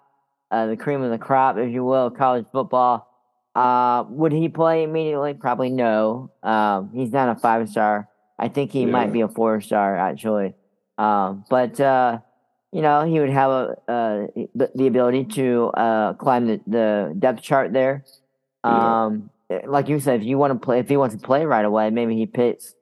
uh, 0.52 0.68
the 0.68 0.78
cream 0.78 1.02
of 1.02 1.12
the 1.12 1.18
crop, 1.18 1.58
if 1.58 1.72
you 1.72 1.84
will, 1.84 2.10
college 2.12 2.46
football. 2.52 3.08
Uh, 3.56 4.06
would 4.08 4.32
he 4.32 4.48
play 4.48 4.84
immediately? 4.84 5.34
Probably 5.34 5.70
no. 5.70 6.32
Um, 6.44 6.92
he's 6.94 7.12
not 7.12 7.36
a 7.36 7.40
five 7.40 7.68
star. 7.68 8.08
I 8.40 8.48
think 8.48 8.72
he 8.72 8.82
Yeah. 8.82 8.92
might 8.92 9.12
be 9.12 9.22
a 9.22 9.28
four 9.28 9.60
star 9.60 9.98
actually. 9.98 10.54
Um, 10.98 11.44
but 11.50 11.80
uh, 11.80 12.20
you 12.72 12.82
know 12.82 13.04
he 13.04 13.20
would 13.20 13.30
have 13.30 13.52
a, 13.52 13.78
uh, 13.88 14.28
the, 14.56 14.88
ability 14.88 15.26
to 15.26 15.68
uh, 15.76 16.14
climb 16.14 16.48
the, 16.48 16.62
the 16.68 17.16
depth 17.18 17.42
chart 17.42 17.74
there. 17.74 18.06
Yeah. 18.66 19.06
Um, 19.06 19.30
like 19.66 19.90
you 19.90 20.00
said, 20.00 20.22
if 20.22 20.26
you 20.26 20.38
want 20.38 20.54
to 20.54 20.60
play, 20.66 20.80
if 20.80 20.88
he 20.88 20.96
wants 20.98 21.16
to 21.16 21.22
play 21.22 21.46
right 21.46 21.66
away, 21.66 21.90
maybe 21.90 22.16
he 22.16 22.26
picks 22.26 22.74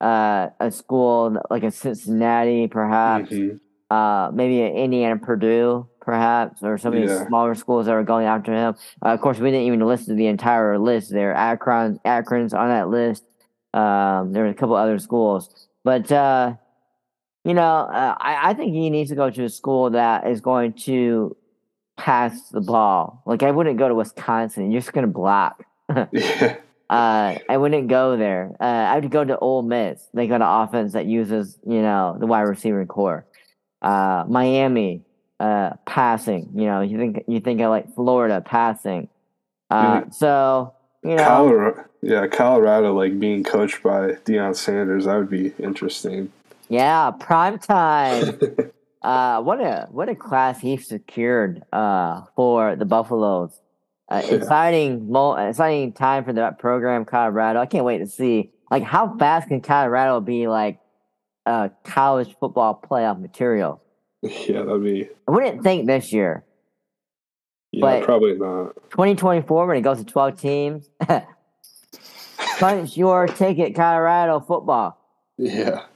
uh, 0.00 0.48
a 0.60 0.70
school 0.70 1.36
like 1.50 1.64
a 1.64 1.70
Cincinnati, 1.70 2.68
perhaps 2.68 3.30
Mhm. 3.30 3.58
uh, 3.90 4.30
maybe 4.32 4.62
an 4.62 4.72
Indiana, 4.72 5.18
Purdue, 5.18 5.86
perhaps, 6.00 6.62
or 6.62 6.78
some 6.78 6.94
of 6.94 7.00
these 7.00 7.10
Yeah. 7.10 7.26
smaller 7.26 7.54
schools 7.54 7.86
that 7.86 7.92
are 7.92 8.02
going 8.04 8.26
after 8.26 8.52
him. 8.52 8.74
Uh, 9.04 9.10
of 9.10 9.20
course, 9.20 9.38
we 9.38 9.50
didn't 9.50 9.66
even 9.66 9.80
list 9.80 10.08
the 10.08 10.26
entire 10.26 10.78
list 10.78 11.10
there. 11.10 11.34
Akron, 11.34 11.98
Akron's 12.04 12.54
on 12.54 12.68
that 12.68 12.88
list. 12.88 13.24
Um, 13.74 14.32
there 14.32 14.44
were 14.44 14.50
a 14.50 14.54
couple 14.54 14.76
other 14.76 14.98
schools, 14.98 15.68
but 15.82 16.10
uh, 16.12 16.54
you 17.44 17.54
know, 17.54 17.62
uh, 17.62 18.16
I, 18.18 18.50
I 18.50 18.54
think 18.54 18.72
he 18.72 18.90
needs 18.90 19.10
to 19.10 19.16
go 19.16 19.30
to 19.30 19.44
a 19.44 19.48
school 19.48 19.90
that 19.90 20.26
is 20.26 20.40
going 20.40 20.74
to 20.84 21.36
pass 21.96 22.50
the 22.50 22.60
ball. 22.60 23.22
Like 23.26 23.42
I 23.42 23.50
wouldn't 23.50 23.78
go 23.78 23.88
to 23.88 23.94
Wisconsin; 23.94 24.70
you're 24.70 24.80
just 24.80 24.92
going 24.92 25.06
to 25.06 25.12
block. 25.12 25.64
Yeah. 26.12 26.56
Uh, 26.92 27.38
I 27.48 27.56
wouldn't 27.56 27.88
go 27.88 28.18
there. 28.18 28.54
Uh, 28.60 28.64
I 28.64 28.98
would 28.98 29.10
go 29.10 29.24
to 29.24 29.38
Ole 29.38 29.62
Miss. 29.62 30.10
They 30.12 30.26
got 30.26 30.42
an 30.42 30.42
offense 30.42 30.92
that 30.92 31.06
uses, 31.06 31.58
you 31.66 31.80
know, 31.80 32.18
the 32.20 32.26
wide 32.26 32.42
receiver 32.42 32.84
core. 32.84 33.24
Uh, 33.80 34.26
Miami, 34.28 35.02
uh, 35.40 35.70
passing. 35.86 36.50
You 36.54 36.66
know, 36.66 36.82
you 36.82 36.98
think 36.98 37.24
you 37.28 37.40
think 37.40 37.62
of 37.62 37.70
like 37.70 37.94
Florida 37.94 38.42
passing. 38.42 39.08
Uh, 39.70 40.10
so 40.10 40.74
you 41.02 41.16
know, 41.16 41.24
Colorado, 41.24 41.84
yeah, 42.02 42.26
Colorado, 42.26 42.92
like 42.92 43.18
being 43.18 43.42
coached 43.42 43.82
by 43.82 44.12
Deion 44.26 44.54
Sanders, 44.54 45.06
that 45.06 45.16
would 45.16 45.30
be 45.30 45.54
interesting. 45.58 46.30
Yeah, 46.72 47.10
prime 47.12 47.58
time. 47.58 48.38
Uh, 49.02 49.42
what 49.42 49.60
a 49.60 49.88
what 49.90 50.08
a 50.08 50.14
class 50.14 50.60
he 50.60 50.76
secured 50.76 51.60
uh, 51.72 52.22
for 52.36 52.76
the 52.76 52.84
Buffaloes. 52.84 53.50
Uh, 54.08 54.22
Yeah. 54.24 54.34
exciting, 54.36 55.10
mo- 55.10 55.34
exciting 55.34 55.92
time 55.92 56.22
for 56.24 56.32
that 56.34 56.60
program, 56.60 57.04
Colorado. 57.04 57.58
I 57.58 57.66
can't 57.66 57.84
wait 57.84 57.98
to 57.98 58.06
see 58.06 58.52
like 58.70 58.84
how 58.84 59.16
fast 59.18 59.48
can 59.48 59.60
Colorado 59.60 60.20
be 60.20 60.46
like 60.46 60.78
uh, 61.46 61.70
college 61.82 62.36
football 62.38 62.80
playoff 62.80 63.20
material. 63.20 63.82
yeah, 64.22 64.62
that'd 64.62 64.84
be. 64.84 65.08
I 65.26 65.30
wouldn't 65.32 65.64
think 65.64 65.88
this 65.88 66.12
year, 66.12 66.44
Yeah, 67.72 67.80
But- 67.80 68.04
probably 68.04 68.38
not. 68.38 68.76
2024, 68.92 69.66
when 69.66 69.76
it 69.78 69.80
goes 69.80 69.98
to 69.98 70.04
12 70.04 70.40
teams. 70.40 70.88
Punch 72.60 72.96
your 72.96 73.26
ticket, 73.26 73.74
Colorado 73.74 74.38
football. 74.38 74.96
Yeah, 75.38 75.86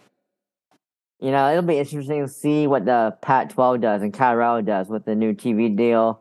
You 1.20 1.30
know, 1.30 1.50
it'll 1.50 1.62
be 1.62 1.78
interesting 1.78 2.22
to 2.26 2.28
see 2.30 2.66
what 2.66 2.84
the 2.84 3.16
Pac 3.22 3.50
12 3.50 3.80
does 3.80 4.02
and 4.02 4.12
Colorado 4.12 4.60
does 4.66 4.88
with 4.88 5.04
the 5.06 5.14
new 5.14 5.32
TV 5.32 5.74
deal. 5.74 6.20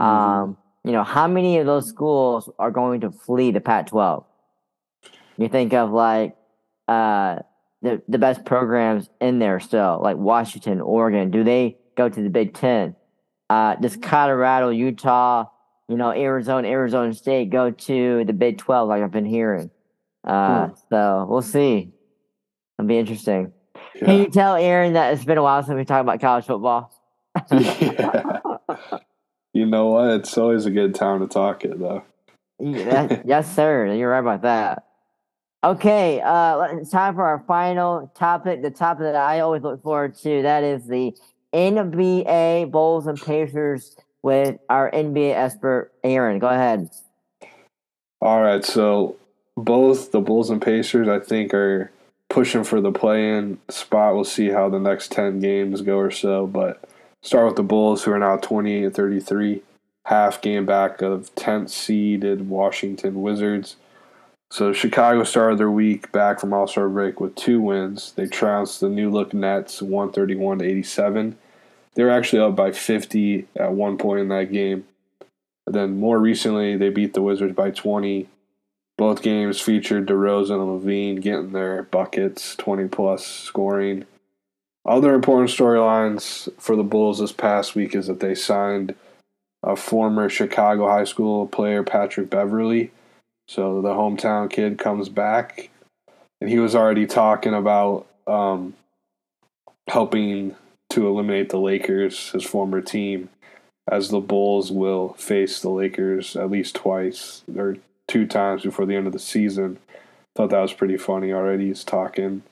Mhm. 0.00 0.04
Um, 0.04 0.56
you 0.84 0.90
know, 0.92 1.04
how 1.04 1.28
many 1.28 1.58
of 1.58 1.66
those 1.66 1.86
schools 1.88 2.50
are 2.58 2.72
going 2.72 3.00
to 3.02 3.10
flee 3.12 3.52
the 3.52 3.60
Pac 3.60 3.86
12? 3.86 4.24
You 5.36 5.48
think 5.48 5.72
of 5.72 5.92
like 5.92 6.36
uh, 6.88 7.38
the, 7.82 8.02
the 8.08 8.18
best 8.18 8.44
programs 8.44 9.08
in 9.20 9.38
there 9.38 9.60
still, 9.60 10.00
like 10.02 10.16
Washington, 10.16 10.80
Oregon. 10.80 11.30
Do 11.30 11.44
they 11.44 11.78
go 11.96 12.08
to 12.08 12.22
the 12.22 12.28
Big 12.28 12.54
Ten? 12.54 12.96
Uh, 13.48 13.76
does 13.76 13.96
Colorado, 13.96 14.70
Utah, 14.70 15.46
you 15.88 15.96
know, 15.96 16.10
Arizona, 16.10 16.66
Arizona 16.68 17.14
State 17.14 17.50
go 17.50 17.70
to 17.70 18.24
the 18.24 18.32
Big 18.32 18.58
12 18.58 18.88
like 18.88 19.02
I've 19.02 19.10
been 19.12 19.24
hearing? 19.24 19.70
Uh, 20.24 20.70
So 20.90 21.26
we'll 21.28 21.42
see. 21.42 21.92
It'll 22.78 22.88
be 22.88 22.98
interesting. 22.98 23.52
Can 23.98 24.18
you 24.20 24.28
tell 24.28 24.56
Aaron 24.56 24.94
that 24.94 25.14
it's 25.14 25.24
been 25.24 25.38
a 25.38 25.42
while 25.42 25.62
since 25.62 25.76
we 25.76 25.84
talked 25.84 26.02
about 26.02 26.20
college 26.20 26.44
football? 26.46 26.92
yeah. 27.50 28.40
You 29.52 29.66
know 29.66 29.88
what? 29.88 30.10
It's 30.12 30.38
always 30.38 30.64
a 30.64 30.70
good 30.70 30.94
time 30.94 31.20
to 31.20 31.26
talk 31.26 31.64
it, 31.64 31.78
though. 31.78 32.02
Yeah, 32.58 33.20
yes, 33.26 33.54
sir. 33.54 33.92
You're 33.92 34.10
right 34.10 34.20
about 34.20 34.42
that. 34.42 34.86
Okay, 35.64 36.20
uh, 36.20 36.60
it's 36.72 36.90
time 36.90 37.14
for 37.14 37.22
our 37.22 37.44
final 37.46 38.10
topic. 38.14 38.62
The 38.62 38.70
topic 38.70 39.02
that 39.02 39.14
I 39.14 39.40
always 39.40 39.62
look 39.62 39.82
forward 39.82 40.16
to. 40.18 40.42
That 40.42 40.64
is 40.64 40.86
the 40.86 41.14
NBA 41.52 42.70
Bulls 42.70 43.06
and 43.06 43.20
Pacers 43.20 43.94
with 44.22 44.58
our 44.70 44.90
NBA 44.90 45.34
expert 45.34 45.92
Aaron. 46.02 46.38
Go 46.38 46.48
ahead. 46.48 46.88
All 48.20 48.40
right, 48.40 48.64
so 48.64 49.16
both 49.56 50.12
the 50.12 50.20
Bulls 50.20 50.48
and 50.48 50.62
Pacers, 50.62 51.08
I 51.08 51.18
think, 51.18 51.52
are 51.52 51.90
pushing 52.32 52.64
for 52.64 52.80
the 52.80 52.90
play-in 52.90 53.58
spot. 53.68 54.14
We'll 54.14 54.24
see 54.24 54.48
how 54.48 54.68
the 54.70 54.80
next 54.80 55.12
ten 55.12 55.38
games 55.38 55.82
go 55.82 55.98
or 55.98 56.10
so, 56.10 56.46
but 56.46 56.82
start 57.22 57.46
with 57.46 57.56
the 57.56 57.62
Bulls, 57.62 58.02
who 58.02 58.12
are 58.12 58.18
now 58.18 58.38
twenty-eight 58.38 58.84
and 58.84 58.94
thirty-three, 58.94 59.62
half 60.06 60.40
game 60.40 60.64
back 60.64 61.02
of 61.02 61.32
tenth 61.34 61.70
seeded 61.70 62.48
Washington 62.48 63.20
Wizards. 63.20 63.76
So 64.50 64.72
Chicago 64.72 65.24
started 65.24 65.58
their 65.58 65.70
week 65.70 66.10
back 66.10 66.40
from 66.40 66.52
All 66.52 66.66
Star 66.66 66.88
break 66.88 67.20
with 67.20 67.34
two 67.34 67.60
wins. 67.60 68.12
They 68.12 68.26
trounced 68.26 68.80
the 68.80 68.88
New 68.88 69.10
Look 69.10 69.32
Nets 69.34 69.82
one 69.82 70.10
thirty-one 70.10 70.58
to 70.58 70.64
eighty-seven. 70.64 71.36
They 71.94 72.02
were 72.02 72.10
actually 72.10 72.40
up 72.40 72.56
by 72.56 72.72
fifty 72.72 73.46
at 73.54 73.72
one 73.72 73.98
point 73.98 74.20
in 74.20 74.28
that 74.28 74.50
game. 74.50 74.86
Then 75.66 76.00
more 76.00 76.18
recently, 76.18 76.76
they 76.76 76.88
beat 76.88 77.14
the 77.14 77.22
Wizards 77.22 77.54
by 77.54 77.70
20. 77.70 78.28
Both 78.98 79.22
games 79.22 79.60
featured 79.60 80.06
DeRozan 80.06 80.60
and 80.60 80.82
LaVine 80.82 81.20
getting 81.20 81.52
their 81.52 81.82
buckets, 81.84 82.54
20 82.56 82.88
plus 82.88 83.26
scoring. 83.26 84.04
Other 84.84 85.14
important 85.14 85.50
storylines 85.50 86.48
for 86.60 86.76
the 86.76 86.82
Bulls 86.82 87.18
this 87.18 87.32
past 87.32 87.74
week 87.74 87.94
is 87.94 88.06
that 88.08 88.20
they 88.20 88.34
signed 88.34 88.94
a 89.62 89.76
former 89.76 90.28
Chicago 90.28 90.88
high 90.88 91.04
school 91.04 91.46
player, 91.46 91.82
Patrick 91.82 92.28
Beverley. 92.28 92.90
So 93.48 93.80
the 93.80 93.90
hometown 93.94 94.50
kid 94.50 94.78
comes 94.78 95.08
back, 95.08 95.70
and 96.40 96.50
he 96.50 96.58
was 96.58 96.74
already 96.74 97.06
talking 97.06 97.54
about 97.54 98.06
um, 98.26 98.74
helping 99.88 100.56
to 100.90 101.06
eliminate 101.06 101.48
the 101.48 101.58
Lakers, 101.58 102.30
his 102.30 102.44
former 102.44 102.80
team 102.80 103.30
as 103.90 104.08
the 104.08 104.20
Bulls 104.20 104.70
will 104.70 105.14
face 105.14 105.60
the 105.60 105.70
Lakers 105.70 106.36
at 106.36 106.50
least 106.50 106.74
twice 106.74 107.42
or 107.56 107.76
two 108.12 108.26
times 108.26 108.62
before 108.62 108.84
the 108.84 108.94
end 108.94 109.06
of 109.06 109.14
the 109.14 109.18
season. 109.18 109.78
Thought 110.36 110.50
that 110.50 110.60
was 110.60 110.74
pretty 110.74 110.98
funny 110.98 111.32
already. 111.32 111.68
He's 111.68 111.82
talking. 111.82 112.42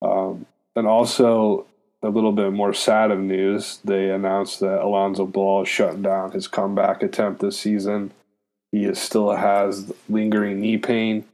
Um, 0.00 0.46
and 0.76 0.86
also, 0.86 1.66
a 2.02 2.08
little 2.08 2.32
bit 2.32 2.52
more 2.52 2.72
sad 2.72 3.10
of 3.10 3.18
news 3.18 3.80
they 3.84 4.10
announced 4.10 4.60
that 4.60 4.82
Alonzo 4.82 5.26
Ball 5.26 5.62
is 5.62 5.68
shutting 5.68 6.02
down 6.02 6.30
his 6.30 6.46
comeback 6.46 7.02
attempt 7.02 7.40
this 7.40 7.58
season. 7.58 8.12
He 8.70 8.94
still 8.94 9.34
has 9.34 9.92
lingering 10.08 10.60
knee 10.60 10.78
pain. 10.78 11.24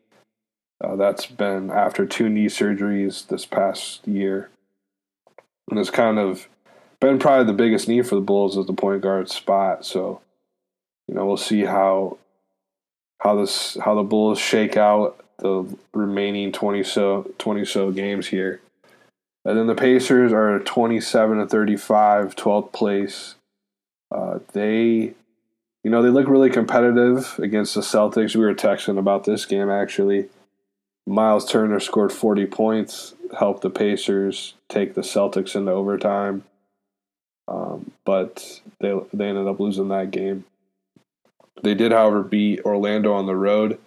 Uh, 0.83 0.97
that's 0.97 1.27
been 1.27 1.71
after 1.71 2.07
two 2.07 2.29
knee 2.29 2.47
surgeries 2.47 3.27
this 3.27 3.45
past 3.45 4.07
year. 4.07 4.49
And 5.71 5.79
it's 5.79 5.91
kind 5.91 6.19
of 6.19 6.49
been 7.01 7.19
probably 7.19 7.47
the 7.47 7.53
biggest 7.53 7.87
need 7.89 8.07
for 8.07 8.15
the 8.15 8.21
Bulls 8.21 8.57
as 8.57 8.67
the 8.67 8.73
point 8.73 9.03
guard 9.03 9.29
spot. 9.29 9.85
So, 9.85 10.21
you 11.07 11.15
know, 11.15 11.27
we'll 11.27 11.37
see 11.37 11.65
how 11.65 12.19
how 13.23 13.37
this 13.37 13.77
how 13.85 13.95
the 13.95 14.03
Bulls 14.03 14.39
shake 14.39 14.77
out 14.77 15.25
the 15.39 15.65
remaining 15.95 16.53
twenty 16.53 16.83
so 16.83 17.31
twenty 17.39 17.65
so 17.65 17.91
games 17.91 18.29
here. 18.29 18.61
And 19.45 19.59
then 19.59 19.67
the 19.67 19.75
Pacers 19.75 20.33
are 20.33 20.61
27 20.61 21.39
to 21.39 21.47
35, 21.47 22.37
12th 22.37 22.73
place. 22.73 23.35
Uh, 24.15 24.39
they, 24.53 25.15
you 25.83 25.91
know, 25.91 26.01
they 26.01 26.11
look 26.11 26.29
really 26.29 26.51
competitive 26.51 27.39
against 27.41 27.75
the 27.75 27.81
Celtics. 27.81 28.37
We 28.37 28.45
were 28.45 28.55
texting 28.55 28.99
about 28.99 29.25
this 29.25 29.47
game 29.47 29.71
actually. 29.71 30.29
Miles 31.07 31.51
Turner 31.51 31.81
scored 31.81 32.13
40 32.13 32.47
points, 32.47 33.15
helped 33.37 33.63
the 33.63 33.71
Pacers 33.71 34.55
take 34.69 34.95
the 34.95 35.01
Celtics 35.01 35.57
into 35.57 35.73
overtime. 35.73 36.45
Um, 37.49 37.91
but 38.05 38.61
they 38.79 38.97
they 39.13 39.29
ended 39.29 39.49
up 39.49 39.59
losing 39.59 39.89
that 39.89 40.13
game. 40.13 40.45
They 41.63 41.75
did, 41.75 41.93
however, 41.93 42.23
beat 42.23 42.61
Orlando 42.65 43.13
on 43.13 43.27
the 43.27 43.37
road. 43.37 43.79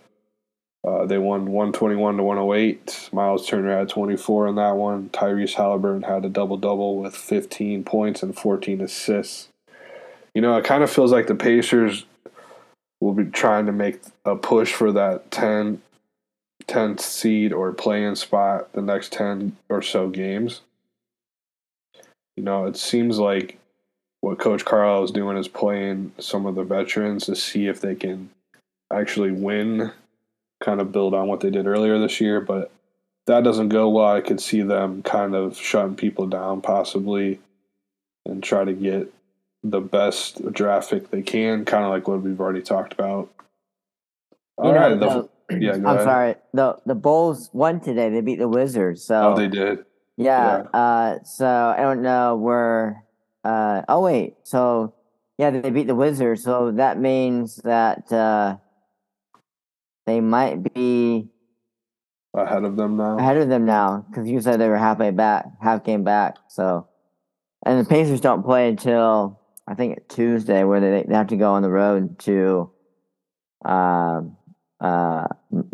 Uh, 0.86 1.06
they 1.06 1.18
won 1.18 1.52
121 1.52 2.18
to 2.18 2.24
108. 2.24 3.10
Miles 3.12 3.48
Turner 3.48 3.76
had 3.76 3.90
24 3.90 4.48
in 4.48 4.56
that 4.56 4.76
one. 4.76 5.10
Tyrese 5.10 5.56
Haliburton 5.56 6.06
had 6.06 6.26
a 6.26 6.30
double 6.30 6.58
double 6.58 6.98
with 6.98 7.16
15 7.16 7.84
points 7.84 8.22
and 8.22 8.38
14 8.38 8.82
assists. 8.82 9.50
You 10.36 10.42
know, 10.42 10.58
it 10.58 10.66
kind 10.66 10.84
of 10.84 10.92
feels 10.92 11.12
like 11.12 11.26
the 11.26 11.34
Pacers 11.34 12.06
will 13.02 13.14
be 13.14 13.26
trying 13.26 13.66
to 13.66 13.72
make 13.72 14.02
a 14.26 14.36
push 14.36 14.74
for 14.74 14.92
that 14.92 15.32
10, 15.32 15.82
10th 16.68 17.00
seed 17.00 17.52
or 17.52 17.72
play-in 17.72 18.16
spot 18.16 18.72
the 18.74 18.82
next 18.82 19.12
10 19.14 19.58
or 19.70 19.82
so 19.82 20.10
games. 20.10 20.62
You 22.36 22.44
know, 22.44 22.66
it 22.66 22.78
seems 22.78 23.18
like 23.18 23.58
what 24.26 24.40
Coach 24.40 24.66
Carlisle 24.66 25.04
is 25.04 25.12
doing 25.12 25.38
is 25.38 25.48
playing 25.48 26.12
some 26.18 26.48
of 26.48 26.56
the 26.56 26.64
veterans 26.64 27.28
to 27.28 27.36
see 27.36 27.68
if 27.68 27.80
they 27.80 27.94
can 27.94 28.32
actually 28.92 29.32
win, 29.32 29.92
kind 30.64 30.82
of 30.82 30.92
build 30.92 31.14
on 31.14 31.28
what 31.28 31.42
they 31.42 31.52
did 31.52 31.68
earlier 31.68 32.00
this 32.00 32.20
year. 32.20 32.42
But 32.42 32.72
that 33.28 33.44
doesn't 33.44 33.70
go 33.70 33.88
well. 33.88 34.08
I 34.08 34.22
could 34.22 34.42
see 34.42 34.64
them 34.64 35.04
kind 35.04 35.36
of 35.36 35.56
shutting 35.56 35.96
people 35.96 36.26
down 36.26 36.62
possibly 36.62 37.40
and 38.26 38.42
try 38.42 38.66
to 38.66 38.74
get 38.74 39.14
the 39.62 39.80
best 39.80 40.44
draft 40.52 40.90
pick 40.90 41.12
they 41.12 41.22
can, 41.22 41.64
kind 41.64 41.86
of 41.86 41.92
like 41.92 42.08
what 42.08 42.24
we've 42.24 42.42
already 42.42 42.64
talked 42.64 42.94
about. 42.94 43.32
All 44.58 44.72
you 44.72 44.76
right, 44.76 44.98
know, 44.98 45.30
the, 45.50 45.60
yeah. 45.60 45.74
I'm 45.74 45.86
ahead. 45.86 46.04
sorry. 46.04 46.36
the 46.52 46.80
The 46.88 46.96
Bulls 46.96 47.52
won 47.54 47.80
today. 47.80 48.10
They 48.10 48.22
beat 48.22 48.40
the 48.40 48.50
Wizards. 48.50 49.04
So 49.04 49.34
oh, 49.34 49.38
they 49.38 49.50
did. 49.50 49.86
Yeah. 50.18 50.64
yeah. 50.74 50.80
Uh, 50.80 51.24
so 51.24 51.46
I 51.46 51.82
don't 51.82 52.02
know 52.02 52.36
where. 52.38 53.05
Uh, 53.46 53.84
oh 53.88 54.02
wait. 54.02 54.34
So 54.44 54.96
yeah, 55.38 55.52
they 55.52 55.70
beat 55.70 55.88
the 55.88 55.96
Wizards. 55.96 56.44
So 56.44 56.72
that 56.72 57.00
means 57.00 57.58
that 57.58 58.12
uh, 58.12 58.58
they 60.08 60.20
might 60.20 60.74
be 60.74 61.30
ahead 62.34 62.64
of 62.64 62.76
them 62.76 62.98
now. 62.98 63.18
Ahead 63.18 63.38
of 63.38 63.50
them 63.50 63.66
now, 63.66 64.06
because 64.10 64.28
you 64.28 64.42
said 64.42 64.60
they 64.60 64.68
were 64.68 64.78
halfway 64.78 65.12
back, 65.12 65.46
half 65.62 65.84
game 65.84 66.04
back. 66.04 66.38
So, 66.48 66.88
and 67.66 67.80
the 67.80 67.88
Pacers 67.88 68.20
don't 68.20 68.44
play 68.44 68.70
until 68.70 69.40
I 69.68 69.76
think 69.76 70.08
Tuesday, 70.08 70.64
where 70.64 70.80
they, 70.80 71.06
they 71.08 71.16
have 71.16 71.28
to 71.28 71.38
go 71.38 71.54
on 71.54 71.62
the 71.62 71.70
road 71.70 72.18
to 72.20 72.72
uh, 73.64 74.22
uh, 74.80 75.28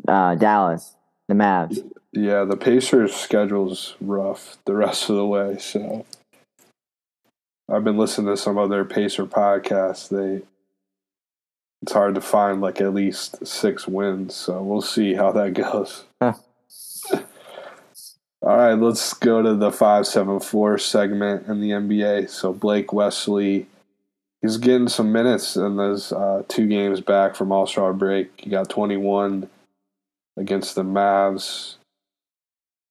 uh, 0.07 0.35
Dallas, 0.35 0.95
the 1.27 1.35
Mavs. 1.35 1.89
Yeah, 2.13 2.43
the 2.43 2.57
Pacers' 2.57 3.15
schedule's 3.15 3.95
rough 4.01 4.57
the 4.65 4.75
rest 4.75 5.09
of 5.09 5.15
the 5.15 5.25
way. 5.25 5.57
So 5.59 6.05
I've 7.71 7.83
been 7.83 7.97
listening 7.97 8.27
to 8.27 8.37
some 8.37 8.57
other 8.57 8.83
Pacer 8.83 9.25
podcasts. 9.25 10.09
They 10.09 10.45
it's 11.81 11.93
hard 11.93 12.15
to 12.15 12.21
find 12.21 12.61
like 12.61 12.81
at 12.81 12.93
least 12.93 13.45
six 13.45 13.87
wins. 13.87 14.35
So 14.35 14.61
we'll 14.61 14.81
see 14.81 15.13
how 15.13 15.31
that 15.31 15.53
goes. 15.55 16.03
All 18.43 18.57
right, 18.57 18.73
let's 18.73 19.13
go 19.13 19.41
to 19.41 19.55
the 19.55 19.71
five 19.71 20.05
seven 20.05 20.39
four 20.39 20.77
segment 20.77 21.47
in 21.47 21.61
the 21.61 21.69
NBA. 21.69 22.29
So 22.29 22.53
Blake 22.53 22.91
Wesley 22.91 23.67
he's 24.41 24.57
getting 24.57 24.87
some 24.87 25.11
minutes 25.11 25.55
in 25.55 25.77
those 25.77 26.11
uh, 26.11 26.43
two 26.47 26.67
games 26.67 27.01
back 27.01 27.35
from 27.35 27.51
All 27.51 27.67
Star 27.67 27.93
break. 27.93 28.31
He 28.37 28.49
got 28.49 28.69
21 28.69 29.49
against 30.37 30.75
the 30.75 30.83
Mavs. 30.83 31.75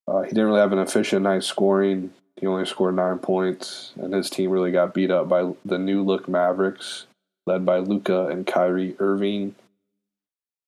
Uh, 0.07 0.22
he 0.22 0.28
didn't 0.31 0.47
really 0.47 0.61
have 0.61 0.72
an 0.72 0.78
efficient 0.78 1.22
night 1.22 1.45
scoring. 1.45 2.12
He 2.41 2.47
only 2.47 2.64
scored 2.64 2.97
nine 2.97 3.18
points, 3.18 3.93
and 4.01 4.14
his 4.14 4.30
team 4.30 4.51
really 4.51 4.72
got 4.72 4.95
beat 4.95 5.11
up 5.11 5.28
by 5.28 5.53
the 5.62 5.78
new 5.78 6.03
look 6.03 6.26
Mavericks, 6.26 7.07
led 7.47 7.66
by 7.66 7.78
Luka 7.78 8.28
and 8.28 8.47
Kyrie 8.47 8.97
Irving. 8.99 9.55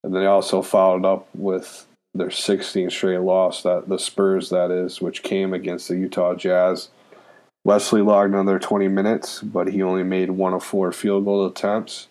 And 0.04 0.14
they 0.14 0.26
also 0.26 0.60
followed 0.60 1.06
up 1.06 1.28
with 1.34 1.86
their 2.12 2.28
16th 2.28 2.92
straight 2.92 3.20
loss, 3.20 3.62
that 3.62 3.88
the 3.88 3.98
Spurs, 3.98 4.50
that 4.50 4.70
is, 4.70 5.00
which 5.00 5.22
came 5.22 5.54
against 5.54 5.88
the 5.88 5.96
Utah 5.96 6.34
Jazz. 6.34 6.90
Wesley 7.64 8.02
logged 8.02 8.34
another 8.34 8.58
20 8.58 8.88
minutes, 8.88 9.40
but 9.40 9.68
he 9.68 9.82
only 9.82 10.02
made 10.02 10.32
one 10.32 10.52
of 10.52 10.62
four 10.62 10.92
field 10.92 11.24
goal 11.24 11.46
attempts. 11.46 12.08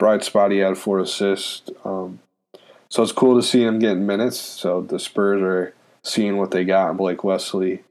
Bright 0.00 0.24
spot, 0.24 0.50
he 0.50 0.58
had 0.58 0.76
four 0.76 0.98
assists. 0.98 1.70
Um, 1.84 2.18
so 2.90 3.04
it's 3.04 3.12
cool 3.12 3.36
to 3.36 3.46
see 3.46 3.62
him 3.62 3.78
getting 3.78 4.06
minutes. 4.06 4.40
So 4.40 4.80
the 4.80 4.98
Spurs 4.98 5.40
are 5.40 5.72
seeing 6.02 6.36
what 6.36 6.50
they 6.50 6.64
got 6.64 6.90
in 6.90 6.96
Blake 6.96 7.22
Wesley. 7.22 7.84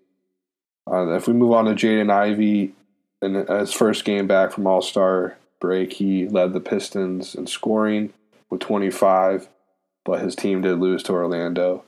Uh, 0.89 1.15
if 1.15 1.27
we 1.27 1.33
move 1.33 1.51
on 1.51 1.65
to 1.65 1.71
Jaden 1.71 2.11
Ivey, 2.11 2.73
in 3.21 3.33
his 3.33 3.73
first 3.73 4.05
game 4.05 4.27
back 4.27 4.51
from 4.51 4.67
All 4.67 4.81
Star 4.81 5.37
break, 5.59 5.93
he 5.93 6.27
led 6.27 6.53
the 6.53 6.59
Pistons 6.59 7.35
in 7.35 7.47
scoring 7.47 8.13
with 8.49 8.61
25, 8.61 9.49
but 10.05 10.21
his 10.21 10.35
team 10.35 10.61
did 10.61 10.79
lose 10.79 11.03
to 11.03 11.13
Orlando 11.13 11.83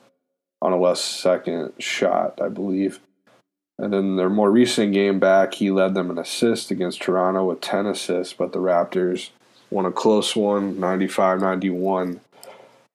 on 0.61 0.73
a 0.73 0.79
less 0.79 1.01
second 1.01 1.73
shot, 1.79 2.39
I 2.41 2.49
believe. 2.49 2.99
And 3.77 3.93
then 3.93 4.17
their 4.17 4.29
more 4.29 4.51
recent 4.51 4.93
game 4.93 5.19
back, 5.19 5.53
he 5.53 5.71
led 5.71 5.93
them 5.93 6.11
in 6.11 6.17
assists 6.17 6.69
against 6.69 7.01
Toronto 7.01 7.45
with 7.45 7.61
10 7.61 7.85
assists, 7.85 8.33
but 8.33 8.51
the 8.51 8.59
Raptors 8.59 9.29
won 9.69 9.85
a 9.85 9.91
close 9.91 10.35
one, 10.35 10.79
95 10.79 11.39
91. 11.39 12.19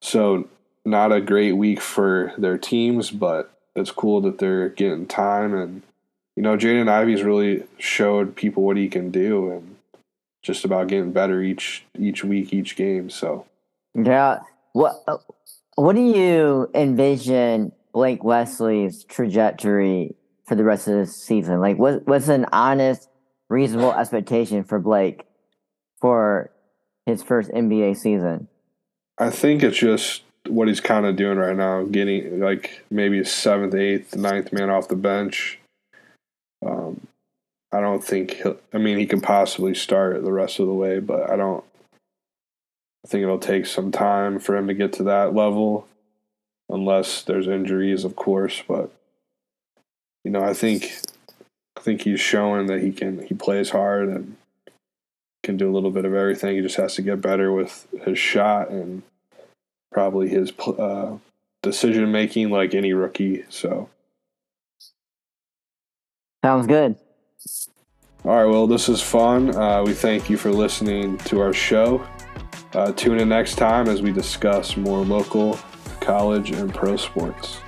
So, 0.03 0.49
not 0.85 1.13
a 1.13 1.23
great 1.23 1.53
week 1.53 1.81
for 1.81 2.35
their 2.37 2.59
teams, 2.59 3.11
but 3.11 3.51
it's 3.75 3.91
cool 3.91 4.21
that 4.23 4.39
they're 4.39 4.69
getting 4.69 5.07
time. 5.07 5.55
And, 5.55 5.83
you 6.37 6.43
know, 6.43 6.57
Jaden 6.57 6.89
Ivey's 6.89 7.23
really 7.23 7.65
showed 7.79 8.37
people 8.37 8.63
what 8.63 8.77
he 8.77 8.89
can 8.89 9.11
do 9.11 9.51
and 9.51 9.77
just 10.43 10.65
about 10.65 10.89
getting 10.89 11.13
better 11.13 11.43
each 11.43 11.85
each 11.99 12.25
week, 12.25 12.53
each 12.53 12.77
game. 12.77 13.11
So, 13.11 13.47
yeah. 13.95 14.41
What, 14.73 15.05
what 15.77 15.95
do 15.95 16.03
you 16.03 16.69
envision 16.75 17.73
Blake 17.93 18.25
Wesley's 18.25 19.05
trajectory 19.05 20.17
for 20.45 20.57
the 20.57 20.65
rest 20.65 20.89
of 20.89 20.95
the 20.95 21.07
season? 21.07 21.61
Like, 21.61 21.79
what, 21.79 22.07
what's 22.09 22.29
an 22.29 22.47
honest, 22.53 23.09
reasonable 23.49 23.93
expectation 23.93 24.65
for 24.65 24.81
Blake 24.81 25.27
for 26.01 26.51
his 27.07 27.23
first 27.23 27.51
NBA 27.51 27.97
season? 27.97 28.49
I 29.19 29.31
think 29.31 29.63
it's 29.63 29.79
just 29.79 30.23
what 30.49 30.67
he's 30.67 30.81
kind 30.81 31.07
of 31.07 31.15
doing 31.17 31.39
right 31.39 31.57
now, 31.57 31.85
getting 31.85 32.41
like 32.41 32.85
maybe 32.91 33.21
a 33.21 33.25
seventh, 33.25 33.75
eighth, 33.75 34.17
ninth 34.17 34.53
man 34.53 34.71
off 34.71 34.89
the 34.89 34.97
bench. 34.97 35.61
Um, 36.65 37.07
I 37.73 37.81
don't 37.81 38.05
think 38.05 38.35
he'll, 38.35 38.59
I 38.73 38.79
mean, 38.79 38.99
he 38.99 39.07
can 39.07 39.21
possibly 39.21 39.75
start 39.75 40.23
the 40.23 40.33
rest 40.33 40.61
of 40.61 40.67
the 40.67 40.75
way, 40.75 41.01
but 41.01 41.29
I 41.29 41.37
don't, 41.37 41.65
I 43.05 43.09
think 43.09 43.23
it'll 43.23 43.39
take 43.39 43.67
some 43.67 43.91
time 43.91 44.39
for 44.39 44.57
him 44.57 44.69
to 44.69 44.75
get 44.75 44.93
to 44.95 45.03
that 45.05 45.35
level, 45.35 45.87
unless 46.69 47.23
there's 47.23 47.49
injuries, 47.49 48.05
of 48.05 48.17
course. 48.17 48.63
But 48.67 48.91
you 50.25 50.31
know, 50.31 50.43
I 50.43 50.55
think 50.55 50.93
I 51.77 51.81
think 51.81 52.03
he's 52.03 52.21
showing 52.21 52.67
that 52.67 52.81
he 52.81 52.93
can 52.93 53.27
he 53.27 53.35
plays 53.35 53.71
hard 53.71 54.09
and 54.09 54.37
can 55.43 55.57
do 55.57 55.71
a 55.71 55.75
little 55.75 55.91
bit 55.91 56.07
of 56.07 56.15
everything. 56.15 56.57
He 56.57 56.63
just 56.63 56.77
has 56.77 56.95
to 56.95 57.03
get 57.03 57.21
better 57.21 57.53
with 57.53 57.87
his 58.05 58.19
shot 58.19 58.71
and 58.71 59.03
probably 59.93 60.29
his 60.29 60.53
uh, 60.59 61.19
decision 61.63 62.11
making, 62.11 62.51
like 62.51 62.75
any 62.75 62.95
rookie. 62.95 63.45
So 63.51 63.91
sounds 66.45 66.67
good. 66.67 66.95
All 68.23 68.37
right, 68.37 68.45
well, 68.45 68.67
this 68.67 68.91
is 68.91 69.01
fun. 69.01 69.57
Uh, 69.57 69.83
we 69.83 69.95
thank 69.95 70.29
you 70.29 70.37
for 70.37 70.51
listening 70.51 71.17
to 71.19 71.41
our 71.41 71.55
show. 71.55 72.07
Uh, 72.75 72.93
tune 72.93 73.19
in 73.19 73.31
next 73.31 73.55
time 73.55 73.89
as 73.89 74.03
we 74.03 74.13
discuss 74.13 74.77
more 74.77 75.03
local, 75.03 75.59
college, 76.01 76.51
and 76.51 76.75
pro 76.75 76.99
sports. 76.99 77.61